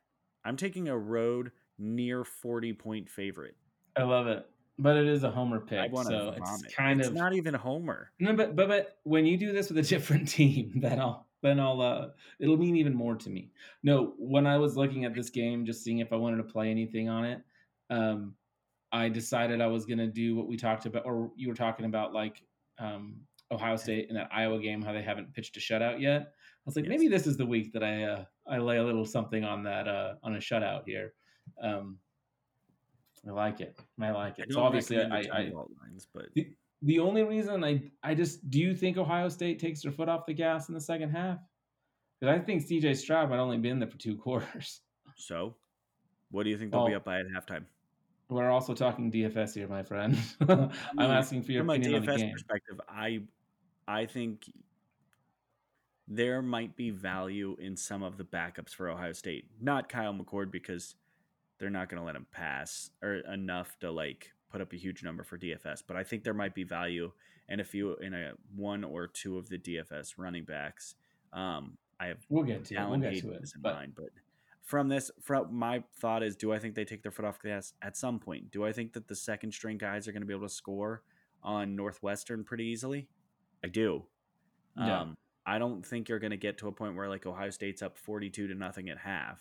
I'm 0.44 0.58
taking 0.58 0.90
a 0.90 0.98
road 0.98 1.52
near 1.78 2.24
40 2.24 2.74
point 2.74 3.10
favorite. 3.10 3.56
I 3.98 4.04
love 4.04 4.28
it, 4.28 4.46
but 4.78 4.98
it 4.98 5.08
is 5.08 5.24
a 5.24 5.32
homer 5.32 5.62
pick, 5.62 5.90
so 5.96 6.04
vomit. 6.04 6.38
it's 6.38 6.76
kind 6.76 7.00
it's 7.00 7.10
of 7.10 7.16
not 7.16 7.34
even 7.34 7.54
Homer. 7.54 8.12
no. 8.20 8.34
But 8.34 8.56
but 8.56 8.68
but 8.68 8.98
when 9.04 9.26
you 9.26 9.38
do 9.38 9.54
this 9.54 9.70
with 9.70 9.78
a 9.78 9.82
different 9.90 10.28
team, 10.28 10.74
then 10.76 11.00
I'll 11.00 11.28
then 11.42 11.62
I'll 11.62 11.82
uh, 11.82 12.08
it'll 12.40 12.58
mean 12.58 12.76
even 12.76 12.94
more 12.94 13.16
to 13.16 13.30
me. 13.30 13.52
No, 13.84 14.14
when 14.18 14.46
I 14.46 14.58
was 14.58 14.76
looking 14.76 15.06
at 15.06 15.16
this 15.16 15.30
game, 15.30 15.66
just 15.66 15.84
seeing 15.84 16.00
if 16.00 16.12
I 16.12 16.18
wanted 16.18 16.38
to 16.38 16.44
play 16.44 16.70
anything 16.72 17.08
on 17.08 17.24
it, 17.24 17.42
um, 17.90 18.34
I 18.92 19.10
decided 19.10 19.62
I 19.62 19.68
was 19.68 19.86
gonna 19.86 20.08
do 20.08 20.36
what 20.36 20.48
we 20.48 20.58
talked 20.58 20.86
about, 20.86 21.06
or 21.06 21.32
you 21.36 21.48
were 21.48 21.54
talking 21.56 21.86
about, 21.86 22.14
like 22.14 22.44
um, 22.80 23.16
Ohio 23.52 23.76
State 23.76 24.10
in 24.10 24.16
that 24.16 24.30
Iowa 24.34 24.60
game, 24.60 24.82
how 24.82 24.94
they 24.94 25.02
haven't 25.02 25.34
pitched 25.34 25.58
a 25.58 25.60
shutout 25.60 26.00
yet. 26.02 26.22
I 26.22 26.28
was 26.66 26.76
like, 26.76 26.86
Yes. 26.86 26.90
maybe 26.90 27.08
this 27.08 27.28
is 27.28 27.38
the 27.38 27.46
week 27.46 27.74
that 27.74 27.84
I 27.84 28.04
uh, 28.04 28.26
I 28.48 28.58
lay 28.60 28.78
a 28.78 28.84
little 28.84 29.06
something 29.06 29.44
on 29.44 29.64
that 29.64 29.88
uh, 29.88 30.16
on 30.24 30.36
a 30.36 30.40
shutout 30.40 30.84
here. 30.86 31.14
Um, 31.62 31.98
I 33.28 33.32
like 33.32 33.60
it. 33.62 33.80
I 34.02 34.12
like 34.12 34.40
it. 34.40 34.52
So 34.52 34.62
obviously, 34.62 35.02
I, 35.02 35.20
I 35.32 35.46
two 35.50 35.68
lines, 35.82 36.08
but 36.14 36.26
The- 36.34 36.54
the 36.82 37.00
only 37.00 37.24
reason 37.24 37.64
I 37.64 37.82
I 38.04 38.14
just 38.14 38.50
do 38.50 38.60
you 38.60 38.76
think 38.76 38.98
Ohio 38.98 39.30
State 39.30 39.60
takes 39.60 39.82
their 39.82 39.92
foot 39.92 40.10
off 40.10 40.26
the 40.28 40.34
gas 40.34 40.68
in 40.70 40.76
the 40.76 40.82
second 40.82 41.10
half? 41.10 41.40
Because 42.20 42.36
I 42.40 42.44
think 42.44 42.64
CJ 42.64 42.96
Stroud 42.98 43.30
might 43.30 43.40
only 43.40 43.58
been 43.58 43.80
there 43.80 43.90
for 43.90 43.98
two 43.98 44.16
quarters. 44.26 44.82
so 45.18 45.56
what 46.32 46.44
do 46.44 46.50
you 46.50 46.58
think 46.58 46.72
they'll 46.72 46.88
be 46.88 46.94
up 46.96 47.06
by 47.06 47.20
at 47.20 47.26
halftime? 47.28 47.66
We're 48.30 48.50
also 48.50 48.74
talking 48.74 49.12
DFS 49.12 49.54
here, 49.54 49.68
my 49.68 49.84
friend. 49.84 50.18
I'm 50.50 50.72
asking 50.98 51.44
for 51.44 51.52
your 51.52 51.62
From 51.62 51.70
a 51.72 51.74
opinion 51.74 51.96
on 51.96 52.06
the 52.06 52.12
DFS 52.12 52.18
game. 52.18 52.32
perspective, 52.32 52.82
I 52.90 53.22
I 53.88 54.06
think 54.06 54.50
there 56.08 56.42
might 56.42 56.76
be 56.76 56.90
value 56.90 57.56
in 57.60 57.76
some 57.76 58.04
of 58.04 58.18
the 58.18 58.24
backups 58.24 58.70
for 58.70 58.90
Ohio 58.90 59.14
State. 59.14 59.46
Not 59.62 59.90
Kyle 59.90 60.14
McCord 60.14 60.52
because 60.52 60.96
they're 61.60 61.70
not 61.70 61.90
going 61.90 62.00
to 62.00 62.06
let 62.06 62.16
him 62.16 62.26
pass 62.32 62.90
or 63.02 63.16
enough 63.32 63.78
to 63.80 63.92
like 63.92 64.32
put 64.52 64.62
up 64.62 64.74
a 64.74 64.76
huge 64.76 65.04
number 65.04 65.24
for 65.24 65.38
DFS, 65.38 65.84
but 65.86 65.96
I 65.98 66.04
think 66.04 66.24
there 66.24 66.34
might 66.34 66.56
be 66.56 66.64
value 66.64 67.12
in 67.50 67.60
a 67.60 67.64
few 67.64 67.96
in 67.98 68.14
a 68.14 68.32
one 68.56 68.84
or 68.84 69.08
two 69.08 69.38
of 69.38 69.50
the 69.50 69.58
DFS 69.58 70.14
running 70.18 70.46
backs. 70.46 70.96
Um, 71.34 71.78
I 72.00 72.08
have 72.08 72.26
We'll 72.30 72.44
get 72.44 72.66
to 72.66 72.76
it. 72.76 72.90
We'll 72.90 73.00
get 73.00 73.14
Hayden 73.14 73.32
to 73.32 73.36
it. 73.38 73.52
But 73.62 73.76
mind, 73.76 73.94
but 73.96 74.10
from 74.66 74.90
this, 74.90 75.12
from 75.22 75.56
my 75.56 75.84
thought 76.00 76.24
is, 76.24 76.36
do 76.36 76.52
I 76.52 76.60
think 76.60 76.74
they 76.76 76.86
take 76.86 77.04
their 77.04 77.12
foot 77.12 77.24
off 77.24 77.40
the 77.40 77.50
gas 77.50 77.74
at 77.82 77.96
some 77.96 78.20
point? 78.20 78.52
Do 78.52 78.66
I 78.66 78.74
think 78.74 78.94
that 78.94 79.08
the 79.08 79.16
second 79.16 79.54
string 79.54 79.78
guys 79.78 80.08
are 80.08 80.12
going 80.12 80.24
to 80.24 80.28
be 80.28 80.34
able 80.34 80.48
to 80.48 80.54
score 80.54 81.04
on 81.44 81.76
Northwestern 81.76 82.44
pretty 82.44 82.66
easily? 82.66 83.08
I 83.64 83.68
do. 83.68 84.04
Yeah. 84.78 85.02
Um, 85.02 85.18
I 85.46 85.60
don't 85.60 85.86
think 85.86 86.10
you're 86.10 86.20
going 86.20 86.32
to 86.32 86.38
get 86.38 86.58
to 86.58 86.68
a 86.68 86.72
point 86.72 86.96
where 86.96 87.08
like 87.08 87.28
Ohio 87.28 87.52
State's 87.52 87.84
up 87.84 87.98
forty-two 87.98 88.48
to 88.48 88.56
nothing 88.56 88.90
at 88.90 88.98
half, 88.98 89.40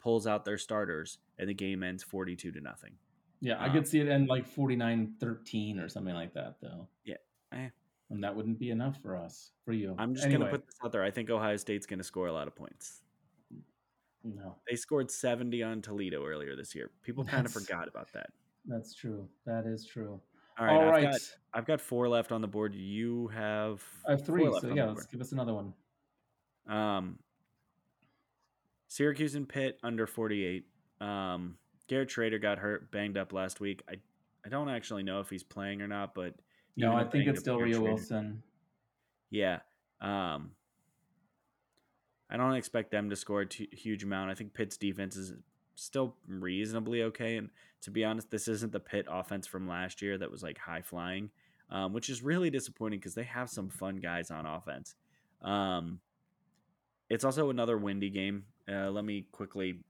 pulls 0.00 0.26
out 0.26 0.46
their 0.46 0.56
starters, 0.56 1.18
and 1.38 1.48
the 1.48 1.54
game 1.54 1.82
ends 1.82 2.02
forty-two 2.02 2.50
to 2.52 2.60
nothing. 2.62 2.94
yeah, 3.40 3.58
I 3.58 3.66
um, 3.66 3.72
could 3.74 3.86
see 3.86 4.00
it 4.00 4.08
end 4.08 4.28
like 4.28 4.48
49-13 4.50 5.84
or 5.84 5.88
something 5.90 6.14
like 6.14 6.32
that, 6.32 6.56
though. 6.62 6.88
Yeah, 7.04 7.16
eh. 7.52 7.68
And 8.10 8.24
that 8.24 8.34
wouldn't 8.34 8.58
be 8.58 8.70
enough 8.70 8.98
for 9.02 9.14
us, 9.14 9.50
for 9.66 9.74
you. 9.74 9.94
I'm 9.98 10.14
just 10.14 10.24
anyway, 10.24 10.38
going 10.38 10.52
to 10.52 10.58
put 10.58 10.66
this 10.66 10.76
out 10.82 10.92
there. 10.92 11.04
I 11.04 11.10
think 11.10 11.28
Ohio 11.28 11.58
State's 11.58 11.84
going 11.84 11.98
to 11.98 12.04
score 12.04 12.28
a 12.28 12.32
lot 12.32 12.48
of 12.48 12.56
points. 12.56 13.02
No, 14.36 14.56
They 14.68 14.76
scored 14.76 15.10
70 15.10 15.62
on 15.62 15.82
Toledo 15.82 16.24
earlier 16.24 16.54
this 16.56 16.74
year. 16.74 16.90
People 17.02 17.24
kind 17.24 17.46
of 17.46 17.52
forgot 17.52 17.88
about 17.88 18.12
that. 18.12 18.30
that's 18.66 18.94
true. 18.94 19.28
That 19.46 19.64
is 19.66 19.86
true. 19.86 20.20
All 20.58 20.66
right, 20.66 20.74
All 20.74 20.82
I've 20.82 20.88
right. 20.90 21.02
got 21.12 21.20
I've 21.54 21.66
got 21.66 21.80
four 21.80 22.08
left 22.08 22.32
on 22.32 22.40
the 22.40 22.48
board. 22.48 22.74
You 22.74 23.28
have 23.28 23.82
I 24.06 24.12
have 24.12 24.26
three, 24.26 24.44
so 24.60 24.74
yeah, 24.74 24.86
let's 24.86 25.06
give 25.06 25.20
us 25.20 25.30
another 25.32 25.54
one. 25.54 25.72
Um, 26.66 27.18
Syracuse 28.88 29.34
and 29.34 29.48
Pitt 29.48 29.78
under 29.82 30.06
48. 30.06 30.64
Um, 31.00 31.56
Garrett 31.86 32.08
Shrader 32.08 32.40
got 32.42 32.58
hurt, 32.58 32.90
banged 32.90 33.16
up 33.16 33.32
last 33.32 33.60
week. 33.60 33.82
I 33.88 33.94
I 34.44 34.48
don't 34.48 34.68
actually 34.68 35.02
know 35.02 35.20
if 35.20 35.30
he's 35.30 35.42
playing 35.42 35.80
or 35.82 35.86
not, 35.88 36.14
but 36.14 36.34
No, 36.76 36.94
I 36.94 37.04
think 37.04 37.28
it's 37.28 37.40
still 37.40 37.58
Rio 37.58 37.80
Wilson. 37.80 38.42
Yeah. 39.30 39.60
Um, 40.00 40.52
I 42.30 42.36
don't 42.36 42.54
expect 42.54 42.90
them 42.90 43.08
to 43.10 43.16
score 43.16 43.42
a 43.42 43.46
t- 43.46 43.68
huge 43.72 44.04
amount. 44.04 44.30
I 44.30 44.34
think 44.34 44.54
Pitt's 44.54 44.76
defense 44.76 45.16
is 45.16 45.32
still 45.74 46.14
reasonably 46.26 47.02
okay. 47.04 47.36
And 47.36 47.50
to 47.82 47.90
be 47.90 48.04
honest, 48.04 48.30
this 48.30 48.48
isn't 48.48 48.72
the 48.72 48.80
Pitt 48.80 49.06
offense 49.08 49.46
from 49.46 49.68
last 49.68 50.02
year 50.02 50.18
that 50.18 50.30
was 50.30 50.42
like 50.42 50.58
high 50.58 50.82
flying, 50.82 51.30
um, 51.70 51.92
which 51.92 52.10
is 52.10 52.22
really 52.22 52.50
disappointing 52.50 52.98
because 52.98 53.14
they 53.14 53.24
have 53.24 53.48
some 53.48 53.68
fun 53.70 53.96
guys 53.96 54.30
on 54.30 54.44
offense. 54.44 54.94
Um, 55.42 56.00
it's 57.08 57.24
also 57.24 57.50
another 57.50 57.78
windy 57.78 58.10
game. 58.10 58.44
Uh, 58.70 58.90
let 58.90 59.04
me 59.04 59.26
quickly 59.32 59.80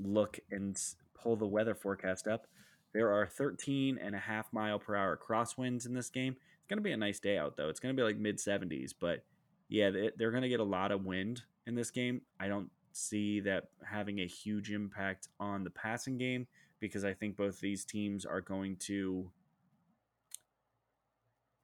look 0.00 0.38
and 0.50 0.78
pull 1.14 1.36
the 1.36 1.46
weather 1.46 1.74
forecast 1.74 2.28
up. 2.28 2.46
There 2.92 3.12
are 3.12 3.26
13 3.26 3.98
and 4.02 4.14
a 4.14 4.18
half 4.18 4.52
mile 4.52 4.78
per 4.78 4.94
hour 4.94 5.18
crosswinds 5.18 5.86
in 5.86 5.94
this 5.94 6.10
game. 6.10 6.36
It's 6.58 6.66
going 6.68 6.78
to 6.78 6.82
be 6.82 6.92
a 6.92 6.96
nice 6.96 7.20
day 7.20 7.38
out, 7.38 7.56
though. 7.56 7.68
It's 7.68 7.80
going 7.80 7.94
to 7.94 8.00
be 8.00 8.04
like 8.04 8.18
mid 8.18 8.38
70s, 8.38 8.92
but 8.98 9.24
yeah, 9.68 9.90
they- 9.90 10.12
they're 10.16 10.30
going 10.30 10.42
to 10.42 10.48
get 10.48 10.60
a 10.60 10.64
lot 10.64 10.92
of 10.92 11.04
wind 11.04 11.42
in 11.66 11.74
this 11.74 11.90
game. 11.90 12.22
I 12.38 12.48
don't 12.48 12.70
see 12.92 13.40
that 13.40 13.64
having 13.84 14.20
a 14.20 14.26
huge 14.26 14.70
impact 14.70 15.28
on 15.38 15.64
the 15.64 15.70
passing 15.70 16.16
game 16.18 16.46
because 16.80 17.04
I 17.04 17.12
think 17.14 17.36
both 17.36 17.60
these 17.60 17.84
teams 17.84 18.24
are 18.24 18.40
going 18.40 18.76
to 18.76 19.30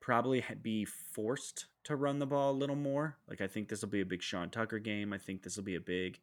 probably 0.01 0.45
be 0.63 0.85
forced 0.85 1.67
to 1.85 1.97
run 1.97 2.19
the 2.19 2.27
ball 2.27 2.51
a 2.51 2.59
little 2.59 2.77
more. 2.77 3.17
Like 3.29 3.41
I 3.41 3.47
think 3.47 3.69
this 3.69 3.83
will 3.83 3.89
be 3.89 4.01
a 4.01 4.07
big 4.07 4.23
Sean 4.23 4.51
Tucker 4.51 4.79
game. 4.79 5.13
I 5.13 5.19
think 5.19 5.43
this 5.43 5.57
will 5.57 5.65
be 5.65 5.77
a 5.77 5.81
big 5.81 6.19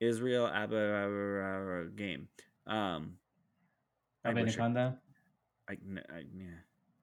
Israel 0.00 0.46
Abba 0.46 1.88
game. 1.96 2.28
Um, 2.66 3.18
I 4.24 4.28
wish 4.44 4.54
I-? 4.58 4.62
I, 5.68 5.72
n- 5.72 6.04
I- 6.08 6.24
yeah. 6.34 6.46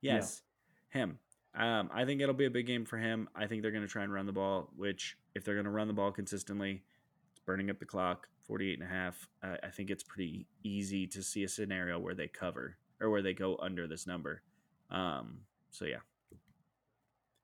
Yes, 0.02 0.42
him. 0.90 1.20
Um, 1.56 1.90
I 1.94 2.04
think 2.06 2.22
it'll 2.22 2.34
be 2.34 2.46
a 2.46 2.50
big 2.52 2.66
game 2.66 2.84
for 2.86 2.98
him. 2.98 3.30
I 3.36 3.46
think 3.46 3.62
they're 3.62 3.72
going 3.72 3.84
to 3.84 3.90
try 3.90 4.04
and 4.04 4.12
run 4.14 4.26
the 4.26 4.32
ball, 4.32 4.70
which 4.76 5.18
if 5.36 5.44
they're 5.46 5.54
going 5.56 5.66
to 5.66 5.72
run 5.72 5.88
the 5.88 5.94
ball 5.94 6.12
consistently, 6.12 6.84
it's 7.32 7.40
burning 7.46 7.70
up 7.70 7.78
the 7.80 7.86
clock, 7.86 8.28
48 8.48 8.80
and 8.80 8.90
a 8.90 8.92
half. 8.92 9.30
Uh, 9.44 9.58
I 9.64 9.70
think 9.70 9.90
it's 9.92 10.04
pretty 10.04 10.48
easy 10.64 11.06
to 11.08 11.22
see 11.22 11.44
a 11.44 11.48
scenario 11.48 12.00
where 12.00 12.16
they 12.16 12.28
cover 12.28 12.78
or 13.00 13.10
where 13.12 13.22
they 13.22 13.34
go 13.34 13.58
under 13.62 13.88
this 13.88 14.08
number. 14.08 14.42
Um, 14.90 15.40
so 15.70 15.86
yeah. 15.86 15.98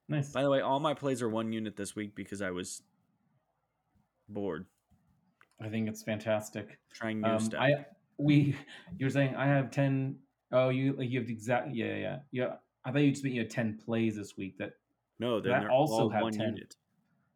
Nice. 0.07 0.31
By 0.31 0.41
the 0.41 0.49
way, 0.49 0.61
all 0.61 0.79
my 0.79 0.95
plays 0.95 1.21
are 1.21 1.29
one 1.29 1.51
unit 1.53 1.75
this 1.75 1.95
week 1.95 2.15
because 2.15 2.41
I 2.41 2.49
was 2.51 2.81
bored 4.27 4.65
I 5.61 5.67
think 5.69 5.89
it's 5.89 6.03
fantastic. 6.03 6.79
trying 6.93 7.21
new 7.21 7.27
Um, 7.27 7.39
stuff. 7.39 7.61
I 7.61 7.85
we 8.17 8.55
you're 8.97 9.09
saying 9.09 9.35
I 9.35 9.45
have 9.47 9.71
10 9.71 10.15
oh 10.51 10.69
you 10.69 10.93
like 10.93 11.09
you 11.09 11.19
have 11.19 11.29
exact 11.29 11.75
yeah 11.75 11.95
yeah 11.95 12.17
yeah. 12.31 12.55
I 12.89 12.91
thought 12.91 13.01
you 13.01 13.11
just 13.11 13.23
meant 13.23 13.35
you 13.35 13.41
had 13.41 13.51
ten 13.51 13.77
plays 13.85 14.15
this 14.15 14.35
week. 14.35 14.57
That 14.57 14.71
no, 15.19 15.39
then 15.39 15.53
I 15.53 15.67
also 15.67 16.09
have 16.09 16.31
10. 16.31 16.41
unit. 16.41 16.75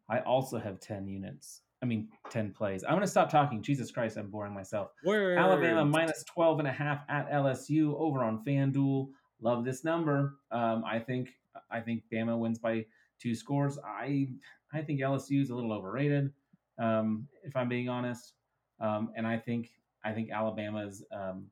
I 0.08 0.18
also 0.20 0.58
have 0.58 0.80
ten 0.80 1.06
units. 1.06 1.60
I 1.80 1.86
mean, 1.86 2.08
10 2.30 2.52
plays. 2.52 2.82
I'm 2.82 2.92
going 2.92 3.02
to 3.02 3.06
stop 3.06 3.30
talking. 3.30 3.60
Jesus 3.62 3.90
Christ, 3.90 4.16
I'm 4.16 4.30
boring 4.30 4.54
myself. 4.54 4.92
Word. 5.04 5.36
Alabama 5.36 5.84
minus 5.84 6.24
12 6.24 6.60
and 6.60 6.68
a 6.68 6.72
half 6.72 7.02
at 7.10 7.30
LSU 7.30 7.94
over 7.98 8.24
on 8.24 8.42
FanDuel. 8.42 9.10
Love 9.42 9.66
this 9.66 9.84
number. 9.84 10.36
Um, 10.50 10.82
I 10.86 10.98
think 10.98 11.34
I 11.70 11.80
think 11.80 12.04
Bama 12.10 12.38
wins 12.38 12.58
by 12.58 12.86
two 13.20 13.34
scores. 13.34 13.78
I 13.86 14.28
I 14.72 14.80
think 14.80 15.00
LSU 15.00 15.42
is 15.42 15.50
a 15.50 15.54
little 15.54 15.72
overrated, 15.72 16.32
um, 16.78 17.28
if 17.42 17.54
I'm 17.54 17.68
being 17.68 17.90
honest. 17.90 18.32
Um, 18.80 19.10
and 19.14 19.26
I 19.26 19.36
think 19.36 19.68
I 20.02 20.12
think 20.12 20.30
Alabama 20.30 20.86
is 20.86 21.04
um, 21.12 21.48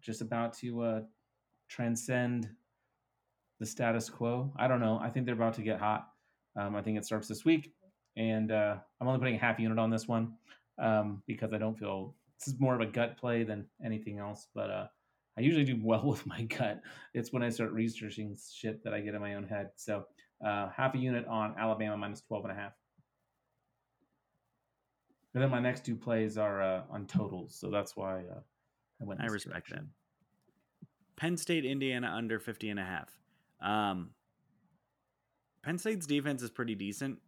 just 0.00 0.22
about 0.22 0.54
to 0.58 0.80
uh, 0.80 1.00
transcend 1.68 2.48
the 3.64 3.70
status 3.70 4.10
quo. 4.10 4.52
I 4.56 4.68
don't 4.68 4.80
know. 4.80 5.00
I 5.02 5.08
think 5.08 5.24
they're 5.24 5.34
about 5.34 5.54
to 5.54 5.62
get 5.62 5.80
hot. 5.80 6.08
Um, 6.54 6.76
I 6.76 6.82
think 6.82 6.98
it 6.98 7.06
starts 7.06 7.26
this 7.26 7.46
week, 7.46 7.72
and 8.14 8.52
uh, 8.52 8.76
I'm 9.00 9.08
only 9.08 9.18
putting 9.18 9.36
a 9.36 9.38
half 9.38 9.58
unit 9.58 9.78
on 9.78 9.88
this 9.90 10.06
one 10.06 10.34
um, 10.78 11.22
because 11.26 11.54
I 11.54 11.58
don't 11.58 11.78
feel 11.78 12.14
this 12.38 12.52
is 12.52 12.60
more 12.60 12.74
of 12.74 12.82
a 12.82 12.86
gut 12.86 13.16
play 13.16 13.42
than 13.42 13.64
anything 13.82 14.18
else. 14.18 14.48
But 14.54 14.70
uh, 14.70 14.86
I 15.38 15.40
usually 15.40 15.64
do 15.64 15.80
well 15.82 16.04
with 16.10 16.26
my 16.26 16.42
gut. 16.42 16.82
It's 17.14 17.32
when 17.32 17.42
I 17.42 17.48
start 17.48 17.72
researching 17.72 18.36
shit 18.52 18.84
that 18.84 18.92
I 18.92 19.00
get 19.00 19.14
in 19.14 19.20
my 19.22 19.34
own 19.34 19.44
head. 19.44 19.70
So 19.76 20.04
uh, 20.44 20.68
half 20.68 20.94
a 20.94 20.98
unit 20.98 21.26
on 21.26 21.54
Alabama 21.58 21.96
minus 21.96 22.20
12 22.20 22.44
and 22.44 22.52
a 22.52 22.56
half. 22.56 22.72
And 25.32 25.42
then 25.42 25.50
my 25.50 25.58
next 25.58 25.86
two 25.86 25.96
plays 25.96 26.36
are 26.36 26.62
uh, 26.62 26.82
on 26.90 27.06
totals, 27.06 27.56
so 27.58 27.68
that's 27.68 27.96
why 27.96 28.18
uh, 28.18 28.40
I 29.00 29.04
went. 29.04 29.20
I 29.20 29.24
respect 29.24 29.68
direction. 29.68 29.90
that. 30.82 31.20
Penn 31.20 31.36
State, 31.36 31.64
Indiana 31.64 32.12
under 32.14 32.38
50 32.38 32.68
and 32.68 32.78
a 32.78 32.84
half. 32.84 33.08
Um, 33.64 34.10
Penn 35.62 35.78
State's 35.78 36.06
defense 36.06 36.42
is 36.42 36.50
pretty 36.50 36.74
decent. 36.74 37.18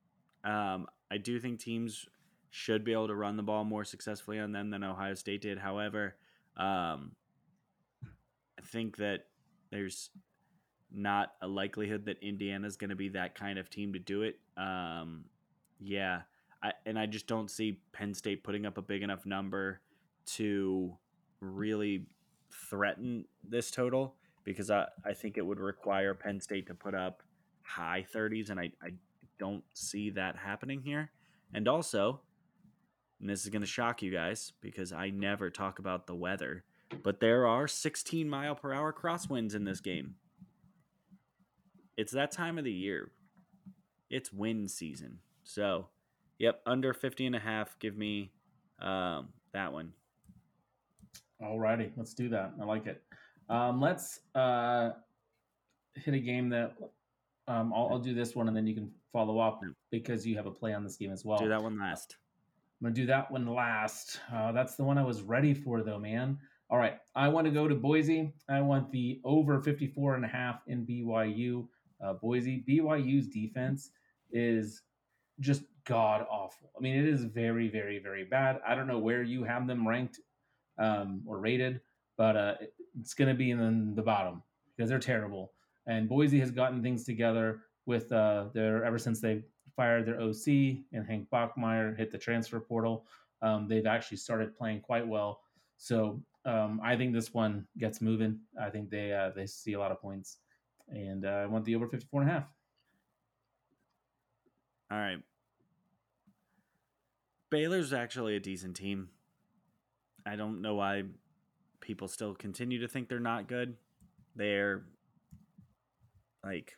Um, 0.45 0.87
I 1.11 1.17
do 1.17 1.41
think 1.41 1.59
teams 1.59 2.07
should 2.51 2.85
be 2.85 2.93
able 2.93 3.09
to 3.09 3.15
run 3.15 3.37
the 3.37 3.43
ball 3.43 3.65
more 3.65 3.85
successfully 3.85 4.39
on 4.39 4.53
them 4.53 4.71
than 4.71 4.85
Ohio 4.85 5.15
State 5.15 5.41
did. 5.41 5.59
However, 5.59 6.17
um, 6.57 7.13
I 8.05 8.63
think 8.63 8.99
that 8.99 9.27
there's 9.71 10.11
not 10.93 11.33
a 11.43 11.49
likelihood 11.49 12.07
that 12.07 12.23
Indiana's 12.23 12.77
going 12.77 12.91
to 12.91 12.97
be 12.97 13.09
that 13.11 13.35
kind 13.35 13.59
of 13.59 13.69
team 13.71 13.93
to 13.95 13.99
do 13.99 14.23
it. 14.23 14.39
Um, 14.57 15.25
yeah, 15.81 16.23
I, 16.63 16.73
and 16.85 16.99
I 16.99 17.07
just 17.07 17.27
don't 17.27 17.51
see 17.51 17.81
Penn 17.93 18.15
State 18.15 18.45
putting 18.45 18.67
up 18.67 18.79
a 18.79 18.83
big 18.83 19.03
enough 19.03 19.27
number 19.27 19.81
to 20.27 20.97
really 21.41 22.07
threaten 22.51 23.25
this 23.47 23.71
total 23.71 24.15
because 24.47 24.71
I, 24.71 24.87
I 25.05 25.13
think 25.13 25.37
it 25.37 25.45
would 25.45 25.61
require 25.61 26.15
Penn 26.15 26.41
State 26.41 26.69
to 26.69 26.75
put 26.75 26.95
up 26.95 27.23
high 27.63 28.07
30s, 28.15 28.49
and 28.49 28.59
I, 28.59 28.71
I 28.83 28.93
don't 29.39 29.65
see 29.75 30.09
that 30.11 30.37
happening 30.37 30.81
here. 30.81 31.11
And 31.53 31.69
also, 31.69 32.21
and 33.21 33.29
this 33.29 33.43
is 33.43 33.51
going 33.51 33.63
to 33.63 33.67
shock 33.67 34.01
you 34.03 34.13
guys 34.13 34.53
because 34.63 34.93
I 34.93 35.11
never 35.11 35.51
talk 35.51 35.81
about 35.81 36.07
the 36.07 36.15
weather, 36.15 36.65
but 37.03 37.21
there 37.21 37.47
are 37.47 37.67
16 37.67 38.31
mile 38.31 38.55
per 38.55 38.73
hour 38.73 38.93
crosswinds 38.93 39.55
in 39.55 39.65
this 39.65 39.81
game. 39.81 40.15
It's 41.97 42.13
that 42.13 42.31
time 42.31 42.57
of 42.57 42.65
the 42.65 42.73
year. 42.73 43.11
It's 44.09 44.33
wind 44.33 44.71
season. 44.71 45.19
So, 45.43 45.89
yep, 46.39 46.61
under 46.67 46.95
50 46.95 47.27
and 47.27 47.35
a 47.35 47.41
half. 47.41 47.77
Give 47.81 47.97
me 47.97 48.31
um, 48.81 49.31
that 49.53 49.73
one. 49.73 49.93
Alrighty, 51.43 51.91
let's 51.97 52.15
do 52.15 52.29
that. 52.29 52.53
I 52.61 52.65
like 52.65 52.87
it. 52.87 53.03
Um, 53.49 53.81
let's 53.81 54.21
uh, 54.35 54.91
hit 55.95 56.15
a 56.15 56.19
game 56.19 56.49
that 56.51 56.75
um, 57.49 57.73
I'll, 57.75 57.89
I'll 57.93 57.99
do 57.99 58.15
this 58.15 58.35
one, 58.35 58.49
and 58.49 58.57
then 58.57 58.67
you 58.67 58.75
can 58.75 58.91
follow 59.13 59.39
up 59.39 59.61
because 59.91 60.27
you 60.27 60.37
have 60.37 60.47
a 60.47 60.51
play 60.51 60.75
on 60.75 60.83
this 60.83 60.97
game 60.97 61.13
as 61.13 61.25
well. 61.25 61.39
Do 61.39 61.49
that 61.49 61.63
one 61.63 61.79
last. 61.79 62.17
I'm 62.81 62.87
gonna 62.87 62.95
do 62.95 63.07
that 63.07 63.31
one 63.31 63.47
last. 63.47 64.21
Uh, 64.33 64.53
that's 64.53 64.75
the 64.75 64.85
one 64.85 64.99
I 64.99 65.03
was 65.05 65.23
ready 65.23 65.55
for, 65.55 65.83
though, 65.83 65.99
man. 65.99 66.39
All 66.69 66.79
right, 66.79 66.99
I 67.15 67.29
want 67.29 67.47
to 67.47 67.51
go 67.53 67.69
to 67.69 67.75
Boise. 67.75 68.33
I 68.49 68.61
want 68.61 68.91
the 68.91 69.21
over 69.25 69.61
54 69.61 70.17
and 70.17 70.25
a 70.25 70.29
half 70.29 70.61
in 70.67 70.85
BYU. 70.85 71.69
Uh, 72.05 72.15
Boise, 72.15 72.65
BYU's 72.69 73.29
defense 73.29 73.91
is 74.33 74.83
just 75.41 75.63
god 75.85 76.27
awful. 76.29 76.71
I 76.77 76.81
mean, 76.83 76.97
it 76.97 77.07
is 77.09 77.23
very, 77.25 77.69
very, 77.69 78.01
very 78.01 78.25
bad. 78.25 78.61
I 78.67 78.75
don't 78.75 78.89
know 78.89 78.99
where 78.99 79.23
you 79.23 79.45
have 79.45 79.67
them 79.69 79.87
ranked 79.87 80.21
um, 80.79 81.23
or 81.27 81.39
rated, 81.39 81.81
but 82.19 82.37
uh, 82.37 82.55
it- 82.61 82.75
it's 83.01 83.15
going 83.15 83.29
to 83.29 83.35
be 83.35 83.51
in 83.51 83.95
the 83.95 84.03
bottom 84.03 84.43
because 84.77 84.89
they're 84.89 84.99
terrible. 84.99 85.53
And 85.87 86.09
Boise 86.09 86.41
has 86.41 86.51
gotten 86.51 86.83
things 86.83 87.05
together 87.05 87.63
with 87.87 88.11
uh, 88.13 88.47
their 88.53 88.85
ever 88.85 88.99
since 88.99 89.21
they 89.21 89.43
fired 89.77 90.07
their 90.07 90.21
OC 90.21 90.47
and 90.93 91.07
Hank 91.07 91.29
Bachmeier 91.33 91.97
hit 91.97 92.11
the 92.11 92.19
transfer 92.19 92.59
portal. 92.59 93.07
Um, 93.43 93.69
they've 93.69 93.87
actually 93.87 94.17
started 94.17 94.57
playing 94.57 94.81
quite 94.81 95.07
well. 95.07 95.43
So 95.77 96.23
um, 96.45 96.81
I 96.83 96.97
think 96.97 97.13
this 97.13 97.35
one 97.35 97.67
gets 97.79 98.01
moving. 98.01 98.41
I 98.61 98.71
think 98.71 98.91
they 98.91 99.13
uh, 99.13 99.31
they 99.35 99.47
see 99.47 99.75
a 99.75 99.79
lot 99.79 99.93
of 99.93 100.01
points, 100.01 100.39
and 100.89 101.25
uh, 101.25 101.29
I 101.29 101.47
want 101.47 101.65
the 101.65 101.75
over 101.77 101.87
54 101.87 102.23
and 102.23 102.31
a 102.31 102.33
half. 102.33 102.45
All 104.91 104.99
right. 104.99 105.19
Baylor's 107.51 107.93
actually 107.93 108.37
a 108.37 108.41
decent 108.41 108.77
team. 108.77 109.11
I 110.25 110.37
don't 110.37 110.63
know 110.63 110.77
why 110.77 111.05
people 111.87 112.09
still 112.09 112.35
continue 112.35 112.81
to 112.81 112.89
think 112.89 113.09
they're 113.09 113.21
not 113.21 113.49
good. 113.49 113.77
They're 114.35 114.83
like 116.45 116.73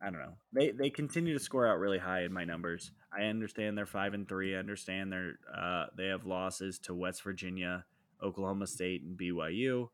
I 0.00 0.10
don't 0.10 0.20
know. 0.20 0.36
They 0.52 0.70
they 0.70 0.90
continue 0.90 1.36
to 1.36 1.42
score 1.42 1.66
out 1.66 1.78
really 1.78 1.98
high 1.98 2.22
in 2.22 2.32
my 2.32 2.44
numbers. 2.44 2.92
I 3.12 3.24
understand 3.24 3.76
they're 3.76 3.86
5 3.86 4.14
and 4.14 4.28
3. 4.28 4.54
I 4.54 4.58
understand 4.58 5.12
they're 5.12 5.38
uh 5.54 5.86
they 5.96 6.06
have 6.06 6.24
losses 6.26 6.78
to 6.80 6.94
West 6.94 7.22
Virginia, 7.22 7.84
Oklahoma 8.22 8.66
State 8.66 9.02
and 9.02 9.18
BYU. 9.18 9.88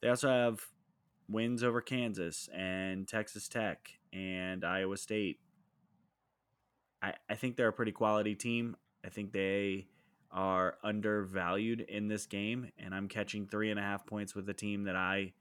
They 0.00 0.08
also 0.08 0.28
have 0.28 0.60
wins 1.28 1.62
over 1.62 1.80
Kansas 1.80 2.48
and 2.54 3.06
Texas 3.06 3.48
Tech 3.48 3.98
and 4.12 4.64
Iowa 4.64 4.96
State 4.96 5.40
I, 7.02 7.14
I 7.28 7.34
think 7.34 7.56
they're 7.56 7.68
a 7.68 7.72
pretty 7.72 7.92
quality 7.92 8.34
team. 8.34 8.76
I 9.04 9.08
think 9.08 9.32
they 9.32 9.86
are 10.30 10.76
undervalued 10.82 11.80
in 11.80 12.08
this 12.08 12.26
game, 12.26 12.70
and 12.78 12.94
I'm 12.94 13.08
catching 13.08 13.46
three 13.46 13.70
and 13.70 13.78
a 13.78 13.82
half 13.82 14.06
points 14.06 14.34
with 14.34 14.48
a 14.48 14.54
team 14.54 14.84
that 14.84 14.96
I 14.96 15.32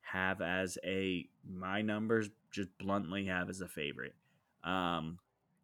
have 0.00 0.40
as 0.40 0.78
a 0.84 1.28
my 1.48 1.82
numbers 1.82 2.30
just 2.50 2.68
bluntly 2.78 3.26
have 3.26 3.48
as 3.48 3.60
a 3.60 3.68
favorite. 3.68 4.14
Um, 4.64 5.18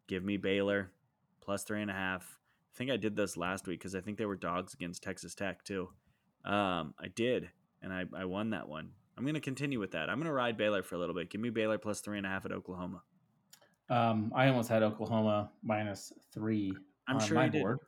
give 0.07 0.23
me 0.23 0.37
Baylor 0.37 0.91
plus 1.41 1.63
three 1.63 1.81
and 1.81 1.91
a 1.91 1.93
half. 1.93 2.39
I 2.73 2.77
think 2.77 2.91
I 2.91 2.97
did 2.97 3.15
this 3.15 3.37
last 3.37 3.67
week 3.67 3.79
because 3.79 3.95
I 3.95 4.01
think 4.01 4.17
they 4.17 4.25
were 4.25 4.35
dogs 4.35 4.73
against 4.73 5.03
Texas 5.03 5.35
Tech 5.35 5.63
too. 5.63 5.89
Um, 6.45 6.93
I 6.99 7.07
did, 7.13 7.49
and 7.81 7.93
I, 7.93 8.05
I 8.15 8.25
won 8.25 8.49
that 8.51 8.67
one. 8.67 8.91
I'm 9.17 9.23
going 9.23 9.35
to 9.35 9.41
continue 9.41 9.79
with 9.79 9.91
that. 9.91 10.09
I'm 10.09 10.17
going 10.17 10.27
to 10.27 10.33
ride 10.33 10.57
Baylor 10.57 10.81
for 10.83 10.95
a 10.95 10.97
little 10.97 11.13
bit. 11.13 11.29
Give 11.29 11.39
me 11.39 11.49
Baylor 11.51 11.77
plus 11.77 12.01
three 12.01 12.17
and 12.17 12.25
a 12.25 12.29
half 12.29 12.45
at 12.45 12.51
Oklahoma. 12.51 13.03
Um, 13.89 14.31
I 14.35 14.47
almost 14.47 14.69
had 14.69 14.81
Oklahoma 14.81 15.51
minus 15.61 16.11
three 16.33 16.73
I'm 17.07 17.17
on 17.17 17.21
sure 17.21 17.35
my 17.35 17.45
you 17.45 17.51
did. 17.51 17.61
board. 17.61 17.79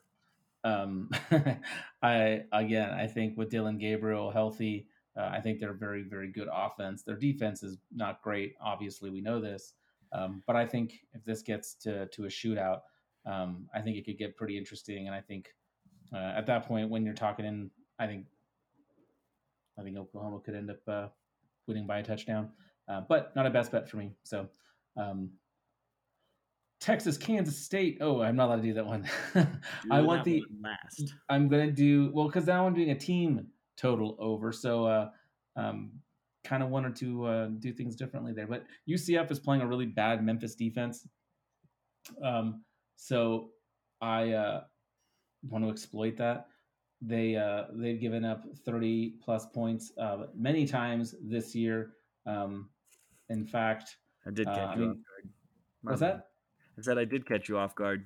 Um, 0.65 1.09
I 2.01 2.43
again, 2.51 2.89
I 2.89 3.07
think 3.07 3.37
with 3.37 3.51
Dillon 3.51 3.77
Gabriel 3.77 4.31
healthy, 4.31 4.87
uh, 5.15 5.29
I 5.31 5.39
think 5.39 5.59
they're 5.59 5.73
very, 5.73 6.01
very 6.01 6.29
good 6.29 6.49
offense. 6.51 7.03
Their 7.03 7.15
defense 7.15 7.61
is 7.63 7.77
not 7.93 8.21
great. 8.23 8.55
Obviously, 8.59 9.11
we 9.11 9.21
know 9.21 9.39
this, 9.39 9.73
um, 10.11 10.41
but 10.47 10.55
I 10.55 10.65
think 10.65 10.95
if 11.13 11.23
this 11.23 11.43
gets 11.43 11.75
to 11.83 12.07
to 12.07 12.25
a 12.25 12.27
shootout, 12.27 12.79
um, 13.25 13.67
I 13.73 13.81
think 13.81 13.95
it 13.95 14.05
could 14.05 14.17
get 14.17 14.35
pretty 14.35 14.57
interesting. 14.57 15.05
And 15.05 15.15
I 15.15 15.21
think 15.21 15.49
uh, 16.11 16.33
at 16.35 16.47
that 16.47 16.67
point, 16.67 16.89
when 16.89 17.05
you're 17.05 17.13
talking 17.13 17.45
in, 17.45 17.69
I 17.99 18.07
think 18.07 18.25
I 19.79 19.83
think 19.83 19.97
Oklahoma 19.97 20.39
could 20.39 20.55
end 20.55 20.71
up 20.71 20.87
uh, 20.87 21.07
winning 21.67 21.85
by 21.85 21.99
a 21.99 22.03
touchdown, 22.03 22.49
uh, 22.89 23.01
but 23.07 23.35
not 23.35 23.45
a 23.45 23.51
best 23.51 23.71
bet 23.71 23.87
for 23.87 23.97
me. 23.97 24.15
So. 24.23 24.49
Um, 24.97 25.31
Texas, 26.79 27.17
Kansas 27.17 27.57
State. 27.57 27.97
Oh, 28.01 28.21
I'm 28.21 28.35
not 28.35 28.47
allowed 28.47 28.57
to 28.57 28.61
do 28.61 28.73
that 28.73 28.85
one. 28.85 29.07
I 29.91 30.01
want 30.01 30.23
the. 30.23 30.43
last. 30.61 31.13
I'm 31.29 31.47
gonna 31.47 31.71
do 31.71 32.11
well 32.13 32.27
because 32.27 32.45
now 32.45 32.65
I'm 32.67 32.73
doing 32.73 32.91
a 32.91 32.99
team 32.99 33.47
total 33.77 34.15
over. 34.19 34.51
So, 34.51 34.85
uh, 34.85 35.09
um, 35.55 35.91
kind 36.43 36.61
of 36.61 36.69
wanted 36.69 36.95
to 36.97 37.25
uh, 37.25 37.47
do 37.59 37.73
things 37.73 37.95
differently 37.95 38.33
there. 38.33 38.47
But 38.47 38.65
UCF 38.87 39.31
is 39.31 39.39
playing 39.39 39.61
a 39.61 39.67
really 39.67 39.87
bad 39.87 40.23
Memphis 40.23 40.55
defense. 40.55 41.07
Um, 42.23 42.63
so 42.95 43.49
I 44.01 44.31
uh, 44.31 44.63
want 45.49 45.63
to 45.63 45.69
exploit 45.69 46.17
that. 46.17 46.47
They 47.01 47.35
uh, 47.35 47.65
they've 47.73 47.99
given 47.99 48.23
up 48.23 48.45
30 48.65 49.15
plus 49.23 49.47
points 49.47 49.91
uh, 49.97 50.25
many 50.35 50.65
times 50.65 51.15
this 51.21 51.53
year. 51.53 51.93
Um, 52.25 52.69
in 53.29 53.45
fact, 53.45 53.97
I 54.25 54.31
did 54.31 54.47
uh, 54.47 54.51
I 54.51 54.75
mean, 54.75 54.89
off 54.89 54.95
guard. 54.95 55.29
My 55.83 55.91
what's 55.91 56.01
that? 56.01 56.27
I 56.77 56.81
said 56.81 56.97
I 56.97 57.05
did 57.05 57.25
catch 57.25 57.47
you 57.49 57.57
off 57.57 57.75
guard. 57.75 58.05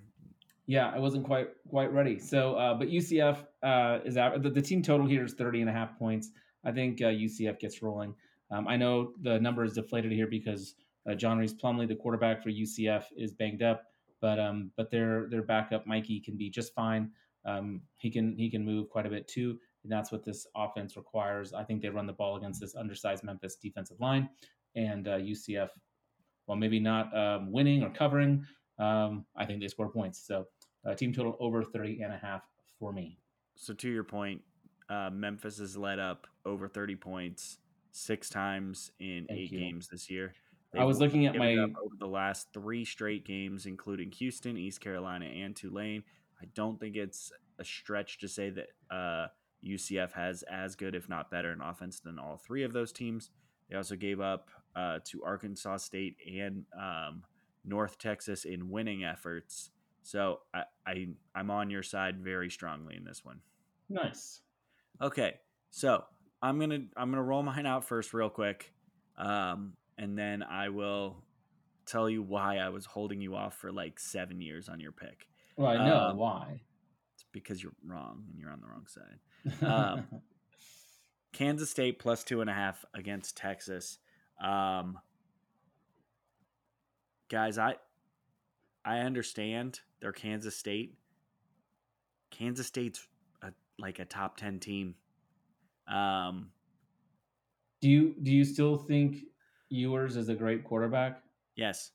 Yeah, 0.67 0.91
I 0.93 0.99
wasn't 0.99 1.25
quite 1.25 1.49
quite 1.67 1.91
ready. 1.91 2.19
So, 2.19 2.55
uh, 2.55 2.75
but 2.75 2.89
UCF 2.89 3.45
uh, 3.63 3.99
is 4.05 4.17
out. 4.17 4.41
The, 4.43 4.49
the 4.49 4.61
team 4.61 4.83
total 4.83 5.07
here 5.07 5.23
is 5.25 5.33
30 5.33 5.61
and 5.61 5.69
a 5.69 5.73
half 5.73 5.97
points. 5.97 6.29
I 6.63 6.71
think 6.71 7.01
uh, 7.01 7.05
UCF 7.05 7.59
gets 7.59 7.81
rolling. 7.81 8.13
Um, 8.51 8.67
I 8.67 8.77
know 8.77 9.13
the 9.21 9.39
number 9.39 9.63
is 9.63 9.73
deflated 9.73 10.11
here 10.11 10.27
because 10.27 10.75
uh, 11.09 11.15
John 11.15 11.39
Rhys 11.39 11.53
Plumlee, 11.53 11.87
the 11.87 11.95
quarterback 11.95 12.43
for 12.43 12.49
UCF, 12.49 13.05
is 13.17 13.33
banged 13.33 13.63
up. 13.63 13.85
but 14.21 14.39
um, 14.39 14.71
but 14.77 14.91
their 14.91 15.27
their 15.29 15.43
backup 15.43 15.87
Mikey 15.87 16.19
can 16.19 16.37
be 16.37 16.49
just 16.49 16.73
fine. 16.73 17.09
Um, 17.45 17.81
he 17.97 18.11
can 18.11 18.37
he 18.37 18.49
can 18.49 18.63
move 18.63 18.89
quite 18.89 19.05
a 19.05 19.09
bit 19.09 19.27
too, 19.27 19.57
and 19.83 19.91
that's 19.91 20.11
what 20.11 20.23
this 20.23 20.45
offense 20.55 20.97
requires. 20.97 21.53
I 21.53 21.63
think 21.63 21.81
they 21.81 21.89
run 21.89 22.05
the 22.05 22.13
ball 22.13 22.35
against 22.35 22.61
this 22.61 22.75
undersized 22.75 23.23
Memphis 23.23 23.55
defensive 23.55 23.99
line, 23.99 24.29
and 24.75 25.07
uh, 25.07 25.17
UCF, 25.17 25.69
well, 26.47 26.57
maybe 26.57 26.79
not 26.79 27.15
um, 27.17 27.51
winning 27.51 27.83
or 27.83 27.89
covering. 27.89 28.45
Um, 28.79 29.25
I 29.35 29.45
think 29.45 29.61
they 29.61 29.67
score 29.67 29.89
points. 29.89 30.19
So 30.25 30.47
uh, 30.85 30.95
team 30.95 31.13
total 31.13 31.35
over 31.39 31.63
30 31.63 32.01
and 32.01 32.13
a 32.13 32.17
half 32.17 32.43
for 32.79 32.93
me. 32.93 33.19
So 33.55 33.73
to 33.73 33.89
your 33.89 34.03
point, 34.05 34.41
uh, 34.89 35.09
Memphis 35.11 35.59
has 35.59 35.77
led 35.77 35.99
up 35.99 36.27
over 36.45 36.67
30 36.67 36.95
points 36.95 37.57
six 37.91 38.29
times 38.29 38.91
in 38.99 39.25
Thank 39.27 39.39
eight 39.39 39.51
you. 39.51 39.59
games 39.59 39.87
this 39.89 40.09
year. 40.09 40.33
I 40.77 40.83
was 40.83 40.99
looking 40.99 41.25
at 41.25 41.35
my- 41.35 41.55
over 41.57 41.95
the 41.97 42.07
last 42.07 42.53
three 42.53 42.85
straight 42.85 43.25
games, 43.25 43.65
including 43.65 44.11
Houston, 44.11 44.55
East 44.55 44.79
Carolina, 44.81 45.25
and 45.25 45.55
Tulane. 45.55 46.03
I 46.41 46.45
don't 46.53 46.79
think 46.79 46.95
it's 46.95 47.31
a 47.57 47.65
stretch 47.65 48.19
to 48.19 48.27
say 48.27 48.51
that 48.51 48.67
uh, 48.95 49.27
UCF 49.63 50.13
has 50.13 50.43
as 50.43 50.75
good, 50.75 50.95
if 50.95 51.09
not 51.09 51.29
better, 51.31 51.51
an 51.51 51.61
offense 51.61 51.99
than 51.99 52.19
all 52.19 52.37
three 52.37 52.63
of 52.63 52.71
those 52.71 52.91
teams. 52.91 53.31
They 53.69 53.75
also 53.75 53.95
gave 53.95 54.21
up 54.21 54.49
uh, 54.75 54.99
to 55.05 55.23
Arkansas 55.23 55.77
State 55.77 56.15
and 56.25 56.65
um, 56.79 57.23
North 57.65 57.97
Texas 57.97 58.45
in 58.45 58.69
winning 58.69 59.03
efforts. 59.03 59.71
So 60.03 60.39
I, 60.53 60.63
I 60.87 61.07
I'm 61.35 61.51
on 61.51 61.69
your 61.69 61.83
side 61.83 62.19
very 62.19 62.49
strongly 62.49 62.95
in 62.95 63.03
this 63.03 63.23
one. 63.23 63.41
Nice. 63.89 64.41
Okay, 65.01 65.35
so 65.71 66.03
I'm 66.41 66.59
gonna 66.59 66.79
I'm 66.97 67.09
gonna 67.11 67.23
roll 67.23 67.43
mine 67.43 67.65
out 67.65 67.83
first, 67.85 68.13
real 68.13 68.29
quick, 68.29 68.73
um, 69.17 69.73
and 69.97 70.17
then 70.17 70.41
I 70.43 70.69
will 70.69 71.23
tell 71.85 72.09
you 72.09 72.21
why 72.21 72.57
I 72.57 72.69
was 72.69 72.85
holding 72.85 73.19
you 73.21 73.35
off 73.35 73.55
for 73.55 73.71
like 73.71 73.99
seven 73.99 74.41
years 74.41 74.69
on 74.69 74.79
your 74.79 74.91
pick. 74.91 75.27
Well, 75.57 75.69
I 75.71 75.85
know 75.85 75.97
Um, 76.09 76.17
why. 76.17 76.61
It's 77.15 77.25
because 77.33 77.61
you're 77.61 77.73
wrong 77.85 78.23
and 78.29 78.39
you're 78.39 78.51
on 78.51 78.61
the 78.61 78.67
wrong 78.67 78.85
side. 78.87 79.63
um, 79.67 80.07
Kansas 81.33 81.69
State 81.69 81.99
plus 81.99 82.23
two 82.23 82.41
and 82.41 82.49
a 82.49 82.53
half 82.53 82.83
against 82.93 83.37
Texas. 83.37 83.99
Um, 84.43 84.99
guys, 87.29 87.57
I 87.57 87.75
I 88.83 88.99
understand 88.99 89.79
they're 90.01 90.11
Kansas 90.11 90.55
State. 90.55 90.97
Kansas 92.31 92.67
State's 92.67 93.07
a, 93.41 93.51
like 93.77 93.99
a 93.99 94.05
top 94.05 94.37
ten 94.37 94.59
team. 94.59 94.95
Um, 95.87 96.51
do 97.81 97.89
you 97.89 98.15
do 98.21 98.31
you 98.31 98.45
still 98.45 98.77
think 98.77 99.23
Ewers 99.69 100.15
is 100.15 100.29
a 100.29 100.35
great 100.35 100.63
quarterback? 100.63 101.21
yes, 101.55 101.91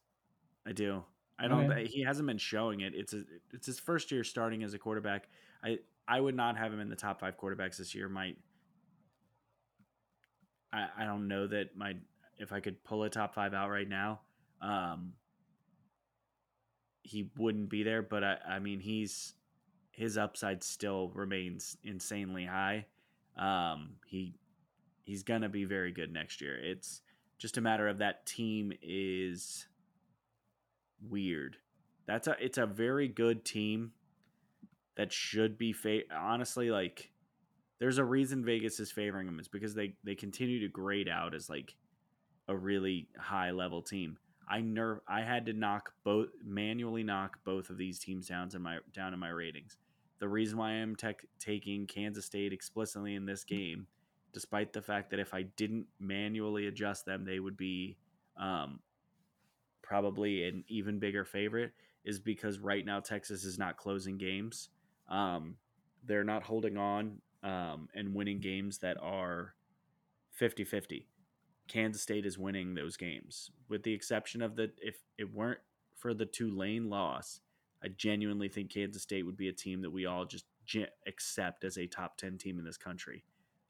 I 0.66 0.72
do. 0.72 1.02
I 1.38 1.48
don't. 1.48 1.70
Okay. 1.70 1.86
He 1.86 2.02
hasn't 2.02 2.28
been 2.28 2.38
showing 2.38 2.80
it. 2.80 2.92
It's 2.94 3.12
a, 3.12 3.22
it's 3.52 3.66
his 3.66 3.80
first 3.80 4.12
year 4.12 4.22
starting 4.22 4.62
as 4.62 4.74
a 4.74 4.78
quarterback. 4.78 5.28
I 5.64 5.78
I 6.06 6.20
would 6.20 6.36
not 6.36 6.56
have 6.56 6.72
him 6.72 6.80
in 6.80 6.88
the 6.88 6.96
top 6.96 7.18
five 7.20 7.38
quarterbacks 7.38 7.78
this 7.78 7.94
year. 7.94 8.08
Might 8.08 8.36
I, 10.72 10.88
I 10.98 11.04
don't 11.04 11.28
know 11.28 11.46
that 11.46 11.76
my 11.76 11.94
if 12.38 12.52
I 12.52 12.60
could 12.60 12.82
pull 12.84 13.04
a 13.04 13.10
top 13.10 13.34
five 13.34 13.54
out 13.54 13.70
right 13.70 13.88
now, 13.88 14.20
um, 14.60 15.12
he 17.04 17.30
wouldn't 17.36 17.68
be 17.68 17.84
there. 17.84 18.02
But 18.02 18.24
I, 18.24 18.36
I 18.48 18.58
mean, 18.58 18.80
he's 18.80 19.34
his 19.92 20.18
upside 20.18 20.64
still 20.64 21.10
remains 21.14 21.76
insanely 21.84 22.44
high. 22.44 22.86
Um, 23.36 23.96
he 24.06 24.34
he's 25.04 25.22
gonna 25.22 25.48
be 25.48 25.64
very 25.64 25.92
good 25.92 26.12
next 26.12 26.40
year. 26.40 26.58
It's 26.60 27.02
just 27.38 27.56
a 27.56 27.60
matter 27.60 27.86
of 27.86 27.98
that 27.98 28.26
team 28.26 28.72
is 28.82 29.66
weird. 31.08 31.56
That's 32.06 32.26
a 32.26 32.36
it's 32.40 32.58
a 32.58 32.66
very 32.66 33.06
good 33.06 33.44
team 33.44 33.92
that 34.96 35.12
should 35.12 35.58
be 35.58 35.72
fa- 35.72 36.02
honestly 36.12 36.70
like 36.70 37.10
there's 37.80 37.98
a 37.98 38.04
reason 38.04 38.44
Vegas 38.44 38.80
is 38.80 38.90
favoring 38.90 39.26
them. 39.26 39.38
It's 39.38 39.48
because 39.48 39.74
they 39.74 39.94
they 40.04 40.14
continue 40.14 40.60
to 40.60 40.68
grade 40.68 41.08
out 41.08 41.34
as 41.34 41.50
like 41.50 41.74
a 42.48 42.56
really 42.56 43.08
high 43.18 43.50
level 43.50 43.82
team. 43.82 44.18
I 44.48 44.60
nerve 44.60 45.00
I 45.08 45.22
had 45.22 45.46
to 45.46 45.52
knock 45.52 45.92
both 46.04 46.28
manually 46.44 47.02
knock 47.02 47.38
both 47.44 47.70
of 47.70 47.78
these 47.78 47.98
teams 47.98 48.28
down 48.28 48.50
in 48.54 48.62
my 48.62 48.78
down 48.92 49.14
in 49.14 49.20
my 49.20 49.30
ratings. 49.30 49.76
The 50.18 50.28
reason 50.28 50.58
why 50.58 50.70
I'm 50.70 50.96
tech, 50.96 51.24
taking 51.38 51.86
Kansas 51.86 52.24
State 52.24 52.52
explicitly 52.52 53.14
in 53.14 53.26
this 53.26 53.44
game, 53.44 53.86
despite 54.32 54.72
the 54.72 54.82
fact 54.82 55.10
that 55.10 55.20
if 55.20 55.34
I 55.34 55.42
didn't 55.42 55.86
manually 55.98 56.66
adjust 56.66 57.04
them, 57.04 57.24
they 57.24 57.40
would 57.40 57.56
be 57.56 57.96
um, 58.38 58.80
probably 59.82 60.44
an 60.44 60.64
even 60.68 60.98
bigger 60.98 61.24
favorite, 61.24 61.72
is 62.04 62.20
because 62.20 62.58
right 62.58 62.84
now 62.84 63.00
Texas 63.00 63.44
is 63.44 63.58
not 63.58 63.76
closing 63.76 64.16
games. 64.16 64.68
Um, 65.08 65.56
they're 66.06 66.24
not 66.24 66.42
holding 66.42 66.76
on 66.76 67.20
um, 67.42 67.88
and 67.94 68.14
winning 68.14 68.40
games 68.40 68.78
that 68.78 68.96
are 69.02 69.54
50 70.32 70.64
50. 70.64 71.06
Kansas 71.68 72.02
State 72.02 72.26
is 72.26 72.38
winning 72.38 72.74
those 72.74 72.96
games, 72.96 73.50
with 73.68 73.82
the 73.82 73.92
exception 73.92 74.42
of 74.42 74.56
the 74.56 74.70
if 74.82 74.96
it 75.18 75.32
weren't 75.32 75.60
for 75.96 76.14
the 76.14 76.26
Tulane 76.26 76.90
loss, 76.90 77.40
I 77.82 77.88
genuinely 77.88 78.48
think 78.48 78.70
Kansas 78.70 79.02
State 79.02 79.24
would 79.24 79.36
be 79.36 79.48
a 79.48 79.52
team 79.52 79.82
that 79.82 79.90
we 79.90 80.06
all 80.06 80.24
just 80.24 80.44
accept 81.06 81.64
as 81.64 81.76
a 81.76 81.86
top 81.86 82.16
10 82.16 82.38
team 82.38 82.58
in 82.58 82.64
this 82.64 82.76
country. 82.76 83.24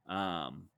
Um, 0.08 0.68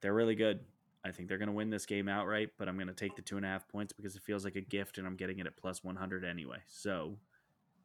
they're 0.00 0.14
really 0.14 0.34
good. 0.34 0.60
I 1.04 1.12
think 1.12 1.28
they're 1.28 1.38
going 1.38 1.48
to 1.48 1.54
win 1.54 1.70
this 1.70 1.86
game 1.86 2.08
outright, 2.08 2.50
but 2.58 2.68
I'm 2.68 2.76
going 2.76 2.88
to 2.88 2.94
take 2.94 3.14
the 3.14 3.22
two 3.22 3.36
and 3.36 3.46
a 3.46 3.48
half 3.48 3.68
points 3.68 3.92
because 3.92 4.16
it 4.16 4.22
feels 4.22 4.44
like 4.44 4.56
a 4.56 4.60
gift 4.60 4.98
and 4.98 5.06
I'm 5.06 5.16
getting 5.16 5.38
it 5.38 5.46
at 5.46 5.56
plus 5.56 5.84
100 5.84 6.24
anyway. 6.24 6.58
So 6.66 7.16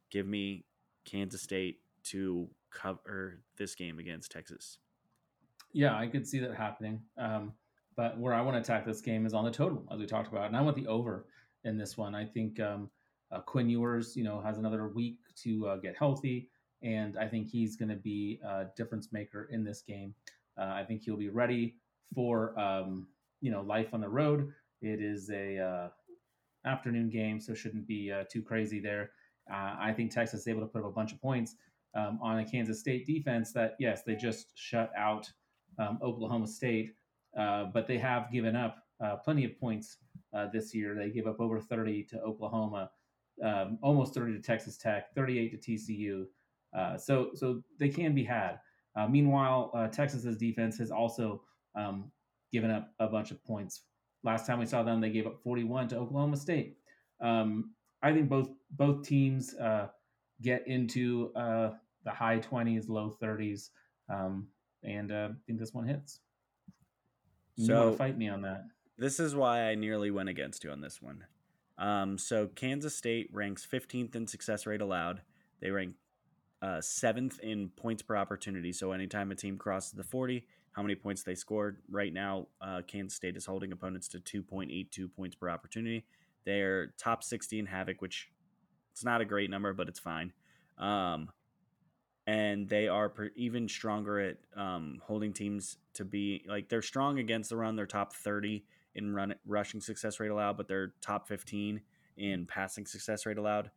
give 0.10 0.26
me 0.26 0.66
Kansas 1.06 1.42
State 1.42 1.80
to 2.04 2.50
cover 2.72 3.42
this 3.58 3.76
game 3.76 4.00
against 4.00 4.32
Texas. 4.32 4.80
Yeah, 5.74 5.98
I 5.98 6.08
could 6.08 6.28
see 6.28 6.40
that 6.40 6.56
happening. 6.56 7.02
Um, 7.18 7.54
but 7.96 8.18
where 8.18 8.34
I 8.34 8.42
want 8.42 8.56
to 8.56 8.62
attack 8.62 8.86
this 8.86 9.02
game 9.02 9.26
is 9.26 9.34
on 9.34 9.46
the 9.46 9.52
total, 9.52 9.86
as 9.92 10.00
we 10.00 10.06
talked 10.06 10.32
about, 10.32 10.48
and 10.48 10.56
I 10.56 10.62
want 10.62 10.76
the 10.76 10.88
over 10.88 11.26
in 11.64 11.78
this 11.78 11.98
one. 11.98 12.16
I 12.16 12.26
think 12.26 12.60
um, 12.60 12.90
uh, 13.32 13.40
Quinn 13.42 13.70
Ewers, 13.70 14.16
you 14.16 14.24
know, 14.24 14.40
has 14.42 14.58
another 14.58 14.88
week 14.88 15.20
to 15.44 15.68
uh, 15.68 15.76
get 15.78 15.96
healthy, 15.98 16.50
and 16.82 17.18
I 17.18 17.28
think 17.28 17.48
he's 17.48 17.76
going 17.76 17.90
to 17.90 17.96
be 17.96 18.40
a 18.46 18.66
difference 18.76 19.10
maker 19.12 19.48
in 19.52 19.64
this 19.64 19.82
game. 19.82 20.14
Uh, 20.58 20.74
I 20.76 20.84
think 20.84 21.04
he'll 21.04 21.18
be 21.18 21.30
ready 21.30 21.76
for 22.14 22.58
um, 22.60 23.08
you 23.42 23.52
know 23.52 23.62
life 23.62 23.94
on 23.94 24.02
the 24.02 24.10
road. 24.10 24.52
It 24.82 25.02
is 25.02 25.30
a 25.30 25.60
uh, 25.60 25.90
afternoon 26.66 27.10
game, 27.10 27.40
so 27.40 27.54
shouldn't 27.54 27.88
be 27.88 28.12
uh, 28.12 28.24
too 28.30 28.42
crazy 28.42 28.80
there. 28.80 29.12
Uh, 29.52 29.76
I 29.80 29.94
think 29.96 30.12
Texas 30.12 30.42
is 30.42 30.48
able 30.48 30.62
to 30.62 30.68
put 30.68 30.82
up 30.82 30.88
a 30.88 30.92
bunch 30.92 31.12
of 31.12 31.22
points 31.22 31.56
um, 31.96 32.20
on 32.22 32.40
a 32.40 32.46
Kansas 32.46 32.80
State 32.80 33.06
defense 33.06 33.52
that 33.54 33.76
yes, 33.80 34.04
they 34.04 34.16
just 34.16 34.58
shut 34.58 34.92
out 34.98 35.30
um, 35.80 36.00
Oklahoma 36.02 36.48
State, 36.48 36.94
uh, 37.38 37.66
but 37.74 37.88
they 37.88 37.98
have 37.98 38.32
given 38.32 38.56
up 38.56 38.84
uh, 39.04 39.16
plenty 39.18 39.46
of 39.46 39.60
points 39.60 39.98
uh, 40.34 40.48
this 40.54 40.74
year. 40.74 40.96
They 40.96 41.10
gave 41.10 41.28
up 41.28 41.40
over 41.40 41.60
30 41.60 42.04
to 42.12 42.22
Oklahoma, 42.22 42.92
um, 43.44 43.80
almost 43.82 44.14
30 44.14 44.34
to 44.34 44.42
Texas 44.42 44.78
Tech, 44.78 45.14
38 45.16 45.62
to 45.62 45.72
TCU. 45.72 46.26
Uh, 46.78 46.98
so 46.98 47.32
so 47.34 47.62
they 47.80 47.90
can 47.90 48.14
be 48.14 48.24
had. 48.24 48.60
Uh, 48.96 49.08
meanwhile, 49.08 49.72
Texas's 49.92 50.38
defense 50.38 50.78
has 50.78 50.92
also 50.92 51.42
um, 51.76 52.12
given 52.52 52.70
up 52.70 52.92
a 53.00 53.08
bunch 53.08 53.32
of 53.32 53.44
points. 53.44 53.84
Last 54.24 54.46
time 54.46 54.60
we 54.60 54.66
saw 54.66 54.84
them, 54.84 55.00
they 55.00 55.10
gave 55.10 55.26
up 55.26 55.42
41 55.42 55.88
to 55.90 55.98
Oklahoma 55.98 56.36
State. 56.36 56.78
Um, 57.22 57.72
I 58.04 58.12
think 58.14 58.30
both 58.30 58.50
both 58.72 59.04
teams 59.06 59.56
get 60.42 60.68
into 60.68 61.32
the 61.34 62.12
high 62.12 62.40
20s, 62.40 62.90
low 62.90 63.16
30s, 63.22 63.70
um, 64.10 64.48
and 64.84 65.14
I 65.14 65.30
think 65.48 65.60
this 65.60 65.74
one 65.74 65.88
hits. 65.88 66.20
You 67.56 67.74
want 67.74 67.86
So- 67.86 67.92
to 67.92 67.98
fight 67.98 68.18
me 68.18 68.28
on 68.30 68.42
that? 68.42 68.66
This 68.98 69.20
is 69.20 69.34
why 69.36 69.64
I 69.64 69.76
nearly 69.76 70.12
went 70.12 70.30
against 70.30 70.64
you 70.64 70.70
on 70.72 70.82
this 70.82 71.02
one. 71.02 71.26
Um, 71.78 72.18
so 72.18 72.48
Kansas 72.48 72.96
State 72.96 73.30
ranks 73.34 73.66
15th 73.66 74.16
in 74.16 74.28
success 74.28 74.66
rate 74.68 74.82
allowed. 74.82 75.22
They 75.60 75.72
rank 75.72 75.96
uh, 76.62 76.80
seventh 76.80 77.40
in 77.40 77.70
points 77.70 78.04
per 78.04 78.16
opportunity. 78.16 78.72
So 78.72 78.92
anytime 78.92 79.32
a 79.32 79.36
team 79.36 79.58
crosses 79.58 79.94
the 79.94 80.04
40, 80.04 80.46
how 80.74 80.84
many 80.84 80.94
points 80.94 81.24
they 81.24 81.34
scored. 81.34 81.82
Right 81.90 82.14
now, 82.14 82.48
uh, 82.62 82.84
Kansas 82.86 83.16
State 83.16 83.36
is 83.36 83.48
holding 83.48 83.72
opponents 83.72 84.08
to 84.10 84.20
2.82 84.20 85.08
points 85.12 85.36
per 85.36 85.50
opportunity. 85.50 86.06
They're 86.46 86.94
top 87.00 87.24
60 87.24 87.58
in 87.58 87.66
havoc, 87.66 88.02
which 88.02 88.30
it's 88.92 89.04
not 89.04 89.22
a 89.22 89.26
great 89.26 89.50
number, 89.50 89.74
but 89.74 89.90
it's 89.90 90.00
fine. 90.00 90.34
Um, 90.78 91.32
and 92.28 92.70
they 92.70 92.88
are 92.88 93.10
per, 93.10 93.32
even 93.36 93.68
stronger 93.68 94.20
at 94.20 94.38
um, 94.56 95.02
holding 95.04 95.34
teams 95.34 95.78
to 95.94 96.06
be 96.06 96.44
like 96.48 96.70
they're 96.70 96.82
strong 96.82 97.20
against 97.20 97.50
the 97.50 97.58
run. 97.58 97.76
They're 97.76 97.86
top 97.86 98.14
30 98.14 98.64
in 98.96 99.14
run 99.14 99.36
rushing 99.46 99.82
success 99.82 100.20
rate 100.20 100.30
allowed, 100.30 100.58
but 100.58 100.68
they're 100.68 100.94
top 101.02 101.28
15 101.28 101.82
in 102.18 102.46
passing 102.46 102.86
success 102.86 103.26
rate 103.26 103.38
allowed. 103.38 103.72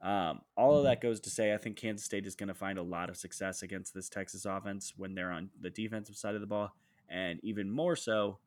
Um, 0.00 0.42
all 0.56 0.76
of 0.78 0.84
that 0.84 1.00
goes 1.00 1.18
to 1.20 1.30
say, 1.30 1.52
I 1.52 1.56
think 1.56 1.76
Kansas 1.76 2.04
State 2.04 2.26
is 2.26 2.36
going 2.36 2.48
to 2.48 2.54
find 2.54 2.78
a 2.78 2.82
lot 2.82 3.10
of 3.10 3.16
success 3.16 3.62
against 3.62 3.94
this 3.94 4.08
Texas 4.08 4.44
offense 4.44 4.92
when 4.96 5.14
they're 5.14 5.32
on 5.32 5.50
the 5.60 5.70
defensive 5.70 6.16
side 6.16 6.36
of 6.36 6.40
the 6.40 6.46
ball, 6.46 6.76
and 7.08 7.40
even 7.42 7.70
more 7.70 7.96
so. 7.96 8.38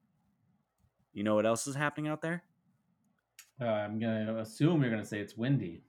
You 1.14 1.24
know 1.24 1.36
what 1.36 1.46
else 1.46 1.68
is 1.68 1.76
happening 1.76 2.10
out 2.10 2.22
there? 2.22 2.44
Uh, 3.60 3.66
I'm 3.66 4.00
going 4.00 4.28
to 4.28 4.40
assume 4.40 4.82
you're 4.82 4.90
going 4.90 5.04
to 5.04 5.08
say 5.08 5.20
it's 5.20 5.36
windy. 5.36 5.84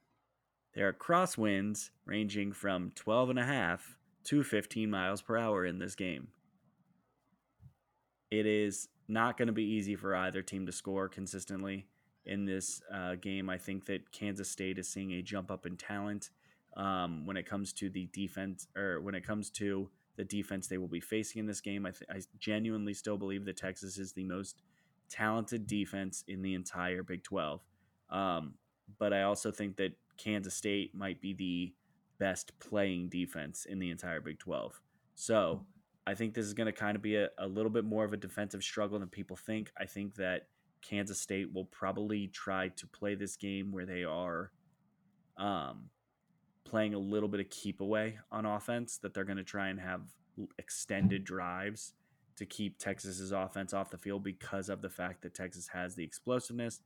There 0.74 0.88
are 0.88 0.92
crosswinds 0.92 1.90
ranging 2.06 2.52
from 2.52 2.92
12 2.94 3.30
and 3.30 3.38
a 3.38 3.44
half 3.44 3.96
to 4.24 4.42
15 4.42 4.90
miles 4.90 5.20
per 5.20 5.36
hour 5.36 5.66
in 5.66 5.78
this 5.78 5.94
game. 5.94 6.28
It 8.30 8.46
is 8.46 8.88
not 9.08 9.36
going 9.36 9.48
to 9.48 9.52
be 9.52 9.64
easy 9.64 9.96
for 9.96 10.16
either 10.16 10.40
team 10.40 10.64
to 10.66 10.72
score 10.72 11.08
consistently 11.08 11.86
in 12.24 12.46
this 12.46 12.80
uh, 12.92 13.16
game. 13.16 13.50
I 13.50 13.58
think 13.58 13.84
that 13.86 14.10
Kansas 14.12 14.50
State 14.50 14.78
is 14.78 14.88
seeing 14.88 15.12
a 15.12 15.22
jump 15.22 15.50
up 15.50 15.66
in 15.66 15.76
talent 15.76 16.30
um, 16.76 17.26
when 17.26 17.36
it 17.36 17.44
comes 17.44 17.74
to 17.74 17.90
the 17.90 18.08
defense, 18.12 18.66
or 18.76 19.00
when 19.02 19.14
it 19.14 19.26
comes 19.26 19.50
to 19.50 19.90
the 20.16 20.24
defense 20.24 20.66
they 20.66 20.78
will 20.78 20.88
be 20.88 21.00
facing 21.00 21.40
in 21.40 21.46
this 21.46 21.60
game. 21.60 21.84
I, 21.84 21.90
th- 21.90 22.10
I 22.10 22.20
genuinely 22.38 22.94
still 22.94 23.16
believe 23.16 23.44
that 23.44 23.56
Texas 23.56 23.98
is 23.98 24.12
the 24.12 24.24
most 24.24 24.62
talented 25.10 25.66
defense 25.66 26.24
in 26.28 26.42
the 26.42 26.54
entire 26.54 27.02
Big 27.02 27.22
12. 27.22 27.60
Um, 28.10 28.54
but 28.98 29.12
I 29.12 29.22
also 29.22 29.50
think 29.50 29.76
that 29.76 29.92
Kansas 30.16 30.54
State 30.54 30.94
might 30.94 31.20
be 31.20 31.32
the 31.32 31.72
best 32.18 32.58
playing 32.60 33.08
defense 33.08 33.64
in 33.64 33.78
the 33.78 33.90
entire 33.90 34.20
Big 34.20 34.38
12. 34.38 34.80
So 35.14 35.64
I 36.06 36.14
think 36.14 36.34
this 36.34 36.46
is 36.46 36.54
going 36.54 36.66
to 36.66 36.72
kind 36.72 36.96
of 36.96 37.02
be 37.02 37.16
a, 37.16 37.28
a 37.38 37.46
little 37.46 37.70
bit 37.70 37.84
more 37.84 38.04
of 38.04 38.12
a 38.12 38.16
defensive 38.16 38.62
struggle 38.62 38.98
than 38.98 39.08
people 39.08 39.36
think. 39.36 39.72
I 39.78 39.86
think 39.86 40.14
that 40.16 40.46
Kansas 40.82 41.20
State 41.20 41.52
will 41.52 41.64
probably 41.66 42.28
try 42.28 42.68
to 42.68 42.86
play 42.86 43.14
this 43.14 43.36
game 43.36 43.72
where 43.72 43.86
they 43.86 44.04
are 44.04 44.50
um, 45.36 45.90
playing 46.64 46.94
a 46.94 46.98
little 46.98 47.28
bit 47.28 47.40
of 47.40 47.50
keep 47.50 47.80
away 47.80 48.18
on 48.30 48.46
offense, 48.46 48.98
that 48.98 49.14
they're 49.14 49.24
going 49.24 49.36
to 49.36 49.44
try 49.44 49.68
and 49.68 49.80
have 49.80 50.02
extended 50.58 51.24
drives 51.24 51.94
to 52.36 52.46
keep 52.46 52.78
Texas's 52.78 53.32
offense 53.32 53.72
off 53.74 53.90
the 53.90 53.98
field 53.98 54.24
because 54.24 54.68
of 54.68 54.82
the 54.82 54.88
fact 54.88 55.22
that 55.22 55.34
Texas 55.34 55.68
has 55.68 55.94
the 55.94 56.04
explosiveness. 56.04 56.80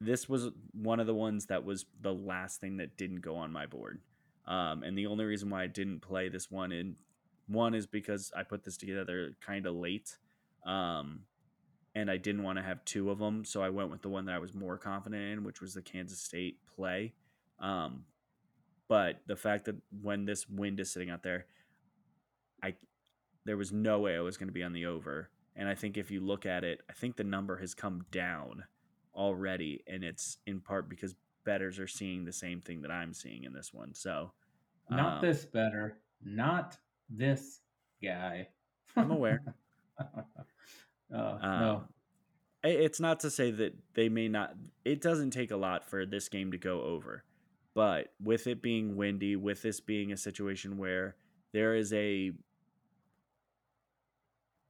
This 0.00 0.28
was 0.28 0.50
one 0.72 1.00
of 1.00 1.06
the 1.06 1.14
ones 1.14 1.46
that 1.46 1.64
was 1.64 1.86
the 2.00 2.12
last 2.12 2.60
thing 2.60 2.76
that 2.78 2.96
didn't 2.96 3.20
go 3.20 3.36
on 3.36 3.52
my 3.52 3.66
board. 3.66 4.00
Um, 4.46 4.82
and 4.82 4.96
the 4.96 5.06
only 5.06 5.24
reason 5.24 5.50
why 5.50 5.62
I 5.62 5.66
didn't 5.66 6.00
play 6.00 6.28
this 6.28 6.50
one 6.50 6.70
in 6.70 6.96
one 7.48 7.74
is 7.74 7.86
because 7.86 8.32
I 8.36 8.42
put 8.42 8.64
this 8.64 8.76
together 8.76 9.36
kind 9.44 9.66
of 9.66 9.74
late. 9.74 10.18
Um, 10.64 11.20
and 11.94 12.10
I 12.10 12.18
didn't 12.18 12.42
want 12.42 12.58
to 12.58 12.62
have 12.62 12.84
two 12.84 13.10
of 13.10 13.18
them, 13.18 13.44
so 13.44 13.62
I 13.62 13.70
went 13.70 13.90
with 13.90 14.02
the 14.02 14.10
one 14.10 14.26
that 14.26 14.34
I 14.34 14.38
was 14.38 14.52
more 14.52 14.76
confident 14.76 15.22
in, 15.22 15.44
which 15.44 15.62
was 15.62 15.72
the 15.72 15.80
Kansas 15.80 16.20
State 16.20 16.58
play. 16.76 17.14
Um, 17.58 18.04
but 18.86 19.22
the 19.26 19.36
fact 19.36 19.64
that 19.64 19.76
when 20.02 20.26
this 20.26 20.46
wind 20.48 20.78
is 20.78 20.92
sitting 20.92 21.08
out 21.08 21.22
there, 21.22 21.46
I 22.62 22.74
there 23.46 23.56
was 23.56 23.72
no 23.72 24.00
way 24.00 24.16
I 24.16 24.20
was 24.20 24.36
going 24.36 24.48
to 24.48 24.52
be 24.52 24.62
on 24.62 24.72
the 24.72 24.86
over. 24.86 25.30
And 25.54 25.68
I 25.68 25.74
think 25.74 25.96
if 25.96 26.10
you 26.10 26.20
look 26.20 26.44
at 26.44 26.64
it, 26.64 26.80
I 26.90 26.92
think 26.92 27.16
the 27.16 27.24
number 27.24 27.56
has 27.56 27.74
come 27.74 28.04
down 28.10 28.64
already, 29.16 29.82
and 29.86 30.04
it's 30.04 30.38
in 30.46 30.60
part 30.60 30.88
because 30.88 31.14
betters 31.44 31.78
are 31.78 31.86
seeing 31.86 32.24
the 32.24 32.32
same 32.32 32.60
thing 32.60 32.82
that 32.82 32.90
I'm 32.90 33.14
seeing 33.14 33.44
in 33.44 33.52
this 33.52 33.72
one. 33.72 33.94
So, 33.94 34.32
not 34.90 35.14
um, 35.14 35.20
this 35.22 35.44
better, 35.44 35.98
not 36.24 36.76
this 37.08 37.60
guy. 38.02 38.48
I'm 38.96 39.10
aware. 39.10 39.42
Uh, 41.14 41.38
Um, 41.40 41.60
no, 41.60 41.84
It's 42.64 42.98
not 42.98 43.20
to 43.20 43.30
say 43.30 43.52
that 43.52 43.74
they 43.94 44.08
may 44.08 44.26
not. 44.28 44.54
It 44.84 45.00
doesn't 45.00 45.30
take 45.30 45.52
a 45.52 45.56
lot 45.56 45.88
for 45.88 46.04
this 46.04 46.28
game 46.28 46.50
to 46.50 46.58
go 46.58 46.82
over, 46.82 47.22
but 47.74 48.08
with 48.20 48.48
it 48.48 48.60
being 48.60 48.96
windy, 48.96 49.36
with 49.36 49.62
this 49.62 49.78
being 49.78 50.10
a 50.10 50.16
situation 50.16 50.76
where 50.76 51.14
there 51.52 51.76
is 51.76 51.92
a 51.92 52.32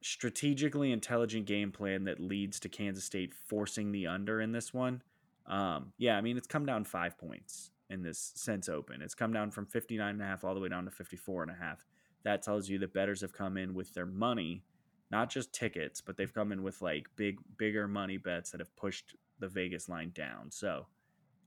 strategically 0.06 0.92
intelligent 0.92 1.46
game 1.46 1.72
plan 1.72 2.04
that 2.04 2.20
leads 2.20 2.60
to 2.60 2.68
Kansas 2.68 3.04
State 3.04 3.34
forcing 3.34 3.90
the 3.90 4.06
under 4.06 4.40
in 4.40 4.52
this 4.52 4.72
one. 4.72 5.02
Um, 5.46 5.92
yeah, 5.98 6.16
I 6.16 6.20
mean 6.20 6.36
it's 6.36 6.46
come 6.46 6.64
down 6.64 6.84
five 6.84 7.18
points 7.18 7.70
in 7.90 8.02
this 8.02 8.32
sense 8.36 8.68
open. 8.68 9.02
It's 9.02 9.14
come 9.14 9.32
down 9.32 9.50
from 9.50 9.66
59 9.66 10.08
and 10.08 10.22
a 10.22 10.24
half 10.24 10.44
all 10.44 10.54
the 10.54 10.60
way 10.60 10.68
down 10.68 10.84
to 10.84 10.90
54 10.90 11.42
and 11.42 11.52
a 11.52 11.54
half. 11.54 11.84
That 12.24 12.42
tells 12.42 12.68
you 12.68 12.78
that 12.78 12.94
betters 12.94 13.20
have 13.20 13.32
come 13.32 13.56
in 13.56 13.74
with 13.74 13.94
their 13.94 14.06
money, 14.06 14.64
not 15.10 15.30
just 15.30 15.52
tickets, 15.52 16.00
but 16.00 16.16
they've 16.16 16.32
come 16.32 16.52
in 16.52 16.62
with 16.62 16.82
like 16.82 17.08
big 17.16 17.38
bigger 17.58 17.88
money 17.88 18.16
bets 18.16 18.50
that 18.50 18.60
have 18.60 18.74
pushed 18.76 19.16
the 19.40 19.48
Vegas 19.48 19.88
line 19.88 20.12
down. 20.14 20.50
So 20.50 20.86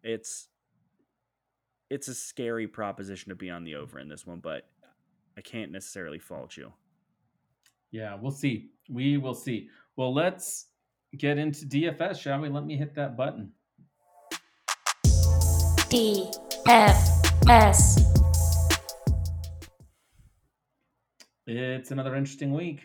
it's 0.04 0.50
it's 1.90 2.10
a 2.10 2.14
scary 2.14 2.68
proposition 2.68 3.30
to 3.30 3.36
be 3.36 3.50
on 3.50 3.64
the 3.64 3.76
over 3.76 4.00
in 4.00 4.10
this 4.10 4.28
one, 4.28 4.40
but 4.40 4.68
I 5.38 5.42
can't 5.42 5.72
necessarily 5.72 6.20
fault 6.20 6.58
you. 6.58 6.74
Yeah, 7.92 8.18
we'll 8.20 8.32
see. 8.32 8.70
We 8.90 9.18
will 9.18 9.34
see. 9.34 9.70
Well, 9.96 10.14
let's 10.14 10.68
get 11.18 11.38
into 11.38 11.66
DFS, 11.66 12.20
shall 12.20 12.40
we? 12.40 12.50
Let 12.50 12.66
me 12.66 12.78
hit 12.78 12.96
that 12.96 13.18
button. 13.18 13.52
D 15.90 16.30
F 16.68 17.22
S. 17.48 18.06
It's 21.48 21.90
another 21.90 22.16
interesting 22.16 22.54
week. 22.54 22.82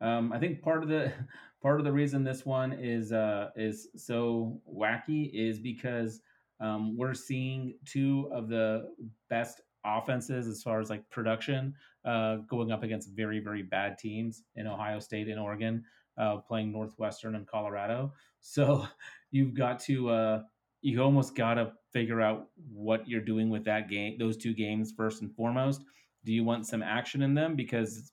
Um, 0.00 0.32
I 0.32 0.38
think 0.38 0.62
part 0.62 0.84
of 0.84 0.88
the 0.88 1.12
part 1.62 1.80
of 1.80 1.84
the 1.84 1.92
reason 1.92 2.22
this 2.22 2.46
one 2.46 2.72
is 2.72 3.12
uh, 3.12 3.50
is 3.56 3.88
so 3.96 4.60
wacky 4.72 5.30
is 5.34 5.58
because 5.58 6.20
um, 6.60 6.96
we're 6.96 7.14
seeing 7.14 7.74
two 7.84 8.30
of 8.32 8.48
the 8.48 8.94
best 9.28 9.60
offenses 9.84 10.46
as 10.46 10.62
far 10.62 10.80
as 10.80 10.90
like 10.90 11.08
production 11.10 11.74
uh, 12.04 12.36
going 12.48 12.72
up 12.72 12.82
against 12.82 13.10
very 13.10 13.40
very 13.40 13.62
bad 13.62 13.98
teams 13.98 14.42
in 14.56 14.66
Ohio 14.66 14.98
State 14.98 15.28
and 15.28 15.38
Oregon, 15.40 15.84
uh, 16.18 16.36
playing 16.38 16.72
Northwestern 16.72 17.34
and 17.34 17.46
Colorado. 17.46 18.12
So 18.46 18.86
you've 19.30 19.54
got 19.54 19.78
to 19.84 20.10
uh, 20.10 20.42
you 20.82 21.02
almost 21.02 21.34
got 21.34 21.54
to 21.54 21.72
figure 21.94 22.20
out 22.20 22.48
what 22.70 23.08
you're 23.08 23.22
doing 23.22 23.48
with 23.48 23.64
that 23.64 23.88
game, 23.88 24.18
those 24.18 24.36
two 24.36 24.52
games 24.52 24.92
first 24.94 25.22
and 25.22 25.34
foremost. 25.34 25.82
Do 26.26 26.32
you 26.34 26.44
want 26.44 26.66
some 26.66 26.82
action 26.82 27.22
in 27.22 27.32
them 27.32 27.56
because 27.56 28.12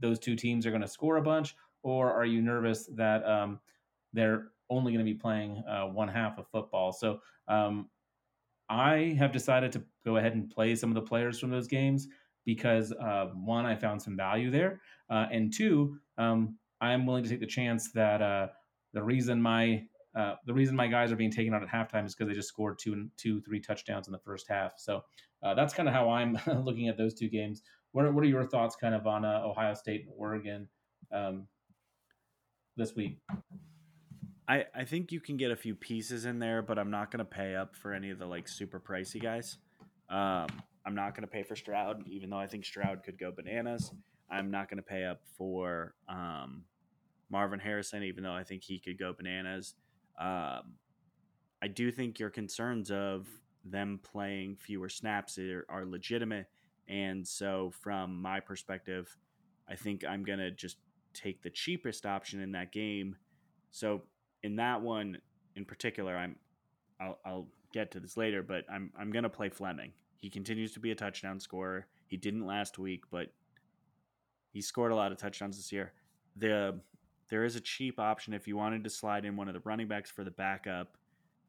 those 0.00 0.18
two 0.18 0.34
teams 0.34 0.64
are 0.64 0.70
going 0.70 0.80
to 0.80 0.88
score 0.88 1.18
a 1.18 1.22
bunch, 1.22 1.54
or 1.82 2.10
are 2.10 2.24
you 2.24 2.40
nervous 2.40 2.88
that 2.94 3.22
um, 3.28 3.60
they're 4.14 4.52
only 4.70 4.90
going 4.90 5.04
to 5.04 5.12
be 5.12 5.18
playing 5.18 5.62
uh, 5.68 5.84
one 5.84 6.08
half 6.08 6.38
of 6.38 6.48
football? 6.48 6.92
So 6.92 7.20
um, 7.46 7.90
I 8.70 9.14
have 9.18 9.32
decided 9.32 9.70
to 9.72 9.82
go 10.02 10.16
ahead 10.16 10.34
and 10.34 10.48
play 10.48 10.74
some 10.74 10.88
of 10.88 10.94
the 10.94 11.02
players 11.02 11.38
from 11.38 11.50
those 11.50 11.68
games 11.68 12.08
because 12.44 12.92
uh, 12.92 13.26
one, 13.34 13.66
I 13.66 13.76
found 13.76 14.02
some 14.02 14.16
value 14.16 14.50
there, 14.50 14.80
uh, 15.10 15.26
and 15.30 15.52
two, 15.52 15.98
um, 16.18 16.56
I'm 16.80 17.06
willing 17.06 17.22
to 17.24 17.30
take 17.30 17.40
the 17.40 17.46
chance 17.46 17.92
that 17.92 18.20
uh, 18.20 18.48
the 18.92 19.02
reason 19.02 19.40
my 19.40 19.84
uh, 20.14 20.34
the 20.44 20.52
reason 20.52 20.76
my 20.76 20.86
guys 20.86 21.10
are 21.10 21.16
being 21.16 21.30
taken 21.30 21.54
out 21.54 21.62
at 21.62 21.68
halftime 21.68 22.04
is 22.04 22.14
because 22.14 22.28
they 22.28 22.34
just 22.34 22.48
scored 22.48 22.78
two, 22.78 23.08
two, 23.16 23.40
three 23.40 23.60
touchdowns 23.60 24.08
in 24.08 24.12
the 24.12 24.18
first 24.18 24.46
half. 24.48 24.72
So 24.76 25.02
uh, 25.42 25.54
that's 25.54 25.72
kind 25.72 25.88
of 25.88 25.94
how 25.94 26.10
I'm 26.10 26.38
looking 26.64 26.88
at 26.88 26.98
those 26.98 27.14
two 27.14 27.28
games. 27.28 27.62
What 27.92 28.04
are, 28.04 28.12
what 28.12 28.22
are 28.22 28.28
your 28.28 28.46
thoughts, 28.46 28.76
kind 28.76 28.94
of, 28.94 29.06
on 29.06 29.24
uh, 29.24 29.40
Ohio 29.42 29.74
State 29.74 30.02
and 30.02 30.12
Oregon 30.16 30.68
um, 31.12 31.46
this 32.76 32.94
week? 32.94 33.18
I, 34.46 34.66
I 34.74 34.84
think 34.84 35.12
you 35.12 35.20
can 35.20 35.38
get 35.38 35.50
a 35.50 35.56
few 35.56 35.74
pieces 35.74 36.26
in 36.26 36.38
there, 36.38 36.60
but 36.60 36.78
I'm 36.78 36.90
not 36.90 37.10
going 37.10 37.18
to 37.20 37.24
pay 37.24 37.54
up 37.54 37.74
for 37.74 37.92
any 37.94 38.10
of 38.10 38.18
the 38.18 38.26
like 38.26 38.48
super 38.48 38.80
pricey 38.80 39.22
guys. 39.22 39.56
Um, 40.10 40.48
I'm 40.84 40.94
not 40.94 41.14
going 41.14 41.22
to 41.22 41.28
pay 41.28 41.42
for 41.42 41.56
Stroud, 41.56 42.04
even 42.08 42.30
though 42.30 42.38
I 42.38 42.46
think 42.46 42.64
Stroud 42.64 43.02
could 43.04 43.18
go 43.18 43.30
bananas. 43.30 43.92
I'm 44.30 44.50
not 44.50 44.68
going 44.68 44.78
to 44.78 44.82
pay 44.82 45.04
up 45.04 45.20
for 45.36 45.94
um, 46.08 46.64
Marvin 47.30 47.60
Harrison, 47.60 48.02
even 48.02 48.24
though 48.24 48.32
I 48.32 48.44
think 48.44 48.62
he 48.62 48.78
could 48.78 48.98
go 48.98 49.12
bananas. 49.12 49.74
Um, 50.18 50.74
I 51.62 51.68
do 51.72 51.90
think 51.92 52.18
your 52.18 52.30
concerns 52.30 52.90
of 52.90 53.28
them 53.64 54.00
playing 54.02 54.56
fewer 54.56 54.88
snaps 54.88 55.38
are, 55.38 55.64
are 55.68 55.84
legitimate. 55.84 56.46
And 56.88 57.26
so, 57.26 57.72
from 57.80 58.20
my 58.20 58.40
perspective, 58.40 59.16
I 59.68 59.76
think 59.76 60.04
I'm 60.04 60.24
going 60.24 60.40
to 60.40 60.50
just 60.50 60.78
take 61.14 61.42
the 61.42 61.50
cheapest 61.50 62.04
option 62.06 62.40
in 62.40 62.52
that 62.52 62.72
game. 62.72 63.16
So, 63.70 64.02
in 64.42 64.56
that 64.56 64.82
one 64.82 65.18
in 65.54 65.64
particular, 65.64 66.16
I'm 66.16 66.36
I'll, 67.00 67.18
I'll 67.24 67.46
get 67.72 67.90
to 67.92 68.00
this 68.00 68.16
later, 68.16 68.42
but 68.42 68.64
I'm 68.70 68.92
I'm 68.98 69.10
gonna 69.12 69.28
play 69.28 69.48
Fleming. 69.48 69.92
He 70.22 70.30
continues 70.30 70.72
to 70.74 70.80
be 70.80 70.92
a 70.92 70.94
touchdown 70.94 71.40
scorer. 71.40 71.88
He 72.06 72.16
didn't 72.16 72.46
last 72.46 72.78
week, 72.78 73.02
but 73.10 73.32
he 74.52 74.60
scored 74.60 74.92
a 74.92 74.94
lot 74.94 75.10
of 75.10 75.18
touchdowns 75.18 75.56
this 75.56 75.72
year. 75.72 75.92
The 76.36 76.78
there 77.28 77.44
is 77.44 77.56
a 77.56 77.60
cheap 77.60 77.98
option 77.98 78.32
if 78.32 78.46
you 78.46 78.56
wanted 78.56 78.84
to 78.84 78.90
slide 78.90 79.24
in 79.24 79.36
one 79.36 79.48
of 79.48 79.54
the 79.54 79.62
running 79.64 79.88
backs 79.88 80.10
for 80.10 80.22
the 80.22 80.30
backup 80.30 80.96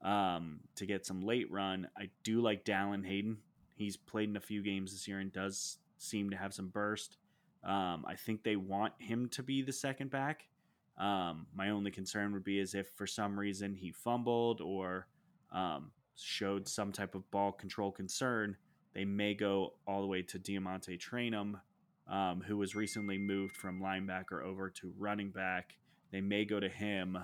um, 0.02 0.60
to 0.76 0.88
get 0.88 1.06
some 1.06 1.22
late 1.22 1.52
run. 1.52 1.88
I 1.96 2.10
do 2.24 2.42
like 2.42 2.66
Dallin 2.66 3.06
Hayden. 3.06 3.38
He's 3.76 3.96
played 3.96 4.30
in 4.30 4.38
a 4.38 4.42
few 4.42 4.64
games 4.64 4.92
this 4.92 5.08
year 5.08 5.20
and 5.20 5.32
does 5.32 5.78
seem 5.98 6.32
to 6.32 6.36
have 6.36 6.54
some 6.54 6.70
burst. 6.70 7.18
Um, 7.64 8.06
I 8.08 8.16
think 8.16 8.44
they 8.44 8.56
want 8.56 8.94
him 8.98 9.30
to 9.30 9.44
be 9.44 9.62
the 9.62 9.72
second 9.72 10.10
back. 10.10 10.48
Um, 10.98 11.46
my 11.54 11.70
only 11.70 11.92
concern 11.92 12.34
would 12.34 12.44
be 12.44 12.60
is 12.60 12.74
if 12.74 12.88
for 12.96 13.06
some 13.06 13.40
reason 13.40 13.76
he 13.76 13.92
fumbled 13.92 14.62
or 14.62 15.08
um, 15.52 15.92
showed 16.16 16.68
some 16.68 16.92
type 16.92 17.16
of 17.16 17.30
ball 17.32 17.52
control 17.52 17.92
concern, 17.92 18.56
they 18.94 19.06
may 19.06 19.34
go 19.34 19.74
all 19.88 20.02
the 20.02 20.08
way 20.08 20.22
to 20.22 20.40
DeaMonte 20.40 21.00
Trayanum, 21.00 21.56
um, 22.08 22.44
who 22.46 22.58
was 22.58 22.76
recently 22.76 23.18
moved 23.18 23.56
from 23.56 23.82
linebacker 23.82 24.44
over 24.44 24.70
to 24.70 24.94
running 24.98 25.32
back. 25.32 25.76
They 26.12 26.22
may 26.22 26.46
go 26.46 26.60
to 26.60 26.70
him 26.70 27.18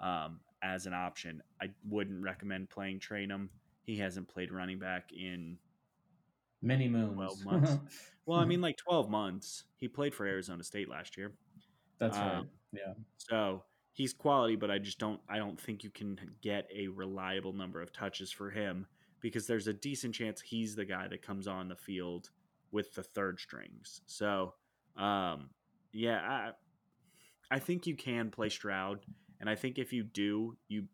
um, 0.00 0.40
as 0.62 0.86
an 0.86 0.94
option. 0.94 1.42
I 1.60 1.66
wouldn't 1.88 2.22
recommend 2.22 2.70
playing 2.70 3.00
Trayanum 3.00 3.48
he 3.84 3.96
hasn't 3.96 4.28
played 4.28 4.52
running 4.52 4.78
back 4.78 5.10
in 5.12 5.58
Many 6.64 6.88
moons. 6.88 7.14
12 7.14 7.44
months. 7.44 7.78
well, 8.26 8.38
I 8.38 8.44
mean, 8.44 8.60
like 8.60 8.76
12 8.76 9.10
months. 9.10 9.64
He 9.78 9.88
played 9.88 10.14
for 10.14 10.26
Arizona 10.26 10.62
State 10.62 10.88
last 10.88 11.16
year. 11.16 11.32
That's 11.98 12.16
right. 12.16 12.36
Um, 12.36 12.48
Yeah. 12.72 12.94
So 13.16 13.64
he's 13.92 14.12
quality, 14.12 14.56
but 14.56 14.70
I 14.70 14.78
just 14.78 14.98
don't 14.98 15.20
I 15.28 15.38
don't 15.38 15.60
think 15.60 15.84
you 15.84 15.90
can 15.90 16.18
get 16.42 16.68
a 16.74 16.88
reliable 16.88 17.52
number 17.52 17.80
of 17.80 17.92
touches 17.92 18.32
for 18.32 18.50
him 18.50 18.86
because 19.20 19.46
there's 19.46 19.68
a 19.68 19.72
decent 19.72 20.14
chance 20.14 20.40
he's 20.40 20.74
the 20.74 20.84
guy 20.84 21.08
that 21.08 21.22
comes 21.22 21.46
on 21.46 21.68
the 21.68 21.76
field 21.76 22.30
with 22.70 22.94
the 22.94 23.02
third 23.02 23.38
strings. 23.40 24.00
So 24.06 24.54
um 24.96 25.50
yeah, 25.92 26.20
I 26.20 26.50
I 27.50 27.58
think 27.58 27.86
you 27.86 27.96
can 27.96 28.30
play 28.30 28.48
Stroud 28.48 29.00
and 29.40 29.48
I 29.48 29.54
think 29.54 29.78
if 29.78 29.92
you 29.92 30.04
do, 30.04 30.56
you 30.68 30.84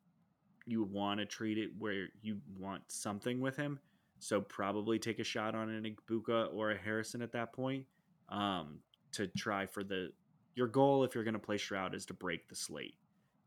you 0.67 0.83
want 0.83 1.21
to 1.21 1.27
treat 1.27 1.57
it 1.57 1.71
where 1.79 2.09
you 2.21 2.39
want 2.59 2.83
something 2.89 3.41
with 3.41 3.57
him. 3.57 3.79
So 4.19 4.41
probably 4.41 4.99
take 4.99 5.19
a 5.19 5.25
shot 5.25 5.55
on 5.55 5.71
an 5.71 5.85
Egbuka 5.85 6.53
or 6.53 6.73
a 6.73 6.77
Harrison 6.77 7.23
at 7.23 7.33
that 7.33 7.53
point 7.53 7.87
um, 8.29 8.81
to 9.13 9.29
try 9.29 9.65
for 9.65 9.85
the 9.85 10.11
your 10.59 10.67
goal 10.67 11.05
if 11.05 11.15
you're 11.15 11.25
going 11.25 11.35
to 11.35 11.41
play 11.41 11.57
Stroud 11.57 11.95
is 11.95 12.05
to 12.07 12.15
break 12.15 12.49
the 12.49 12.57
slate 12.57 12.97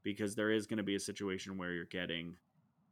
because 0.01 0.33
there 0.33 0.49
is 0.49 0.65
going 0.65 0.77
to 0.77 0.83
be 0.83 0.95
a 0.95 0.99
situation 0.99 1.57
where 1.57 1.73
you're 1.73 1.83
getting 1.85 2.37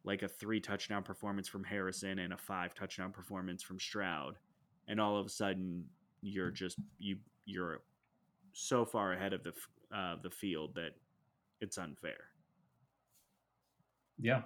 like 0.03 0.23
a 0.23 0.27
three 0.27 0.59
touchdown 0.59 1.03
performance 1.03 1.47
from 1.47 1.63
Harrison 1.63 2.19
and 2.19 2.33
a 2.33 2.37
five 2.37 2.75
touchdown 2.75 3.11
performance 3.11 3.63
from 3.63 3.79
Stroud, 3.79 4.35
and 4.89 4.99
all 4.99 5.17
of 5.17 5.25
a 5.25 5.29
sudden 5.29 5.85
you're 6.21 6.51
just 6.51 6.77
you 6.99 7.17
you're 7.45 7.81
so 8.51 8.85
far 8.85 9.13
ahead 9.13 9.31
of 9.31 9.41
the 9.43 9.49
f- 9.49 9.69
uh, 9.95 10.15
the 10.21 10.29
field 10.29 10.75
that 10.75 10.91
it's 11.61 11.77
unfair. 11.77 12.17
Yeah. 14.19 14.41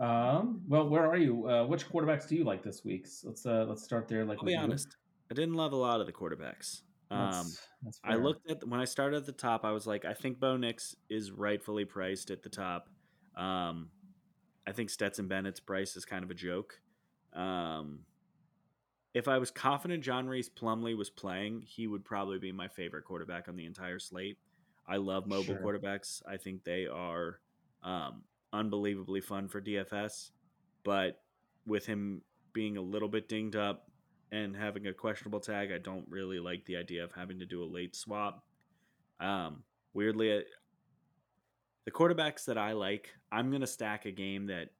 Um, 0.00 0.62
well, 0.66 0.88
where 0.88 1.06
are 1.06 1.16
you? 1.16 1.48
Uh, 1.48 1.64
which 1.66 1.88
quarterbacks 1.88 2.28
do 2.28 2.34
you 2.34 2.44
like 2.44 2.64
this 2.64 2.84
week? 2.84 3.06
So 3.06 3.28
let's 3.28 3.46
uh, 3.46 3.66
let's 3.68 3.84
start 3.84 4.08
there. 4.08 4.24
Like 4.24 4.38
I'll 4.40 4.46
be 4.46 4.56
honest, 4.56 4.96
I 5.30 5.34
didn't 5.34 5.54
love 5.54 5.72
a 5.72 5.76
lot 5.76 6.00
of 6.00 6.06
the 6.06 6.12
quarterbacks. 6.12 6.82
Um, 7.12 7.30
That's, 7.30 7.60
that's 7.82 8.00
I 8.04 8.14
looked 8.14 8.50
at 8.50 8.66
when 8.66 8.80
I 8.80 8.84
started 8.84 9.18
at 9.18 9.26
the 9.26 9.32
top. 9.32 9.64
I 9.64 9.72
was 9.72 9.86
like, 9.86 10.04
I 10.04 10.14
think 10.14 10.40
Bo 10.40 10.56
Nix 10.56 10.96
is 11.10 11.30
rightfully 11.30 11.84
priced 11.84 12.30
at 12.30 12.42
the 12.42 12.48
top. 12.48 12.88
Um, 13.36 13.88
I 14.66 14.72
think 14.72 14.90
Stetson 14.90 15.28
Bennett's 15.28 15.60
price 15.60 15.96
is 15.96 16.04
kind 16.04 16.24
of 16.24 16.30
a 16.30 16.34
joke. 16.34 16.80
Um, 17.34 18.00
if 19.14 19.28
I 19.28 19.38
was 19.38 19.50
confident 19.50 20.02
John 20.02 20.26
Rhys 20.26 20.48
Plumlee 20.48 20.96
was 20.96 21.10
playing, 21.10 21.62
he 21.66 21.86
would 21.86 22.04
probably 22.04 22.38
be 22.38 22.52
my 22.52 22.68
favorite 22.68 23.04
quarterback 23.04 23.48
on 23.48 23.56
the 23.56 23.66
entire 23.66 23.98
slate. 23.98 24.38
I 24.86 24.96
love 24.96 25.26
mobile 25.26 25.56
Sure. 25.56 25.58
quarterbacks. 25.58 26.22
I 26.26 26.36
think 26.38 26.64
they 26.64 26.86
are 26.86 27.40
um, 27.82 28.22
unbelievably 28.52 29.20
fun 29.20 29.48
for 29.48 29.60
DFS. 29.60 30.30
But 30.84 31.20
with 31.66 31.86
him 31.86 32.22
being 32.52 32.76
a 32.76 32.82
little 32.82 33.08
bit 33.08 33.28
dinged 33.28 33.56
up 33.56 33.88
and 34.32 34.56
having 34.56 34.86
a 34.86 34.94
questionable 34.94 35.40
tag, 35.40 35.70
I 35.70 35.78
don't 35.78 36.06
really 36.08 36.40
like 36.40 36.64
the 36.64 36.76
idea 36.76 37.04
of 37.04 37.12
having 37.12 37.38
to 37.40 37.46
do 37.46 37.62
a 37.62 37.66
late 37.66 37.94
swap. 37.94 38.42
Um, 39.20 39.62
weirdly, 39.92 40.38
uh, 40.38 40.40
the 41.84 41.90
quarterbacks 41.90 42.46
that 42.46 42.56
I 42.56 42.72
like, 42.72 43.10
I'm 43.30 43.50
going 43.50 43.60
to 43.60 43.66
stack 43.66 44.06
a 44.06 44.10
game 44.10 44.46
that 44.46 44.70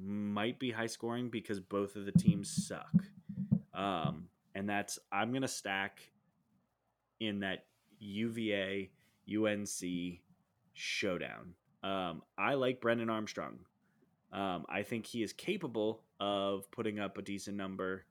might 0.00 0.60
be 0.60 0.70
high 0.70 0.86
scoring 0.86 1.30
because 1.30 1.58
both 1.58 1.96
of 1.96 2.06
the 2.06 2.12
teams 2.12 2.68
suck. 2.68 2.92
Um, 3.74 4.26
and 4.54 4.68
that's, 4.68 5.00
I'm 5.10 5.30
going 5.30 5.42
to 5.42 5.48
stack 5.48 6.00
in 7.18 7.40
that 7.40 7.64
UVA 7.98 8.90
UNC 9.28 10.20
showdown. 10.74 11.54
Um, 11.82 12.22
I 12.38 12.54
like 12.54 12.80
Brennan 12.80 13.10
Armstrong. 13.10 13.58
Um, 14.32 14.64
I 14.68 14.82
think 14.82 15.06
he 15.06 15.24
is 15.24 15.32
capable 15.32 16.02
of 16.20 16.70
putting 16.70 17.00
up 17.00 17.18
a 17.18 17.22
decent 17.22 17.56
number 17.56 18.04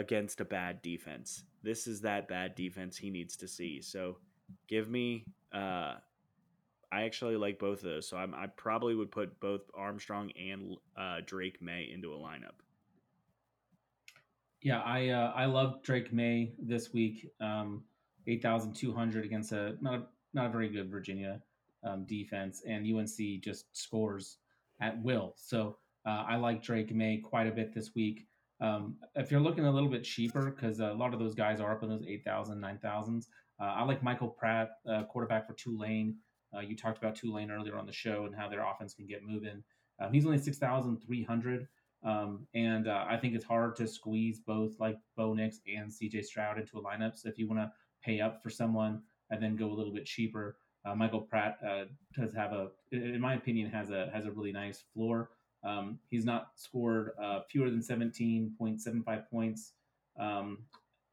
against 0.00 0.40
a 0.40 0.44
bad 0.44 0.80
defense. 0.82 1.44
This 1.62 1.86
is 1.86 2.00
that 2.00 2.26
bad 2.26 2.54
defense 2.54 2.96
he 2.96 3.10
needs 3.10 3.36
to 3.36 3.46
see. 3.46 3.80
So 3.82 4.16
give 4.66 4.88
me. 4.88 5.24
Uh, 5.52 5.94
I 6.92 7.02
actually 7.02 7.36
like 7.36 7.60
both 7.60 7.78
of 7.78 7.84
those, 7.84 8.08
so 8.08 8.16
I'm, 8.16 8.34
I 8.34 8.46
probably 8.48 8.96
would 8.96 9.12
put 9.12 9.38
both 9.38 9.60
Armstrong 9.74 10.32
and 10.32 10.76
uh, 10.96 11.18
Drake 11.24 11.62
Maye 11.62 11.90
into 11.94 12.12
a 12.12 12.16
lineup. 12.16 12.58
Yeah, 14.62 14.80
I 14.80 15.10
uh, 15.10 15.32
I 15.36 15.44
love 15.44 15.82
Drake 15.82 16.12
Maye 16.12 16.52
this 16.58 16.92
week. 16.92 17.30
Um, 17.40 17.84
Eight 18.26 18.42
thousand 18.42 18.74
two 18.74 18.92
hundred 18.92 19.24
against 19.24 19.52
a 19.52 19.76
not 19.80 19.94
a 19.94 20.02
not 20.34 20.46
a 20.46 20.48
very 20.50 20.68
good 20.68 20.90
Virginia 20.90 21.40
um, 21.82 22.04
defense, 22.04 22.62
and 22.66 22.86
UNC 22.86 23.42
just 23.42 23.64
scores 23.76 24.36
at 24.80 25.00
will. 25.02 25.32
So 25.36 25.76
uh, 26.06 26.24
I 26.28 26.36
like 26.36 26.62
Drake 26.62 26.94
Maye 26.94 27.18
quite 27.18 27.46
a 27.46 27.50
bit 27.50 27.74
this 27.74 27.94
week. 27.94 28.26
Um, 28.60 28.96
if 29.14 29.30
you're 29.30 29.40
looking 29.40 29.64
a 29.64 29.70
little 29.70 29.88
bit 29.88 30.04
cheaper, 30.04 30.50
because 30.50 30.80
a 30.80 30.92
lot 30.92 31.14
of 31.14 31.20
those 31.20 31.34
guys 31.34 31.60
are 31.60 31.72
up 31.72 31.82
in 31.82 31.88
those 31.88 32.04
8,000, 32.06 32.60
9,000s, 32.60 33.26
uh, 33.60 33.64
I 33.64 33.84
like 33.84 34.02
Michael 34.02 34.28
Pratt, 34.28 34.70
uh, 34.88 35.04
quarterback 35.04 35.46
for 35.46 35.54
Tulane. 35.54 36.16
Uh, 36.54 36.60
you 36.60 36.76
talked 36.76 36.98
about 36.98 37.14
Tulane 37.14 37.50
earlier 37.50 37.76
on 37.76 37.86
the 37.86 37.92
show 37.92 38.24
and 38.24 38.34
how 38.34 38.48
their 38.48 38.64
offense 38.66 38.94
can 38.94 39.06
get 39.06 39.22
moving. 39.22 39.62
Um, 40.00 40.12
he's 40.12 40.26
only 40.26 40.38
6,300. 40.38 41.68
Um, 42.02 42.46
and 42.54 42.88
uh, 42.88 43.04
I 43.08 43.16
think 43.18 43.34
it's 43.34 43.44
hard 43.44 43.76
to 43.76 43.86
squeeze 43.86 44.40
both 44.40 44.72
like 44.80 44.96
Bo 45.16 45.34
Nix 45.34 45.60
and 45.66 45.90
CJ 45.90 46.24
Stroud 46.24 46.58
into 46.58 46.78
a 46.78 46.82
lineup. 46.82 47.16
So 47.16 47.28
if 47.28 47.38
you 47.38 47.46
want 47.46 47.60
to 47.60 47.72
pay 48.02 48.20
up 48.20 48.42
for 48.42 48.48
someone 48.48 49.02
and 49.30 49.42
then 49.42 49.56
go 49.56 49.66
a 49.66 49.74
little 49.74 49.92
bit 49.92 50.06
cheaper, 50.06 50.56
uh, 50.84 50.94
Michael 50.94 51.20
Pratt 51.20 51.58
uh, 51.66 51.84
does 52.18 52.32
have 52.32 52.52
a, 52.52 52.68
in 52.92 53.20
my 53.20 53.34
opinion, 53.34 53.70
has 53.70 53.90
a 53.90 54.10
has 54.14 54.24
a 54.24 54.30
really 54.30 54.52
nice 54.52 54.82
floor. 54.94 55.30
Um, 55.62 55.98
he's 56.08 56.24
not 56.24 56.48
scored 56.56 57.12
uh, 57.22 57.40
fewer 57.50 57.70
than 57.70 57.80
17.75 57.80 59.30
points 59.30 59.72
um, 60.18 60.58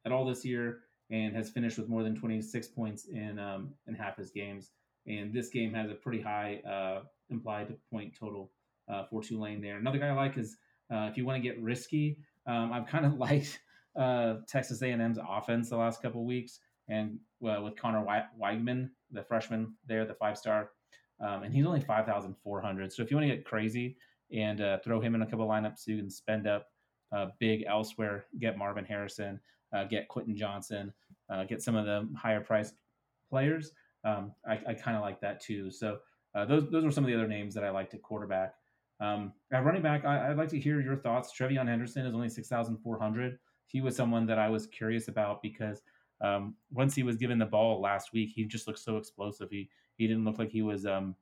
at 0.06 0.12
all 0.12 0.26
this 0.26 0.46
year, 0.46 0.80
and 1.10 1.36
has 1.36 1.50
finished 1.50 1.78
with 1.78 1.90
more 1.90 2.04
than 2.04 2.16
26 2.16 2.68
points 2.70 3.06
in 3.06 3.40
um, 3.40 3.74
in 3.88 3.94
half 3.94 4.18
his 4.18 4.32
games. 4.32 4.72
And 5.06 5.34
this 5.34 5.50
game 5.50 5.74
has 5.74 5.90
a 5.90 5.96
pretty 5.96 6.22
high 6.22 6.62
uh, 6.70 7.04
implied 7.30 7.76
point 7.92 8.14
total 8.18 8.52
uh, 8.90 9.06
for 9.10 9.22
Tulane. 9.22 9.62
There, 9.62 9.78
another 9.78 9.98
guy 9.98 10.08
I 10.08 10.14
like 10.14 10.38
is 10.38 10.58
uh, 10.92 11.08
if 11.12 11.18
you 11.18 11.26
want 11.26 11.42
to 11.42 11.48
get 11.48 11.62
risky, 11.62 12.18
um, 12.46 12.72
I've 12.74 12.88
kind 12.88 13.06
of 13.06 13.14
liked 13.18 13.60
uh, 13.98 14.36
Texas 14.48 14.82
A&M's 14.82 15.20
offense 15.28 15.70
the 15.70 15.78
last 15.78 16.02
couple 16.02 16.26
weeks, 16.26 16.60
and 16.88 17.20
with 17.40 17.76
Conner 17.78 18.04
Wei- 18.04 18.26
Weigman, 18.42 18.90
the 19.12 19.24
freshman 19.24 19.74
there, 19.88 20.06
the 20.06 20.14
five 20.14 20.38
star, 20.38 20.72
um, 21.20 21.44
and 21.44 21.54
he's 21.54 21.66
only 21.66 21.82
five 21.82 22.06
thousand 22.06 22.36
four 22.44 22.62
hundred. 22.62 22.94
So 22.94 23.02
if 23.02 23.12
you 23.12 23.18
want 23.18 23.30
to 23.30 23.36
get 23.36 23.46
crazy 23.46 23.98
and 24.32 24.62
uh, 24.62 24.78
throw 24.84 25.00
him 25.00 25.16
in 25.16 25.22
a 25.22 25.26
couple 25.26 25.48
lineups, 25.48 25.80
so 25.80 25.92
you 25.92 25.98
can 25.98 26.10
spend 26.10 26.48
up 26.48 26.68
uh, 27.16 27.28
big 27.40 27.64
elsewhere, 27.68 28.26
get 28.40 28.58
Marvin 28.58 28.86
Harrison, 28.86 29.40
uh, 29.74 29.86
get 29.86 30.08
Quentin 30.08 30.36
Johnston, 30.36 30.94
uh, 31.30 31.44
get 31.44 31.62
some 31.62 31.76
of 31.76 31.86
the 31.86 32.08
higher 32.18 32.42
priced 32.42 32.76
players. 33.30 33.72
Um, 34.04 34.32
I, 34.48 34.60
I 34.68 34.74
kind 34.74 34.96
of 34.96 35.02
like 35.02 35.20
that 35.22 35.42
too. 35.42 35.72
So 35.72 36.00
uh, 36.36 36.46
those 36.46 36.70
those 36.70 36.86
are 36.86 36.92
some 36.92 37.04
of 37.04 37.08
the 37.08 37.16
other 37.16 37.28
names 37.28 37.54
that 37.56 37.64
I 37.64 37.70
liked 37.70 37.94
at 37.94 38.02
quarterback. 38.02 38.54
Um, 39.00 39.34
at 39.52 39.64
running 39.64 39.82
back, 39.82 40.06
I, 40.06 40.30
I'd 40.30 40.38
like 40.38 40.50
to 40.50 40.60
hear 40.60 40.82
your 40.82 40.96
thoughts. 40.96 41.32
TreVeyon 41.38 41.68
Henderson 41.68 42.06
is 42.06 42.14
only 42.14 42.30
six 42.30 42.48
thousand 42.48 42.78
four 42.78 43.00
hundred. 43.00 43.40
He 43.66 43.82
was 43.82 43.96
someone 43.96 44.26
that 44.28 44.40
I 44.40 44.50
was 44.50 44.68
curious 44.68 45.08
about 45.08 45.42
because 45.42 45.82
um, 46.22 46.56
once 46.72 46.96
he 46.96 47.04
was 47.04 47.18
given 47.18 47.38
the 47.38 47.46
ball 47.46 47.82
last 47.82 48.14
week, 48.14 48.32
he 48.34 48.46
just 48.46 48.68
looked 48.68 48.80
so 48.80 48.98
explosive. 48.98 49.50
He 49.50 49.70
he 49.98 50.08
didn't 50.08 50.26
look 50.26 50.40
like 50.40 50.52
he 50.52 50.62
was 50.62 50.86
um, 50.86 51.16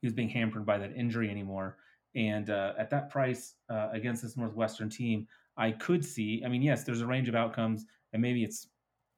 he 0.00 0.06
was 0.06 0.14
being 0.14 0.28
hampered 0.28 0.64
by 0.64 0.78
that 0.78 0.94
injury 0.96 1.30
anymore. 1.30 1.76
And 2.14 2.50
uh, 2.50 2.72
at 2.78 2.90
that 2.90 3.10
price 3.10 3.54
uh, 3.68 3.88
against 3.92 4.22
this 4.22 4.36
Northwestern 4.36 4.90
team, 4.90 5.26
I 5.56 5.72
could 5.72 6.04
see. 6.04 6.42
I 6.44 6.48
mean, 6.48 6.62
yes, 6.62 6.84
there's 6.84 7.00
a 7.00 7.06
range 7.06 7.28
of 7.28 7.34
outcomes, 7.34 7.84
and 8.12 8.20
maybe 8.20 8.42
it's 8.42 8.68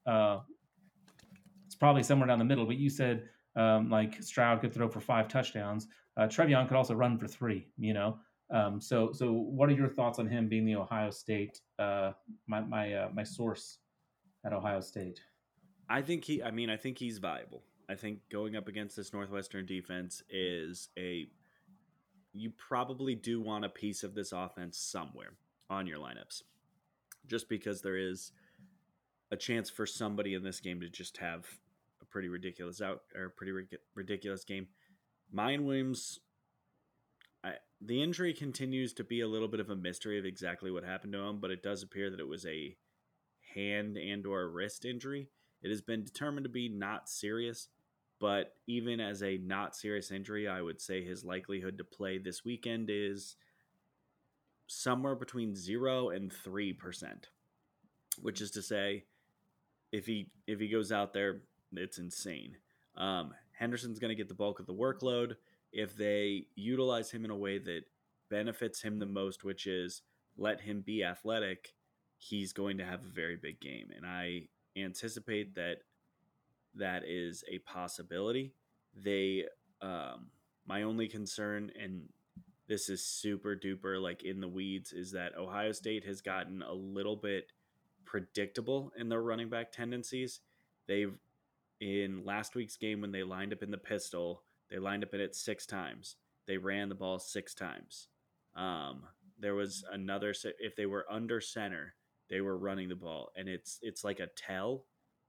uh, 0.07 0.41
it's 1.67 1.75
probably 1.75 2.03
somewhere 2.03 2.29
down 2.29 2.39
the 2.39 2.45
middle. 2.45 2.67
But 2.67 2.77
you 2.77 2.91
said 2.91 3.29
um, 3.57 3.91
like 3.91 4.23
Stroud 4.23 4.61
could 4.61 4.73
throw 4.73 4.89
for 4.89 5.01
five 5.01 5.29
touchdowns. 5.29 5.87
Uh, 6.17 6.23
TreVeyon 6.23 6.69
could 6.69 6.77
also 6.77 6.95
run 6.95 7.17
for 7.19 7.27
three. 7.27 7.69
You 7.79 7.95
know, 7.95 8.19
um, 8.51 8.81
so 8.81 9.13
so 9.13 9.33
what 9.33 9.69
are 9.69 9.73
your 9.73 9.89
thoughts 9.89 10.19
on 10.19 10.27
him 10.27 10.49
being 10.49 10.65
the 10.65 10.77
Ohio 10.77 11.11
State 11.11 11.61
uh, 11.79 12.13
my 12.47 12.61
my 12.61 12.93
uh, 12.95 13.09
my 13.15 13.23
source 13.23 13.79
at 14.45 14.53
Ohio 14.53 14.81
State? 14.81 15.21
I 15.89 16.03
think 16.03 16.25
he. 16.25 16.43
I 16.43 16.51
mean, 16.51 16.71
I 16.71 16.77
think 16.77 16.99
he's 16.99 17.19
viable. 17.19 17.63
I 17.89 17.95
think 17.95 18.19
going 18.31 18.57
up 18.57 18.69
against 18.69 18.97
this 18.97 19.13
Northwestern 19.13 19.67
defense 19.67 20.23
is 20.31 20.89
a. 20.99 21.29
You 22.33 22.51
probably 22.51 23.15
do 23.15 23.41
want 23.41 23.65
a 23.65 23.69
piece 23.69 24.03
of 24.03 24.15
this 24.15 24.33
offense 24.33 24.79
somewhere 24.79 25.35
on 25.69 25.87
your 25.87 25.99
lineups, 25.99 26.43
just 27.27 27.49
because 27.49 27.83
there 27.83 27.97
is 27.97 28.33
a 29.31 29.37
chance 29.37 29.71
for 29.71 29.87
somebody 29.87 30.35
in 30.35 30.43
this 30.43 30.61
game 30.61 30.81
to 30.81 30.89
just 30.89 31.17
have 31.19 31.47
a 32.01 32.05
pretty 32.05 32.29
ridiculous 32.29 32.81
out 32.81 33.03
or 33.15 33.25
a 33.25 33.31
pretty 33.31 33.53
ri- 33.53 33.69
ridiculous 33.95 34.45
game. 34.45 34.67
Miyan 35.35 35.65
Williams, 35.65 36.21
I, 37.43 37.55
the 37.81 38.03
injury 38.03 38.35
continues 38.35 38.93
to 38.95 39.05
be 39.05 39.21
a 39.21 39.29
little 39.29 39.49
bit 39.49 39.61
of 39.61 39.71
a 39.71 39.77
mystery 39.77 40.19
of 40.19 40.27
exactly 40.27 40.71
what 40.71 40.85
happened 40.85 41.15
to 41.15 41.21
him, 41.21 41.39
but 41.41 41.51
it 41.51 41.63
does 41.63 41.83
appear 41.83 42.11
that 42.11 42.21
it 42.21 42.29
was 42.29 42.45
a 42.47 42.77
hand 43.55 43.97
and 43.97 44.27
or 44.27 44.49
wrist 44.49 44.85
injury. 44.85 45.29
It 45.63 45.71
has 45.71 45.81
been 45.81 46.05
determined 46.05 46.45
to 46.45 46.51
be 46.51 46.69
not 46.69 47.09
serious, 47.09 47.69
but 48.23 48.55
even 48.69 49.01
as 49.01 49.21
a 49.25 49.37
not 49.39 49.75
serious 49.75 50.13
injury, 50.13 50.47
I 50.47 50.63
would 50.63 50.81
say 50.81 51.05
his 51.05 51.25
likelihood 51.25 51.77
to 51.79 51.85
play 51.85 52.19
this 52.19 52.45
weekend 52.45 52.89
is 52.89 53.35
somewhere 54.69 55.17
between 55.17 55.57
zero 55.57 56.11
and 56.11 56.33
three 56.33 56.73
percent, 56.73 57.31
which 58.21 58.41
is 58.41 58.53
to 58.53 58.63
say, 58.63 59.07
if 59.91 60.07
he 60.07 60.31
if 60.47 60.61
he 60.61 60.69
goes 60.69 60.93
out 60.93 61.13
there, 61.13 61.41
it's 61.73 61.99
insane. 61.99 62.59
Um, 62.97 63.35
Henderson's 63.59 63.99
going 63.99 64.11
to 64.11 64.15
get 64.15 64.29
the 64.29 64.35
bulk 64.35 64.61
of 64.61 64.67
the 64.67 64.73
workload 64.73 65.35
if 65.73 65.97
they 65.97 66.47
utilize 66.55 67.11
him 67.11 67.25
in 67.25 67.33
a 67.33 67.37
way 67.37 67.59
that 67.59 67.83
benefits 68.31 68.81
him 68.81 69.01
the 69.01 69.07
most, 69.07 69.43
which 69.43 69.67
is 69.67 70.03
let 70.37 70.61
him 70.61 70.81
be 70.87 71.03
athletic. 71.03 71.75
He's 72.19 72.53
going 72.53 72.79
to 72.79 72.85
have 72.85 73.01
a 73.01 73.13
very 73.13 73.37
big 73.37 73.59
game, 73.59 73.89
and 73.97 74.07
I 74.07 74.43
anticipate 74.77 75.57
that 75.57 75.79
that 76.77 77.03
is 77.07 77.45
a 77.49 77.59
possibility. 77.59 78.55
They, 78.95 79.45
um, 79.81 80.31
my 80.67 80.83
only 80.83 81.09
concern, 81.09 81.71
and 81.81 82.09
this 82.69 82.89
is 82.89 83.05
super 83.05 83.57
duper 83.57 84.01
like 84.01 84.23
in 84.23 84.41
the 84.41 84.49
weeds, 84.49 84.93
is 84.93 85.13
that 85.13 85.37
Ohio 85.37 85.73
State 85.73 86.05
has 86.05 86.21
gotten 86.21 86.63
a 86.63 86.73
little 86.73 87.17
bit 87.17 87.53
predictable 88.05 88.93
in 88.99 89.09
their 89.09 89.23
running 89.23 89.49
back 89.49 89.73
tendencies. 89.73 90.41
They've 90.87 91.17
in 91.81 92.25
last 92.25 92.55
week's 92.55 92.77
game 92.77 93.01
when 93.01 93.11
they 93.11 93.25
lined 93.25 93.53
up 93.53 93.63
in 93.63 93.71
the 93.71 93.79
pistol, 93.79 94.45
they 94.71 94.79
lined 94.79 95.03
up 95.03 95.15
in 95.15 95.21
it 95.21 95.35
six 95.35 95.67
times. 95.67 96.17
They 96.47 96.57
ran 96.57 96.89
the 96.89 96.95
ball 96.95 97.19
six 97.19 97.55
times. 97.55 98.09
Um, 98.55 99.03
there 99.39 99.55
was 99.55 99.85
another 99.91 100.33
if 100.61 100.77
they 100.77 100.87
were 100.87 101.07
under 101.11 101.41
center, 101.41 101.95
they 102.31 102.41
were 102.41 102.57
running 102.57 102.89
the 102.89 102.95
ball, 102.97 103.33
and 103.37 103.49
it's 103.49 103.79
it's 103.83 104.05
like 104.05 104.21
a 104.21 104.29
tell, 104.37 104.87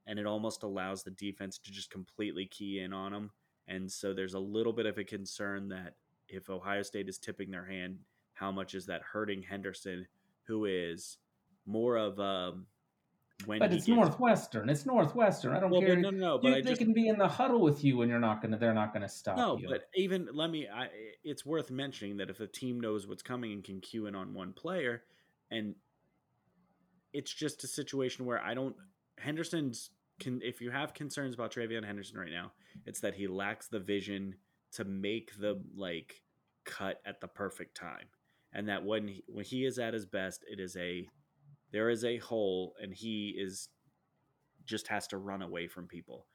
and 0.08 0.20
it 0.20 0.26
almost 0.26 0.64
allows 0.64 1.04
the 1.04 1.12
defense 1.12 1.58
to 1.60 1.72
just 1.72 1.89
completely 1.89 2.45
key 2.45 2.80
in 2.80 2.93
on 2.93 3.12
them. 3.12 3.32
And 3.68 3.91
so 3.91 4.14
there's 4.14 4.34
a 4.34 4.39
little 4.39 4.74
bit 4.74 4.86
of 4.86 4.97
a 4.97 5.04
concern 5.04 5.70
that 5.70 5.95
if 6.28 6.49
Ohio 6.49 6.82
State 6.82 7.08
is 7.08 7.18
tipping 7.18 7.51
their 7.51 7.66
hand, 7.66 7.99
how 8.34 8.51
much 8.51 8.76
is 8.76 8.86
that 8.88 9.01
hurting 9.01 9.43
Henderson, 9.43 10.08
who 10.43 10.66
is 10.66 11.18
more 11.66 11.97
of 11.97 12.20
a 12.20 12.54
when 13.45 13.60
but 13.60 13.74
it's 13.74 13.86
gets... 13.86 13.95
Northwestern. 13.95 14.70
It's 14.70 14.86
Northwestern. 14.86 15.56
I 15.56 15.60
don't 15.60 15.72
well, 15.72 15.82
care. 15.82 15.95
no, 15.95 16.10
no, 16.10 16.18
no. 16.18 16.39
But 16.41 16.51
they 16.51 16.62
just... 16.62 16.80
can 16.80 16.93
be 16.93 17.08
in 17.08 17.18
the 17.18 17.28
huddle 17.28 17.62
with 17.62 17.84
you, 17.84 18.01
and 18.01 18.10
you're 18.10 18.20
not 18.20 18.41
gonna. 18.41 18.58
They're 18.58 18.74
not 18.74 18.93
gonna 18.93 19.10
stop 19.10 19.38
no, 19.38 19.58
you. 19.58 19.68
but 19.68 19.89
even 19.95 20.30
let 20.34 20.49
me. 20.49 20.68
I, 20.68 20.88
it's 21.24 21.45
worth 21.45 21.72
mentioning 21.72 22.18
that 22.18 22.30
if 22.30 22.39
a 22.39 22.47
team 22.47 22.80
knows 22.80 23.08
what's 23.08 23.24
coming 23.24 23.51
and 23.51 23.64
can 23.64 23.82
cue 23.82 24.06
in 24.06 24.16
on 24.16 24.34
one 24.34 24.54
player, 24.54 25.04
and 25.51 25.76
it's 27.12 27.34
just 27.34 27.64
a 27.64 27.68
situation 27.68 28.26
where 28.26 28.41
I 28.41 28.54
don't. 28.54 28.76
Henderson's 29.18 29.91
can. 30.20 30.41
If 30.43 30.61
you 30.61 30.72
have 30.72 30.93
concerns 30.93 31.34
about 31.34 31.51
TreVeyon 31.53 31.86
Henderson 31.86 32.18
right 32.18 32.32
now, 32.32 32.51
it's 32.86 32.99
that 33.01 33.16
he 33.16 33.28
lacks 33.28 33.68
the 33.68 33.80
vision 33.80 34.36
to 34.74 34.84
make 34.84 35.38
the 35.39 35.61
like 35.76 36.22
cut 36.66 37.01
at 37.05 37.22
the 37.22 37.28
perfect 37.28 37.76
time, 37.76 38.07
and 38.53 38.68
that 38.70 38.84
when 38.84 39.07
he, 39.07 39.24
when 39.28 39.45
he 39.45 39.66
is 39.66 39.80
at 39.80 39.93
his 39.93 40.05
best, 40.05 40.43
it 40.49 40.59
is 40.59 40.76
a 40.78 41.07
there 41.72 41.89
is 41.89 42.05
a 42.05 42.18
hole 42.18 42.76
and 42.82 42.93
he 42.93 43.36
is 43.38 43.70
just 44.66 44.88
has 44.88 45.07
to 45.07 45.18
run 45.18 45.41
away 45.41 45.68
from 45.68 45.88
people. 45.88 46.28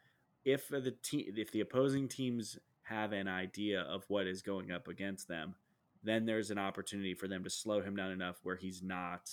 If 0.44 0.68
the 0.68 0.94
team 1.02 1.32
if 1.36 1.50
the 1.52 1.60
opposing 1.60 2.08
teams 2.08 2.58
have 2.82 3.12
an 3.12 3.28
idea 3.28 3.82
of 3.82 4.04
what 4.08 4.26
is 4.26 4.42
going 4.42 4.72
up 4.72 4.88
against 4.88 5.28
them, 5.28 5.54
then 6.02 6.26
there's 6.26 6.50
an 6.50 6.58
opportunity 6.58 7.14
for 7.14 7.28
them 7.28 7.44
to 7.44 7.50
slow 7.50 7.80
him 7.80 7.96
down 7.96 8.10
enough 8.10 8.36
where 8.42 8.56
he's 8.56 8.82
not 8.82 9.30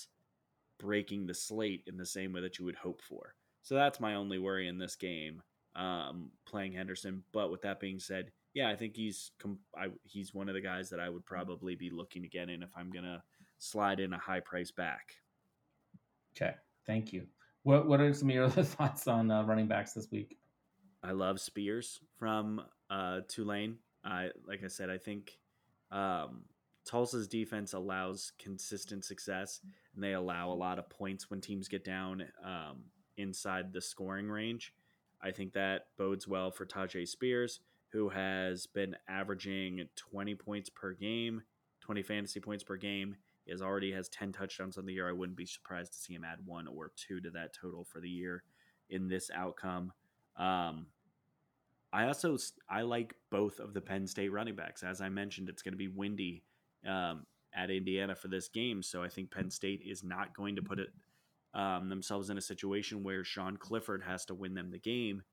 breaking 0.79 1.25
the 1.25 1.33
slate 1.33 1.83
in 1.87 1.97
the 1.97 2.05
same 2.05 2.33
way 2.33 2.41
that 2.41 2.59
you 2.59 2.65
would 2.65 2.75
hope 2.75 3.01
for. 3.01 3.35
So 3.61 3.75
that's 3.75 3.99
my 3.99 4.15
only 4.15 4.37
worry 4.37 4.67
in 4.67 4.77
this 4.77 4.95
game, 4.95 5.41
um, 5.75 6.31
playing 6.45 6.73
Henderson. 6.73 7.23
But 7.31 7.51
with 7.51 7.61
that 7.63 7.79
being 7.79 7.99
said, 7.99 8.31
yeah, 8.53 8.69
I 8.69 8.75
think 8.75 8.95
he's 8.95 9.31
com- 9.39 9.59
I, 9.77 9.87
he's 10.03 10.33
one 10.33 10.47
of 10.47 10.55
the 10.55 10.61
guys 10.61 10.89
that 10.89 10.99
I 10.99 11.09
would 11.09 11.25
probably 11.25 11.75
be 11.75 11.89
looking 11.89 12.21
to 12.21 12.29
get 12.29 12.49
in 12.49 12.63
if 12.63 12.69
I'm 12.75 12.89
gonna 12.89 13.23
slide 13.57 13.99
in 13.99 14.13
a 14.13 14.17
high 14.17 14.39
price 14.39 14.71
back. 14.71 15.15
Okay, 16.35 16.53
thank 16.85 17.11
you. 17.11 17.25
What 17.63 17.87
What 17.87 17.99
are 17.99 18.13
some 18.13 18.29
of 18.29 18.35
your 18.35 18.45
other 18.45 18.63
thoughts 18.63 19.07
on 19.07 19.29
uh, 19.29 19.43
running 19.43 19.67
backs 19.67 19.93
this 19.93 20.09
week? 20.11 20.37
I 21.03 21.11
love 21.11 21.39
Spears 21.39 21.99
from 22.17 22.61
uh, 22.89 23.21
Tulane. 23.27 23.77
I 24.03 24.29
like 24.47 24.63
I 24.63 24.67
said, 24.67 24.89
I 24.89 24.97
think 24.97 25.37
um, 25.91 26.43
Tulsa's 26.85 27.27
defense 27.27 27.73
allows 27.73 28.31
consistent 28.39 29.03
success, 29.03 29.59
and 29.95 30.03
they 30.03 30.13
allow 30.13 30.51
a 30.51 30.53
lot 30.53 30.79
of 30.79 30.89
points 30.89 31.29
when 31.29 31.41
teams 31.41 31.67
get 31.67 31.83
down 31.83 32.23
um, 32.43 32.83
inside 33.17 33.73
the 33.73 33.81
scoring 33.81 34.29
range. 34.29 34.73
I 35.21 35.31
think 35.31 35.53
that 35.53 35.87
bodes 35.97 36.27
well 36.27 36.51
for 36.51 36.65
Tyjae 36.65 37.07
Spears, 37.07 37.61
who 37.91 38.09
has 38.09 38.67
been 38.67 38.95
averaging 39.07 39.87
20 39.95 40.35
points 40.35 40.69
per 40.69 40.93
game, 40.93 41.41
20 41.81 42.03
fantasy 42.03 42.39
points 42.39 42.63
per 42.63 42.75
game 42.75 43.15
he 43.45 43.51
has 43.51 43.61
already 43.61 43.91
has 43.91 44.09
10 44.09 44.31
touchdowns 44.31 44.77
on 44.77 44.85
the 44.85 44.93
year. 44.93 45.07
I 45.07 45.13
wouldn't 45.13 45.37
be 45.37 45.45
surprised 45.45 45.93
to 45.93 45.99
see 45.99 46.13
him 46.15 46.23
add 46.23 46.39
one 46.45 46.67
or 46.67 46.91
two 46.95 47.21
to 47.21 47.29
that 47.31 47.53
total 47.53 47.83
for 47.83 48.01
the 48.01 48.09
year 48.09 48.43
in 48.89 49.07
this 49.07 49.29
outcome. 49.33 49.93
Um, 50.35 50.87
I 51.93 52.07
also 52.07 52.37
I 52.67 52.81
like 52.81 53.13
both 53.29 53.59
of 53.59 53.73
the 53.73 53.81
Penn 53.81 54.07
State 54.07 54.31
running 54.31 54.55
backs. 54.55 54.83
As 54.83 54.99
I 54.99 55.09
mentioned, 55.09 55.47
it's 55.47 55.61
going 55.61 55.73
to 55.73 55.77
be 55.77 55.87
windy 55.87 56.43
um, 56.85 57.25
at 57.55 57.71
Indiana 57.71 58.15
for 58.15 58.27
this 58.27 58.47
game, 58.47 58.83
so 58.83 59.01
I 59.01 59.07
think 59.07 59.31
Penn 59.31 59.49
State 59.49 59.81
is 59.85 60.03
not 60.03 60.35
going 60.35 60.55
to 60.57 60.61
put 60.61 60.79
it 60.79 60.89
um, 61.53 61.89
themselves 61.89 62.29
in 62.29 62.37
a 62.37 62.41
situation 62.41 63.03
where 63.03 63.23
Sean 63.23 63.57
Clifford 63.57 64.03
has 64.03 64.25
to 64.25 64.35
win 64.35 64.53
them 64.53 64.71
the 64.71 64.79
game. 64.79 65.23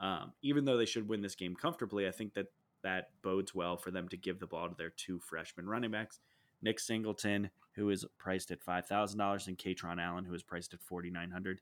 Um, 0.00 0.32
even 0.42 0.64
though 0.64 0.76
they 0.76 0.86
should 0.86 1.08
win 1.08 1.20
this 1.20 1.34
game 1.34 1.54
comfortably, 1.54 2.06
I 2.06 2.10
think 2.10 2.34
that 2.34 2.46
that 2.82 3.10
bodes 3.22 3.54
well 3.54 3.76
for 3.76 3.90
them 3.90 4.08
to 4.08 4.16
give 4.16 4.38
the 4.38 4.46
ball 4.46 4.68
to 4.68 4.74
their 4.76 4.90
two 4.90 5.18
freshman 5.18 5.66
running 5.66 5.90
backs. 5.90 6.20
Nick 6.62 6.78
Singleton, 6.78 7.50
who 7.74 7.90
is 7.90 8.04
priced 8.18 8.50
at 8.50 8.62
five 8.62 8.86
thousand 8.86 9.18
dollars, 9.18 9.48
and 9.48 9.58
Kaytron 9.58 10.00
Allen, 10.00 10.24
who 10.24 10.34
is 10.34 10.42
priced 10.42 10.74
at 10.74 10.82
forty 10.82 11.10
nine 11.10 11.30
hundred. 11.30 11.60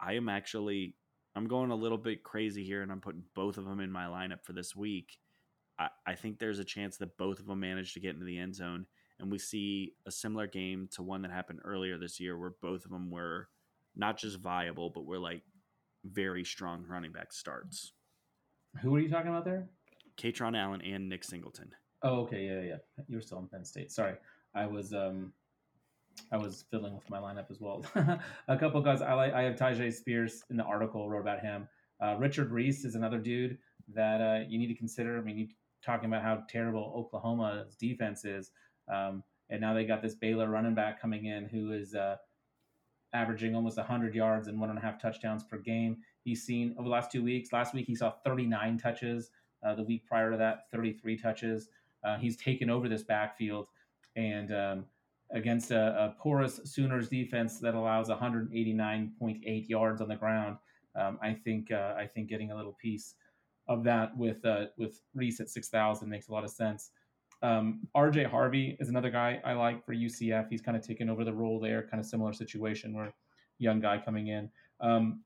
I 0.00 0.14
am 0.14 0.28
actually 0.28 0.94
I'm 1.34 1.46
going 1.46 1.70
a 1.70 1.76
little 1.76 1.98
bit 1.98 2.22
crazy 2.22 2.64
here, 2.64 2.82
and 2.82 2.92
I'm 2.92 3.00
putting 3.00 3.24
both 3.34 3.58
of 3.58 3.64
them 3.64 3.80
in 3.80 3.90
my 3.90 4.06
lineup 4.06 4.42
for 4.42 4.52
this 4.52 4.76
week. 4.76 5.18
I, 5.78 5.88
I 6.06 6.14
think 6.14 6.38
there's 6.38 6.58
a 6.58 6.64
chance 6.64 6.96
that 6.98 7.16
both 7.16 7.38
of 7.38 7.46
them 7.46 7.60
manage 7.60 7.94
to 7.94 8.00
get 8.00 8.14
into 8.14 8.26
the 8.26 8.38
end 8.38 8.54
zone, 8.54 8.86
and 9.20 9.30
we 9.30 9.38
see 9.38 9.94
a 10.06 10.10
similar 10.10 10.46
game 10.46 10.88
to 10.92 11.02
one 11.02 11.22
that 11.22 11.30
happened 11.30 11.60
earlier 11.64 11.98
this 11.98 12.18
year, 12.20 12.38
where 12.38 12.54
both 12.60 12.84
of 12.84 12.90
them 12.90 13.10
were 13.10 13.48
not 13.94 14.18
just 14.18 14.38
viable, 14.38 14.90
but 14.90 15.04
were 15.04 15.18
like 15.18 15.42
very 16.04 16.44
strong 16.44 16.84
running 16.88 17.12
back 17.12 17.32
starts. 17.32 17.92
Who 18.80 18.94
are 18.94 19.00
you 19.00 19.08
talking 19.08 19.30
about 19.30 19.44
there? 19.44 19.68
Kaytron 20.16 20.56
Allen 20.58 20.80
and 20.82 21.08
Nick 21.08 21.24
Singleton. 21.24 21.70
Oh, 22.02 22.20
okay, 22.22 22.44
yeah, 22.44 22.60
yeah. 22.60 23.04
You 23.08 23.16
were 23.16 23.22
still 23.22 23.38
in 23.38 23.48
Penn 23.48 23.64
State. 23.64 23.92
Sorry. 23.92 24.14
I 24.54 24.66
was 24.66 24.92
um, 24.92 25.32
I 26.30 26.36
was 26.36 26.64
filling 26.70 26.94
with 26.94 27.08
my 27.08 27.18
lineup 27.18 27.50
as 27.50 27.60
well. 27.60 27.84
a 28.48 28.56
couple 28.56 28.80
guys 28.80 29.02
I 29.02 29.14
like. 29.14 29.32
I 29.32 29.42
have 29.42 29.56
Tyjae 29.56 29.92
Spears 29.92 30.42
in 30.50 30.56
the 30.56 30.64
article 30.64 31.08
wrote 31.08 31.20
about 31.20 31.40
him. 31.40 31.68
Uh, 32.00 32.16
Richard 32.18 32.50
Reese 32.50 32.84
is 32.84 32.94
another 32.94 33.18
dude 33.18 33.58
that 33.94 34.20
uh, 34.20 34.44
you 34.48 34.58
need 34.58 34.68
to 34.68 34.74
consider. 34.74 35.18
I 35.18 35.20
mean, 35.22 35.38
you 35.38 35.48
talking 35.84 36.06
about 36.06 36.22
how 36.22 36.42
terrible 36.48 36.92
Oklahoma's 36.96 37.76
defense 37.76 38.24
is, 38.24 38.50
um, 38.88 39.22
and 39.50 39.60
now 39.60 39.74
they 39.74 39.84
got 39.84 40.02
this 40.02 40.14
Baylor 40.14 40.48
running 40.48 40.74
back 40.74 41.00
coming 41.00 41.26
in 41.26 41.46
who 41.46 41.72
is 41.72 41.94
uh, 41.94 42.16
averaging 43.12 43.54
almost 43.54 43.76
100 43.76 44.14
yards 44.14 44.48
and 44.48 44.58
one 44.58 44.70
and 44.70 44.78
a 44.78 44.82
half 44.82 45.00
touchdowns 45.00 45.44
per 45.44 45.58
game. 45.58 45.98
He's 46.24 46.42
seen 46.42 46.74
over 46.78 46.84
the 46.84 46.92
last 46.92 47.10
two 47.10 47.22
weeks. 47.22 47.52
Last 47.52 47.74
week 47.74 47.86
he 47.86 47.94
saw 47.94 48.12
39 48.24 48.78
touches. 48.78 49.30
Uh, 49.64 49.74
the 49.74 49.82
week 49.82 50.06
prior 50.06 50.30
to 50.30 50.36
that, 50.36 50.70
33 50.72 51.18
touches. 51.18 51.68
Uh, 52.02 52.16
he's 52.16 52.36
taken 52.36 52.70
over 52.70 52.88
this 52.88 53.02
backfield 53.02 53.68
and 54.16 54.52
um, 54.52 54.84
against 55.32 55.70
a, 55.70 56.04
a, 56.04 56.16
porous 56.20 56.60
Sooners 56.64 57.08
defense 57.08 57.58
that 57.60 57.74
allows 57.74 58.08
189.8 58.08 59.68
yards 59.68 60.00
on 60.00 60.08
the 60.08 60.16
ground, 60.16 60.58
um, 60.94 61.18
I 61.22 61.32
think 61.32 61.70
uh, 61.70 61.94
I 61.96 62.06
think 62.06 62.28
getting 62.28 62.50
a 62.50 62.56
little 62.56 62.76
piece 62.80 63.14
of 63.68 63.84
that 63.84 64.16
with 64.16 64.44
uh, 64.44 64.66
with 64.76 65.00
Reese 65.14 65.40
at 65.40 65.48
6,000 65.48 66.08
makes 66.08 66.28
a 66.28 66.32
lot 66.32 66.44
of 66.44 66.50
sense. 66.50 66.90
Um, 67.42 67.80
RJ 67.96 68.26
Harvey 68.26 68.76
is 68.78 68.88
another 68.88 69.10
guy 69.10 69.40
I 69.44 69.52
like 69.54 69.84
for 69.84 69.94
UCF. 69.94 70.46
He's 70.48 70.62
kind 70.62 70.76
of 70.76 70.86
taken 70.86 71.10
over 71.10 71.24
the 71.24 71.32
role 71.32 71.58
there, 71.58 71.82
kind 71.82 72.00
of 72.00 72.06
similar 72.06 72.32
situation 72.32 72.94
where 72.94 73.12
young 73.58 73.80
guy 73.80 73.98
coming 73.98 74.28
in. 74.28 74.48
Um, 74.80 75.20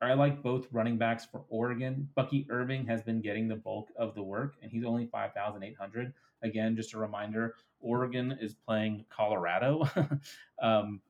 I 0.00 0.14
like 0.14 0.42
both 0.42 0.66
running 0.70 0.96
backs 0.96 1.26
for 1.26 1.44
Oregon. 1.48 2.08
Bucky 2.14 2.46
Irving 2.50 2.86
has 2.86 3.02
been 3.02 3.20
getting 3.20 3.48
the 3.48 3.56
bulk 3.56 3.88
of 3.96 4.14
the 4.14 4.22
work, 4.22 4.54
and 4.62 4.70
he's 4.70 4.84
only 4.84 5.06
5,800. 5.06 6.12
Again, 6.42 6.76
just 6.76 6.94
a 6.94 6.98
reminder 6.98 7.56
Oregon 7.80 8.38
is 8.40 8.54
playing 8.54 9.04
Colorado. 9.10 9.88
um, 10.62 11.00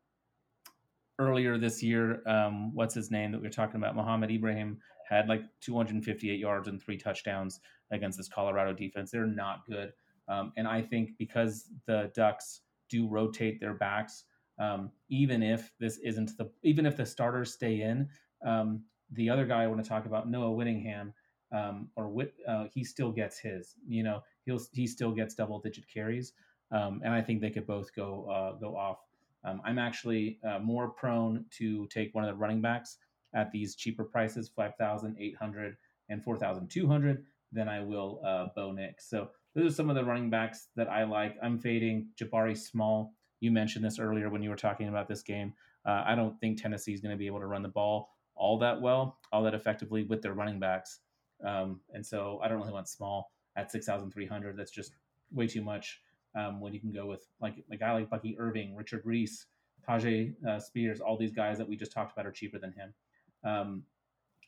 earlier 1.19 1.59
this 1.59 1.83
year, 1.83 2.23
um, 2.27 2.75
what's 2.75 2.95
his 2.95 3.11
name 3.11 3.33
that 3.33 3.39
we 3.39 3.47
were 3.47 3.53
talking 3.53 3.77
about? 3.77 3.95
Mohamed 3.95 4.31
Ibrahim 4.31 4.79
had 5.09 5.29
like 5.29 5.43
258 5.61 6.39
yards 6.39 6.69
and 6.69 6.83
three 6.83 6.97
touchdowns 6.97 7.61
against 7.91 8.17
this 8.17 8.29
Colorado 8.29 8.73
defense. 8.73 9.11
They're 9.11 9.27
not 9.27 9.67
good. 9.67 9.93
Um, 10.29 10.53
and 10.57 10.69
I 10.69 10.83
think 10.83 11.11
because 11.19 11.71
the 11.87 12.11
Ducks 12.15 12.61
do 12.91 13.09
rotate 13.09 13.61
their 13.61 13.75
backs, 13.75 14.25
um, 14.59 14.91
even 15.09 15.43
if 15.43 15.73
this 15.81 15.99
isn't 15.99 16.37
the, 16.39 16.51
even 16.63 16.87
if 16.87 16.97
the 16.97 17.07
starters 17.07 17.53
stay 17.53 17.83
in, 17.83 18.09
um, 18.45 18.83
the 19.13 19.31
other 19.31 19.47
guy 19.47 19.63
I 19.63 19.67
want 19.69 19.83
to 19.83 19.89
talk 19.89 20.07
about, 20.07 20.29
Noah 20.29 20.53
Whittington, 20.53 21.15
um, 21.53 21.89
or 21.97 22.15
uh, 22.47 22.67
he 22.75 22.85
still 22.85 23.13
gets 23.13 23.39
his. 23.39 23.75
You 23.87 24.03
know, 24.03 24.23
he'll 24.45 24.61
he 24.73 24.87
still 24.87 25.13
gets 25.13 25.35
double 25.35 25.61
digit 25.61 25.85
carries. 25.93 26.33
um, 26.71 27.01
and 27.05 27.13
I 27.13 27.23
think 27.23 27.41
they 27.41 27.51
could 27.51 27.67
both 27.67 27.95
go 27.95 28.29
uh, 28.31 28.59
go 28.59 28.77
off. 28.77 28.99
Um, 29.45 29.61
I'm 29.65 29.79
actually 29.79 30.39
uh, 30.47 30.59
more 30.59 30.89
prone 30.91 31.45
to 31.59 31.87
take 31.89 32.15
one 32.15 32.25
of 32.25 32.29
the 32.31 32.37
running 32.37 32.61
backs 32.61 32.99
at 33.35 33.51
these 33.51 33.75
cheaper 33.77 34.05
prices, 34.05 34.51
five 34.55 34.75
thousand 34.79 35.17
eight 35.19 35.37
hundred 35.37 35.77
and 36.09 36.23
four 36.23 36.37
thousand 36.37 36.69
two 36.69 36.87
hundred, 36.87 37.25
than 37.53 37.69
I 37.69 37.81
will 37.81 38.21
uh, 38.25 38.47
Bo 38.55 38.73
Nix. 38.73 39.09
So 39.09 39.31
those 39.59 39.73
are 39.73 39.75
some 39.75 39.91
of 39.91 39.97
the 39.97 40.05
running 40.05 40.31
backs 40.31 40.69
that 40.77 40.89
I 40.89 41.05
like. 41.05 41.37
I'm 41.43 41.59
fading 41.59 42.09
Jabari 42.21 42.57
Small. 42.57 43.13
You 43.41 43.51
mentioned 43.51 43.85
this 43.85 43.99
earlier 43.99 44.31
when 44.31 44.43
you 44.43 44.51
were 44.51 44.57
talking 44.57 44.89
about 44.89 45.09
this 45.09 45.23
game. 45.23 45.53
Uh, 45.85 46.05
I 46.07 46.15
don't 46.15 46.39
think 46.41 46.61
Tennessee 46.61 46.93
is 46.93 47.01
going 47.01 47.15
to 47.15 47.19
be 47.19 47.27
able 47.27 47.41
to 47.41 47.47
run 47.47 47.63
the 47.63 47.69
ball 47.69 48.11
all 48.39 48.57
that 48.59 48.81
well, 48.81 49.19
all 49.33 49.43
that 49.43 49.55
effectively 49.55 50.05
with 50.05 50.23
their 50.23 50.33
running 50.33 50.61
backs. 50.61 51.01
Um, 51.45 51.81
and 51.93 52.07
so 52.07 52.41
I 52.43 52.49
don't 52.49 52.59
really 52.59 52.73
want 52.73 52.89
Small 52.89 53.33
at 53.57 53.71
6,300. 53.73 54.57
That's 54.57 54.71
just 54.71 54.93
way 55.33 55.49
too 55.49 55.63
much 55.63 56.01
um, 56.37 56.61
when 56.61 56.73
you 56.73 56.81
can 56.81 56.93
go 56.93 57.07
with 57.07 57.27
like 57.41 57.57
a 57.73 57.77
guy 57.77 57.93
like 57.93 58.09
Bucky 58.09 58.37
Irving, 58.39 58.77
Richard 58.77 59.03
Reese, 59.05 59.47
Tyjae 59.89 60.35
uh, 60.47 60.61
Spears, 60.61 61.01
all 61.01 61.17
these 61.17 61.33
guys 61.33 61.59
that 61.59 61.69
we 61.69 61.77
just 61.77 61.93
talked 61.93 62.13
about 62.13 62.27
are 62.27 62.33
cheaper 62.33 62.59
than 62.59 62.73
him. 62.73 62.95
Um, 63.43 63.83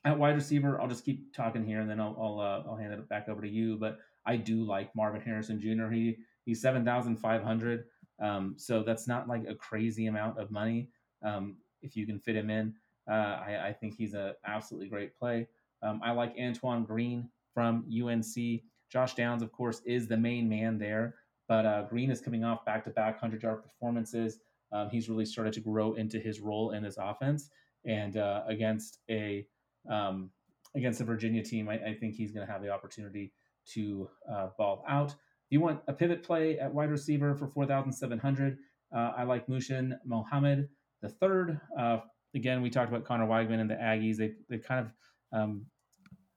at 0.05 0.19
wide 0.19 0.35
receiver, 0.35 0.81
I'll 0.81 0.89
just 0.89 1.05
keep 1.05 1.35
talking 1.35 1.65
here, 1.65 1.81
and 1.81 1.91
then 1.91 2.01
I'll 2.01 2.17
I'll, 2.19 2.41
uh, 2.41 2.71
I'll 2.71 2.77
hand 2.77 2.95
it 2.95 3.09
back 3.09 3.29
over 3.29 3.43
to 3.43 3.49
you. 3.49 3.77
But 3.77 3.99
I 4.27 4.37
do 4.37 4.65
like 4.65 4.95
Marvin 4.95 5.21
Harrison 5.21 5.61
Jr. 5.61 5.89
He 5.91 6.17
he's 6.45 6.61
seven 6.61 6.85
thousand 6.85 7.17
five 7.17 7.43
hundred, 7.43 7.85
um, 8.21 8.55
so 8.57 8.83
that's 8.83 9.09
not 9.09 9.29
like 9.29 9.45
a 9.49 9.55
crazy 9.55 10.07
amount 10.07 10.39
of 10.39 10.51
money 10.51 10.89
um, 11.25 11.57
if 11.83 11.97
you 11.97 12.07
can 12.07 12.19
fit 12.19 12.37
him 12.37 12.51
in. 12.51 12.75
Uh, 13.11 13.41
I, 13.45 13.69
I, 13.69 13.73
think 13.73 13.97
he's 13.97 14.15
an 14.15 14.35
absolutely 14.47 14.89
great 14.89 15.19
play. 15.19 15.49
Um, 15.83 16.01
I 16.05 16.13
like 16.13 16.35
Antoine 16.41 16.85
Green 16.85 17.29
from 17.55 17.85
UNC. 17.91 18.63
Josh 18.91 19.15
Downs, 19.15 19.43
of 19.43 19.51
course, 19.53 19.81
is 19.85 20.07
the 20.07 20.17
main 20.17 20.49
man 20.49 20.79
there, 20.79 21.15
but 21.49 21.65
uh, 21.65 21.83
Green 21.89 22.11
is 22.11 22.21
coming 22.21 22.45
off 22.45 22.65
back-to-back 22.65 23.19
hundred-yard 23.19 23.63
performances. 23.63 24.39
Um, 24.73 24.91
he's 24.91 25.09
really 25.09 25.25
started 25.25 25.53
to 25.55 25.61
grow 25.61 25.95
into 25.95 26.21
his 26.21 26.41
role 26.41 26.73
in 26.73 26.83
this 26.83 26.99
offense, 26.99 27.51
and 27.85 28.17
uh, 28.17 28.43
against 28.47 28.99
a 29.09 29.47
um, 29.89 30.31
against 30.77 31.01
a 31.01 31.05
Virginia 31.05 31.43
team, 31.43 31.69
I, 31.69 31.75
I 31.75 31.95
think 31.95 32.15
he's 32.15 32.33
going 32.33 32.47
to 32.47 32.53
have 32.53 32.63
the 32.63 32.71
opportunity 32.71 33.33
to 33.75 34.09
uh, 34.31 34.49
ball 34.59 34.85
out. 34.89 35.11
If 35.11 35.17
you 35.51 35.61
want 35.61 35.81
a 35.89 35.93
pivot 35.93 36.23
play 36.23 36.59
at 36.59 36.73
wide 36.73 36.91
receiver 36.91 37.35
for 37.35 37.49
4,700, 37.49 38.59
uh, 38.95 39.13
I 39.17 39.25
like 39.25 39.47
Muhsin 39.47 39.93
Muhammad 40.05 40.69
the 41.03 41.09
third. 41.09 41.61
Uh, 41.79 41.99
again, 42.35 42.63
we 42.63 42.71
talked 42.71 42.89
about 42.89 43.05
Conner 43.05 43.27
Weigman 43.27 43.61
and 43.61 43.71
the 43.71 43.75
Aggies. 43.75 44.17
They, 44.17 44.33
they 44.49 44.59
kind 44.59 44.87
of 44.87 45.39
um, 45.39 45.67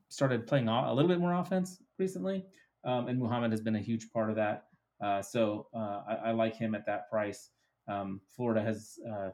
started 0.09 0.47
playing 0.47 0.67
a 0.67 0.93
little 0.93 1.09
bit 1.09 1.19
more 1.19 1.33
offense 1.33 1.81
recently, 1.99 2.45
um, 2.85 3.07
and 3.07 3.19
Muhammad 3.19 3.51
has 3.51 3.61
been 3.61 3.75
a 3.75 3.81
huge 3.81 4.11
part 4.11 4.29
of 4.29 4.35
that. 4.35 4.65
Uh, 5.03 5.21
so 5.21 5.67
uh, 5.75 6.01
I, 6.07 6.15
I, 6.25 6.31
like 6.31 6.55
him 6.55 6.75
at 6.75 6.85
that 6.85 7.09
price. 7.09 7.49
Um, 7.89 8.21
Florida 8.35 8.61
has 8.61 8.99
uh, 9.11 9.29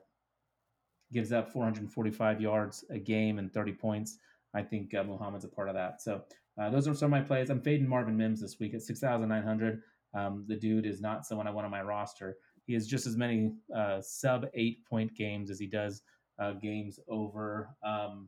gives 1.12 1.32
up 1.32 1.52
445 1.52 2.42
yards 2.42 2.86
a 2.90 2.98
game 2.98 3.38
and 3.38 3.54
30 3.54 3.74
points. 3.74 4.18
I 4.56 4.64
think 4.64 4.96
uh, 4.96 5.04
Muhammad's 5.04 5.46
a 5.46 5.50
part 5.50 5.70
of 5.70 5.76
that. 5.76 6.02
So 6.02 6.24
uh, 6.60 6.70
those 6.70 6.88
are 6.88 6.94
some 6.94 7.14
of 7.14 7.20
my 7.20 7.26
plays. 7.26 7.50
I'm 7.50 7.62
fading 7.62 7.88
Marvin 7.88 8.18
Mims 8.18 8.42
this 8.42 8.60
week 8.60 8.74
at 8.74 8.82
6,900. 8.82 9.82
Um, 10.14 10.46
the 10.48 10.56
dude 10.56 10.86
is 10.86 11.02
not 11.02 11.26
someone 11.26 11.48
I 11.48 11.52
want 11.52 11.66
on 11.66 11.72
my 11.72 11.82
roster. 11.82 12.38
He 12.66 12.74
has 12.74 12.88
just 12.88 13.08
as 13.08 13.16
many 13.16 13.54
uh, 13.76 14.02
sub 14.02 14.46
eight 14.54 14.86
point 14.86 15.16
games 15.16 15.50
as 15.50 15.60
he 15.60 15.68
does 15.68 16.02
uh, 16.38 16.54
games 16.54 17.00
over 17.08 17.76
um, 17.84 18.28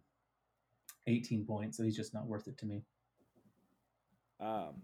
18 1.07 1.45
points. 1.45 1.77
So 1.77 1.83
he's 1.83 1.95
just 1.95 2.13
not 2.13 2.25
worth 2.25 2.47
it 2.47 2.57
to 2.59 2.65
me. 2.65 2.83
Um, 4.39 4.81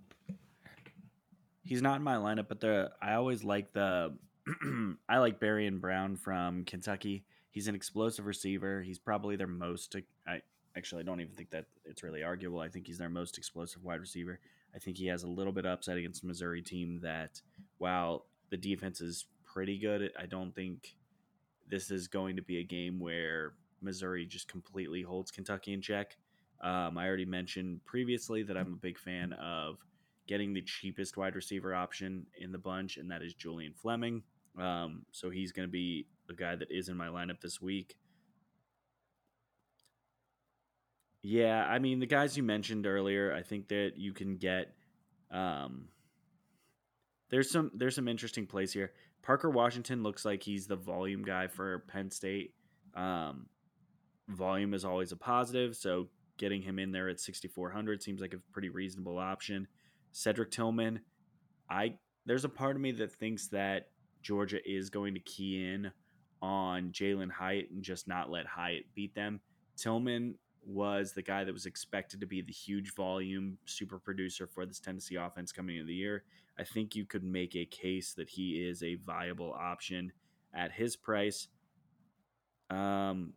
he's 1.64 1.82
not 1.82 1.98
in 1.98 2.04
my 2.04 2.16
lineup, 2.16 2.48
but 2.48 2.60
the 2.60 2.92
I 3.02 3.14
always 3.14 3.44
like 3.44 3.74
the 3.74 4.16
I 5.10 5.18
like 5.18 5.40
Barion 5.40 5.80
Brown 5.80 6.16
from 6.16 6.64
Kentucky. 6.66 7.26
He's 7.52 7.68
an 7.68 7.76
explosive 7.76 8.26
receiver. 8.26 8.82
He's 8.84 9.00
probably 9.00 9.36
their 9.36 9.48
most. 9.48 9.96
I 10.28 10.42
actually 10.78 11.02
I 11.02 11.06
don't 11.06 11.22
even 11.22 11.34
think 11.34 11.50
that 11.50 11.66
it's 11.86 12.04
really 12.04 12.24
arguable. 12.24 12.60
I 12.60 12.70
think 12.70 12.88
he's 12.88 12.98
their 12.98 13.10
most 13.10 13.38
explosive 13.38 13.84
wide 13.84 14.00
receiver. 14.00 14.40
I 14.76 14.80
think 14.80 14.98
he 14.98 15.08
has 15.08 15.24
a 15.24 15.28
little 15.28 15.54
bit 15.54 15.66
of 15.66 15.72
upside 15.72 15.98
against 15.98 16.22
the 16.22 16.28
Missouri 16.28 16.62
team 16.62 17.00
that 17.02 17.42
while 17.78 18.26
the 18.50 18.58
defense 18.58 19.02
is 19.02 19.26
pretty 19.46 19.78
good, 19.80 20.12
I 20.20 20.26
don't 20.26 20.54
think 20.54 20.96
this 21.70 21.92
is 21.92 22.08
going 22.08 22.36
to 22.36 22.42
be 22.42 22.60
a 22.60 22.64
game 22.64 23.00
where 23.00 23.54
Missouri 23.82 24.26
just 24.26 24.48
completely 24.48 25.02
holds 25.02 25.32
Kentucky 25.32 25.74
in 25.74 25.82
check. 25.82 26.18
Um, 26.62 26.98
I 26.98 27.08
already 27.08 27.26
mentioned 27.26 27.84
previously 27.86 28.44
that 28.44 28.58
I'm 28.58 28.74
a 28.74 28.78
big 28.78 28.98
fan 28.98 29.34
of 29.34 29.78
getting 30.28 30.54
the 30.54 30.62
cheapest 30.62 31.18
wide 31.18 31.36
receiver 31.36 31.74
option 31.74 32.26
in 32.40 32.52
the 32.52 32.58
bunch, 32.58 32.98
and 32.98 33.10
that 33.12 33.22
is 33.22 33.34
Julian 33.34 33.74
Fleming. 33.74 34.24
Um, 34.60 35.06
so 35.12 35.30
he's 35.30 35.52
going 35.52 35.68
to 35.68 35.72
be 35.72 36.08
a 36.30 36.34
guy 36.34 36.56
that 36.56 36.72
is 36.72 36.90
in 36.90 36.98
my 36.98 37.08
lineup 37.08 37.40
this 37.42 37.62
week. 37.62 37.96
Yeah, 41.30 41.66
I 41.66 41.80
mean 41.80 42.00
the 42.00 42.06
guys 42.06 42.38
you 42.38 42.44
mentioned 42.44 42.88
earlier, 42.88 43.34
I 43.34 43.42
think 43.42 43.68
that 43.68 43.98
you 43.98 44.14
can 44.14 44.38
get. 44.38 44.74
Um, 45.30 45.90
there's 47.30 47.52
some 47.52 47.70
there's 47.74 47.96
some 47.96 48.08
interesting 48.08 48.48
plays 48.48 48.72
here. 48.72 48.94
Parker 49.24 49.50
Washington 49.50 50.04
looks 50.04 50.24
like 50.24 50.42
he's 50.42 50.68
the 50.68 50.78
volume 50.78 51.24
guy 51.24 51.48
for 51.48 51.80
Penn 51.90 52.12
State. 52.12 52.54
Um, 52.94 53.48
volume 54.30 54.74
is 54.74 54.86
always 54.86 55.12
a 55.12 55.18
positive, 55.18 55.76
so 55.76 56.08
getting 56.38 56.62
him 56.62 56.80
in 56.80 56.94
there 56.94 57.10
at 57.10 57.20
6400 57.20 58.02
seems 58.02 58.22
like 58.22 58.34
a 58.34 58.40
pretty 58.54 58.70
reasonable 58.70 59.18
option. 59.18 59.68
Cedric 60.14 60.50
Tillman, 60.50 61.02
I 61.70 61.96
there's 62.26 62.46
a 62.46 62.50
part 62.50 62.78
of 62.78 62.82
me 62.82 62.94
that 62.94 63.12
thinks 63.12 63.50
that 63.50 63.88
Georgia 64.22 64.60
is 64.66 64.90
going 64.90 65.14
to 65.16 65.20
key 65.20 65.62
in 65.74 65.92
on 66.42 66.94
Jalin 66.94 67.32
Hyatt 67.32 67.70
and 67.70 67.84
just 67.84 68.08
not 68.08 68.30
let 68.30 68.46
Hyatt 68.46 68.86
beat 68.96 69.14
them. 69.14 69.42
Tillman 69.76 70.36
was 70.68 71.14
the 71.14 71.22
guy 71.22 71.44
that 71.46 71.54
was 71.54 71.66
expected 71.66 72.20
to 72.20 72.28
be 72.28 72.42
the 72.42 72.52
huge 72.52 72.94
volume 72.94 73.58
super 73.66 73.98
producer 73.98 74.46
for 74.46 74.66
this 74.66 74.80
Tennessee 74.80 75.16
offense 75.16 75.52
coming 75.52 75.78
into 75.78 75.88
the 75.88 75.96
year. 75.96 76.24
I 76.60 76.64
think 76.64 76.96
you 76.96 77.06
could 77.06 77.24
make 77.24 77.56
a 77.56 77.66
case 77.66 78.14
that 78.14 78.30
he 78.30 78.68
is 78.68 78.84
a 78.84 78.96
viable 78.96 79.54
option 79.54 80.12
at 80.54 80.72
his 80.72 80.96
price. 80.96 81.48
Um, 82.70 83.34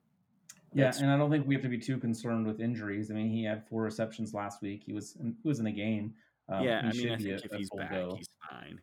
yeah, 0.72 0.92
and 0.98 1.10
I 1.10 1.16
don't 1.16 1.30
think 1.30 1.46
we 1.46 1.54
have 1.54 1.62
to 1.62 1.68
be 1.68 1.78
too 1.78 1.98
concerned 1.98 2.46
with 2.46 2.60
injuries. 2.60 3.10
I 3.10 3.14
mean, 3.14 3.28
he 3.28 3.44
had 3.44 3.66
four 3.68 3.82
receptions 3.82 4.34
last 4.34 4.62
week. 4.62 4.82
He 4.84 4.92
was 4.92 5.16
in, 5.20 5.36
he 5.42 5.48
was 5.48 5.60
in 5.60 5.66
a 5.66 5.72
game. 5.72 6.14
Um, 6.48 6.64
yeah, 6.64 6.80
I 6.84 6.92
mean, 6.92 7.12
I 7.12 7.16
think 7.16 7.28
a, 7.28 7.44
if 7.44 7.52
he's 7.52 7.70
back, 7.70 7.90
go. 7.90 8.14
he's 8.16 8.28
fine. 8.48 8.80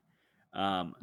Um, 0.54 0.96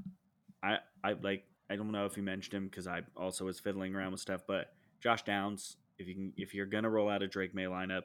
I 0.63 0.79
I 1.03 1.13
like 1.23 1.45
I 1.69 1.77
don't 1.77 1.93
know 1.93 2.07
if 2.07 2.17
you 2.17 2.23
mentioned 2.23 2.55
him 2.55 2.69
because 2.69 2.87
I 2.87 3.03
also 3.17 3.47
was 3.47 3.61
fiddling 3.61 3.95
around 3.95 4.13
with 4.13 4.21
stuff, 4.21 4.43
but 4.47 4.73
Josh 5.01 5.23
Downs, 5.23 5.77
if 5.99 6.09
you 6.09 6.15
can, 6.15 6.33
if 6.37 6.55
you're 6.55 6.67
gonna 6.67 6.91
roll 6.91 7.09
out 7.09 7.23
a 7.23 7.27
Drake 7.27 7.55
Maye 7.55 7.65
lineup, 7.65 8.03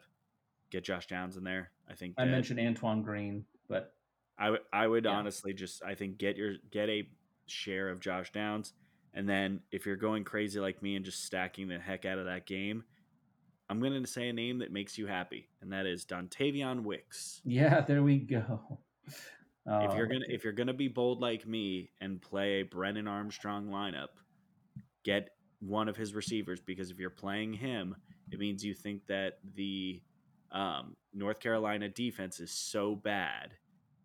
get 0.70 0.84
Josh 0.84 1.08
Downs 1.08 1.38
in 1.38 1.44
there. 1.44 1.72
I 1.90 1.94
think 1.94 2.16
I 2.18 2.26
mentioned 2.26 2.60
Antoine 2.60 3.02
Green, 3.02 3.46
but 3.68 3.94
I 4.38 4.52
would 4.52 4.62
I 4.72 4.88
would 4.88 5.06
yeah. 5.06 5.12
honestly 5.12 5.54
just 5.54 5.84
I 5.84 5.96
think 5.96 6.18
get 6.18 6.38
your 6.38 6.56
get 6.72 6.90
a 6.90 7.08
share 7.48 7.90
of 7.90 8.00
Josh 8.00 8.32
Downs, 8.32 8.74
and 9.14 9.28
then 9.28 9.62
if 9.72 9.86
you're 9.86 9.96
going 9.96 10.24
crazy 10.24 10.60
like 10.60 10.82
me 10.82 10.96
and 10.96 11.06
just 11.06 11.26
stacking 11.26 11.68
the 11.68 11.80
heck 11.80 12.06
out 12.06 12.20
of 12.20 12.26
that 12.26 12.46
game, 12.46 12.84
I'm 13.70 13.80
going 13.80 14.02
to 14.02 14.08
say 14.08 14.30
a 14.30 14.34
name 14.34 14.60
that 14.60 14.72
makes 14.72 14.98
you 14.98 15.08
happy, 15.08 15.48
and 15.62 15.72
that 15.72 15.86
is 15.86 16.06
Dontayvion 16.06 16.84
Wicks. 16.84 17.42
Yeah, 17.46 17.82
there 17.82 18.02
we 18.02 18.18
go. 18.18 18.80
if 19.08 19.96
you're 19.96 20.06
oh. 20.06 20.10
gonna 20.10 20.26
if 20.28 20.44
you're 20.44 20.54
gonna 20.54 20.74
be 20.74 20.88
bold 20.88 21.22
like 21.22 21.46
me 21.48 21.92
and 22.02 22.22
play 22.22 22.62
a 22.62 22.64
Brennan 22.64 23.08
Armstrong 23.08 23.68
lineup, 23.68 24.10
get 25.04 25.30
one 25.60 25.90
of 25.90 25.98
his 25.98 26.14
receivers 26.14 26.62
because 26.62 26.90
if 26.90 27.00
you're 27.00 27.10
playing 27.10 27.54
him, 27.54 27.96
it 28.32 28.40
means 28.40 28.64
you 28.64 28.74
think 28.74 29.06
that 29.08 29.40
the 29.56 30.02
um, 30.52 30.96
North 31.14 31.40
Carolina 31.40 31.90
defense 31.90 32.40
is 32.40 32.52
so 32.52 32.96
bad 32.96 33.54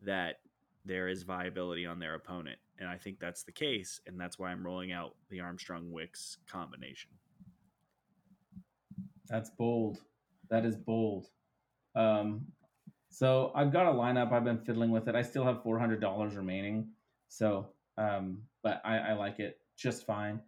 that 0.02 0.36
there 0.84 1.08
is 1.08 1.22
viability 1.22 1.86
on 1.86 1.98
their 1.98 2.14
opponent. 2.14 2.58
And 2.78 2.88
I 2.88 2.98
think 2.98 3.20
that's 3.20 3.44
the 3.44 3.52
case. 3.52 4.00
And 4.06 4.20
that's 4.20 4.38
why 4.38 4.50
I'm 4.50 4.64
rolling 4.64 4.92
out 4.92 5.14
the 5.30 5.40
Armstrong 5.40 5.90
Wicks 5.90 6.38
combination. 6.46 7.10
That's 9.28 9.50
bold. 9.50 9.98
That 10.50 10.64
is 10.66 10.76
bold. 10.76 11.28
Um, 11.94 12.46
so 13.10 13.52
I've 13.54 13.72
got 13.72 13.86
a 13.86 13.92
lineup. 13.96 14.32
I've 14.32 14.44
been 14.44 14.58
fiddling 14.58 14.90
with 14.90 15.08
it. 15.08 15.14
I 15.14 15.22
still 15.22 15.44
have 15.44 15.62
$400 15.62 16.36
remaining. 16.36 16.88
So, 17.28 17.68
um, 17.96 18.42
but 18.62 18.82
I, 18.84 18.98
I, 18.98 19.12
like 19.12 19.38
it 19.38 19.58
just 19.76 20.04
fine. 20.04 20.40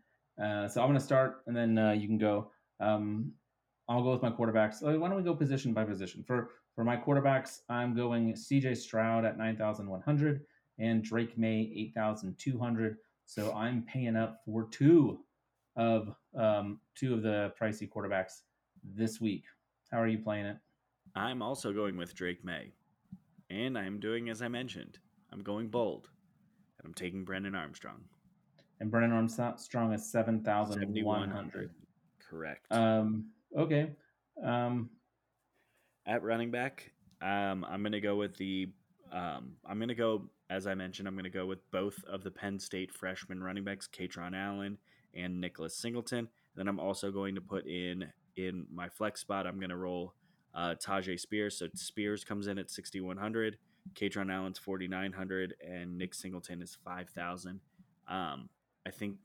Uh, 0.43 0.69
so 0.69 0.81
I'm 0.81 0.89
going 0.89 0.99
to 0.99 1.05
start 1.05 1.43
and 1.47 1.57
then 1.57 1.79
uh, 1.79 1.93
you 1.93 2.07
can 2.07 2.19
go. 2.19 2.51
Um, 2.81 3.33
I'll 3.89 4.03
go 4.03 4.11
with 4.11 4.23
my 4.23 4.31
quarterbacks. 4.31 4.83
Why 4.83 5.09
don't 5.09 5.17
we 5.17 5.23
go 5.23 5.35
position 5.35 5.73
by 5.73 5.85
position? 5.85 6.25
For 6.27 6.51
for 6.75 6.85
my 6.85 6.97
quarterbacks, 6.97 7.61
I'm 7.71 7.95
going 7.95 8.35
CJ 8.35 8.77
Stroud 8.77 9.25
at 9.25 9.39
9,100 9.39 10.43
and 10.79 11.03
Drake 11.03 11.39
Maye 11.39 11.73
8,200. 11.97 12.99
So 13.25 13.53
I'm 13.55 13.83
paying 13.83 14.15
up 14.15 14.41
for 14.45 14.69
two 14.71 15.21
of 15.77 16.15
um, 16.35 16.81
two 16.95 17.15
of 17.15 17.23
the 17.23 17.53
pricey 17.61 17.89
quarterbacks 17.89 18.43
this 18.85 19.21
week. 19.21 19.45
How 19.91 20.01
are 20.01 20.07
you 20.09 20.19
playing 20.19 20.47
it? 20.47 20.59
I'm 21.15 21.41
also 21.41 21.73
going 21.73 21.97
with 21.97 22.15
Drake 22.15 22.45
Maye, 22.45 22.73
And 23.49 23.79
I'm 23.79 23.99
doing 23.99 24.29
as 24.29 24.43
I 24.43 24.49
mentioned. 24.49 24.99
I'm 25.33 25.43
going 25.43 25.69
bold. 25.69 26.09
And 26.79 26.87
I'm 26.87 26.95
taking 26.95 27.25
Brennan 27.25 27.55
Armstrong. 27.55 28.05
And 28.81 28.91
Brennan 28.91 29.13
Armstrong 29.13 29.93
is 29.93 30.11
7,100. 30.11 31.71
Correct. 32.29 32.67
Um, 32.71 33.27
okay. 33.57 33.91
Um, 34.43 34.91
At 36.07 36.23
running 36.23 36.51
back, 36.51 36.93
um, 37.23 37.65
I'm 37.69 37.83
going 37.83 37.93
to 37.93 38.01
go 38.01 38.17
with 38.17 38.37
the. 38.37 38.69
Um, 39.13 39.53
I'm 39.65 39.79
going 39.79 39.89
to 39.89 39.95
go, 39.95 40.29
as 40.51 40.67
I 40.67 40.75
mentioned, 40.75 41.07
I'm 41.07 41.15
going 41.15 41.25
to 41.25 41.31
go 41.31 41.47
with 41.47 41.69
both 41.71 42.03
of 42.05 42.25
the 42.25 42.31
Penn 42.31 42.59
State 42.59 42.93
freshman 42.93 43.43
running 43.43 43.65
backs, 43.65 43.89
Kaytron 43.89 44.37
Allen 44.37 44.79
and 45.15 45.41
Nicholas 45.41 45.77
Singleton. 45.77 46.29
Then 46.57 46.69
I'm 46.69 46.81
also 46.81 47.11
going 47.11 47.35
to 47.37 47.41
put 47.41 47.67
in 47.67 48.07
in 48.37 48.67
my 48.71 48.89
flex 48.89 49.21
spot. 49.21 49.47
I'm 49.47 49.59
going 49.59 49.71
to 49.71 49.77
roll 49.77 50.15
uh, 50.55 50.75
Tyjae 50.75 51.19
Spears. 51.19 51.59
So 51.59 51.69
Spears 51.75 52.25
comes 52.25 52.47
in 52.47 52.59
at 52.59 52.71
6,100. 52.71 53.59
Kaytron 53.95 54.33
Allen's 54.33 54.59
4,900, 54.59 55.55
and 55.65 55.97
Nick 55.97 56.15
Singleton 56.15 56.61
is 56.61 56.77
5,000. 56.85 57.61
Um, 58.09 58.49
I 58.87 58.91
think 58.91 59.17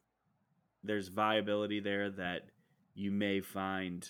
there's 0.83 1.09
viability 1.09 1.79
there 1.79 2.09
that 2.09 2.47
you 2.95 3.11
may 3.11 3.39
find 3.41 4.07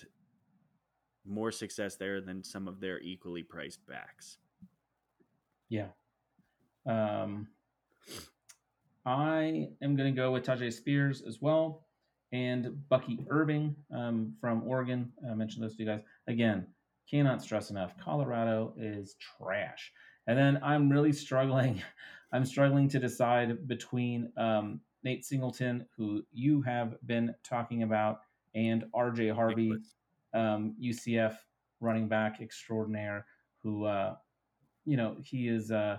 more 1.26 1.52
success 1.52 1.96
there 1.96 2.20
than 2.20 2.42
some 2.42 2.66
of 2.66 2.80
their 2.80 2.98
equally 3.00 3.42
priced 3.42 3.86
backs. 3.86 4.38
yeah. 5.68 5.88
Um, 6.86 7.48
I 9.04 9.68
am 9.82 9.94
going 9.94 10.12
to 10.12 10.16
go 10.16 10.32
with 10.32 10.44
Tyjae 10.44 10.72
Spears 10.72 11.22
as 11.22 11.40
well 11.40 11.84
and 12.32 12.88
Bucky 12.88 13.24
Irving 13.28 13.76
um, 13.94 14.34
from 14.40 14.62
Oregon. 14.64 15.12
I 15.30 15.34
mentioned 15.34 15.62
those 15.62 15.78
you 15.78 15.86
guys. 15.86 16.00
Again, 16.26 16.66
cannot 17.08 17.42
stress 17.42 17.70
enough. 17.70 17.92
Colorado 17.98 18.72
is 18.76 19.16
trash. 19.20 19.92
And 20.26 20.38
then 20.38 20.58
I'm 20.62 20.88
really 20.88 21.12
struggling. 21.12 21.82
I'm 22.32 22.46
struggling 22.46 22.88
to 22.88 22.98
decide 22.98 23.68
between 23.68 24.32
um, 24.38 24.80
Nate 25.04 25.24
Singleton, 25.24 25.86
who 25.96 26.22
you 26.32 26.62
have 26.62 26.96
been 27.06 27.34
talking 27.44 27.82
about, 27.82 28.20
and 28.54 28.84
RJ 28.94 29.34
Harvey, 29.34 29.72
um, 30.34 30.74
UCF 30.82 31.36
running 31.80 32.08
back 32.08 32.40
extraordinaire, 32.40 33.26
who, 33.62 33.84
uh, 33.84 34.14
you 34.84 34.96
know, 34.96 35.16
he 35.22 35.48
is. 35.48 35.70
Uh, 35.70 35.98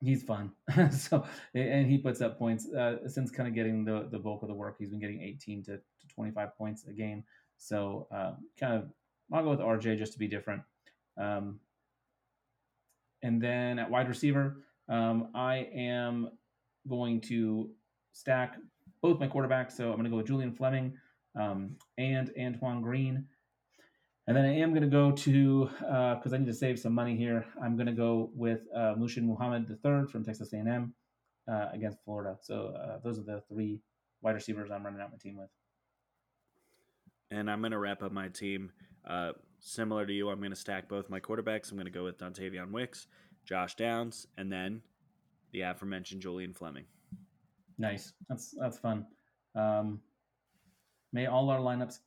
he's 0.00 0.22
fun. 0.22 0.52
so 0.90 1.24
and 1.54 1.86
he 1.90 1.98
puts 1.98 2.20
up 2.20 2.38
points 2.38 2.70
uh, 2.72 3.08
since 3.08 3.30
kind 3.30 3.48
of 3.48 3.54
getting 3.54 3.84
the 3.84 4.08
the 4.10 4.18
bulk 4.18 4.42
of 4.42 4.48
the 4.48 4.54
work. 4.54 4.76
He's 4.78 4.90
been 4.90 5.00
getting 5.00 5.22
18 5.22 5.64
to, 5.64 5.76
to 5.76 6.08
25 6.14 6.56
points 6.56 6.84
a 6.86 6.92
game. 6.92 7.24
So 7.58 8.06
uh, 8.12 8.32
kind 8.58 8.74
of 8.74 8.90
I'll 9.32 9.42
go 9.42 9.50
with 9.50 9.60
RJ 9.60 9.98
just 9.98 10.12
to 10.12 10.18
be 10.18 10.28
different. 10.28 10.62
Um, 11.18 11.60
and 13.22 13.40
then 13.40 13.78
at 13.78 13.90
wide 13.90 14.08
receiver, 14.08 14.58
um, 14.88 15.28
I 15.34 15.68
am 15.74 16.30
going 16.88 17.20
to 17.22 17.70
stack 18.16 18.56
both 19.02 19.20
my 19.20 19.28
quarterbacks. 19.28 19.72
So 19.72 19.90
I'm 19.90 19.96
going 19.96 20.04
to 20.04 20.10
go 20.10 20.16
with 20.16 20.26
Julian 20.26 20.52
Fleming 20.52 20.94
um, 21.38 21.76
and 21.98 22.30
Antoine 22.40 22.80
Green. 22.82 23.26
And 24.26 24.36
then 24.36 24.44
I 24.44 24.56
am 24.58 24.70
going 24.70 24.82
to 24.82 24.88
go 24.88 25.12
to 25.12 25.70
because 26.16 26.32
I 26.32 26.38
need 26.38 26.46
to 26.46 26.54
save 26.54 26.78
some 26.78 26.92
money 26.92 27.16
here. 27.16 27.44
I'm 27.62 27.76
going 27.76 27.86
to 27.86 27.92
go 27.92 28.30
with 28.34 28.62
uh, 28.74 28.94
Muhsin 28.98 29.22
Muhammad 29.22 29.70
III 29.70 30.06
from 30.10 30.24
Texas 30.24 30.52
A&M 30.52 30.92
uh, 31.48 31.66
against 31.72 31.98
Florida. 32.04 32.36
So 32.40 32.74
uh, 32.76 32.98
those 33.04 33.18
are 33.20 33.22
the 33.22 33.42
three 33.48 33.80
wide 34.22 34.34
receivers 34.34 34.70
I'm 34.70 34.84
running 34.84 35.00
out 35.00 35.12
my 35.12 35.18
team 35.18 35.36
with. 35.36 35.50
And 37.30 37.50
I'm 37.50 37.60
going 37.60 37.72
to 37.72 37.78
wrap 37.78 38.02
up 38.02 38.12
my 38.12 38.28
team. 38.28 38.72
Uh, 39.06 39.32
similar 39.60 40.06
to 40.06 40.12
you, 40.12 40.28
I'm 40.30 40.38
going 40.38 40.50
to 40.50 40.56
stack 40.56 40.88
both 40.88 41.08
my 41.08 41.20
quarterbacks. 41.20 41.70
I'm 41.70 41.76
going 41.76 41.86
to 41.86 41.92
go 41.92 42.04
with 42.04 42.18
Dontayvion 42.18 42.72
Wicks, 42.72 43.06
Josh 43.44 43.76
Downs, 43.76 44.26
and 44.36 44.50
then 44.50 44.82
the 45.52 45.60
aforementioned 45.60 46.22
Julian 46.22 46.52
Fleming. 46.52 46.86
Nice. 47.78 48.12
That's 48.28 48.54
that's 48.58 48.78
fun. 48.78 49.06
Um, 49.54 50.00
may 51.12 51.26
all 51.26 51.50
our 51.50 51.60
lineups 51.60 51.98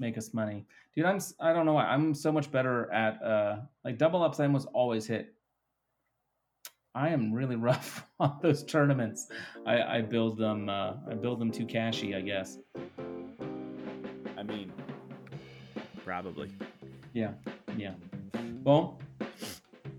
make 0.00 0.18
us 0.18 0.34
money, 0.34 0.66
dude. 0.94 1.04
I'm 1.04 1.20
I 1.40 1.52
don't 1.52 1.66
know 1.66 1.74
why 1.74 1.84
I'm 1.84 2.14
so 2.14 2.32
much 2.32 2.50
better 2.50 2.90
at 2.92 3.22
uh 3.22 3.56
like 3.84 3.98
double 3.98 4.22
ups. 4.22 4.40
I 4.40 4.44
almost 4.44 4.68
always 4.74 5.06
hit. 5.06 5.34
I 6.94 7.08
am 7.08 7.32
really 7.32 7.56
rough 7.70 8.06
on 8.20 8.38
those 8.42 8.64
tournaments. 8.64 9.28
I, 9.66 9.82
I 9.82 10.00
build 10.02 10.38
them. 10.38 10.68
Uh, 10.68 10.94
I 11.10 11.14
build 11.14 11.40
them 11.40 11.50
too 11.50 11.66
cashy, 11.66 12.14
I 12.14 12.20
guess. 12.20 12.58
I 14.36 14.42
mean, 14.42 14.72
probably. 16.04 16.50
Yeah, 17.12 17.32
yeah. 17.76 17.94
Well, 18.62 19.00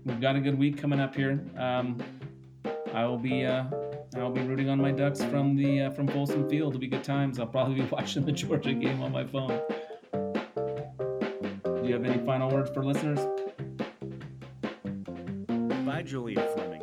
we've 0.04 0.20
got 0.20 0.36
a 0.36 0.40
good 0.40 0.58
week 0.58 0.78
coming 0.78 1.00
up 1.00 1.14
here. 1.14 1.44
Um, 1.58 1.98
I 2.94 3.04
will 3.04 3.18
be 3.18 3.44
uh, 3.44 3.64
I'll 4.18 4.30
be 4.30 4.42
rooting 4.42 4.68
on 4.68 4.80
my 4.80 4.90
Ducks 4.90 5.22
from 5.24 5.56
the 5.56 5.82
uh, 5.82 5.90
from 5.90 6.08
Folsom 6.08 6.48
Field. 6.48 6.72
It'll 6.72 6.80
be 6.80 6.86
good 6.86 7.04
times. 7.04 7.38
I'll 7.38 7.46
probably 7.46 7.76
be 7.76 7.82
watching 7.90 8.24
the 8.24 8.32
Georgia 8.32 8.72
game 8.74 9.02
on 9.02 9.12
my 9.12 9.24
phone. 9.24 9.60
Do 11.64 11.82
you 11.84 11.94
have 11.94 12.04
any 12.04 12.24
final 12.24 12.50
words 12.50 12.70
for 12.70 12.84
listeners? 12.84 13.20
Buy, 15.86 16.02
Julian 16.02 16.46
Fleming. 16.54 16.82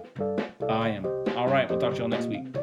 I 0.69 0.89
am. 0.89 1.05
All 1.35 1.49
right. 1.49 1.69
We'll 1.69 1.79
talk 1.79 1.93
to 1.93 1.99
y'all 1.99 2.07
next 2.07 2.27
week. 2.27 2.62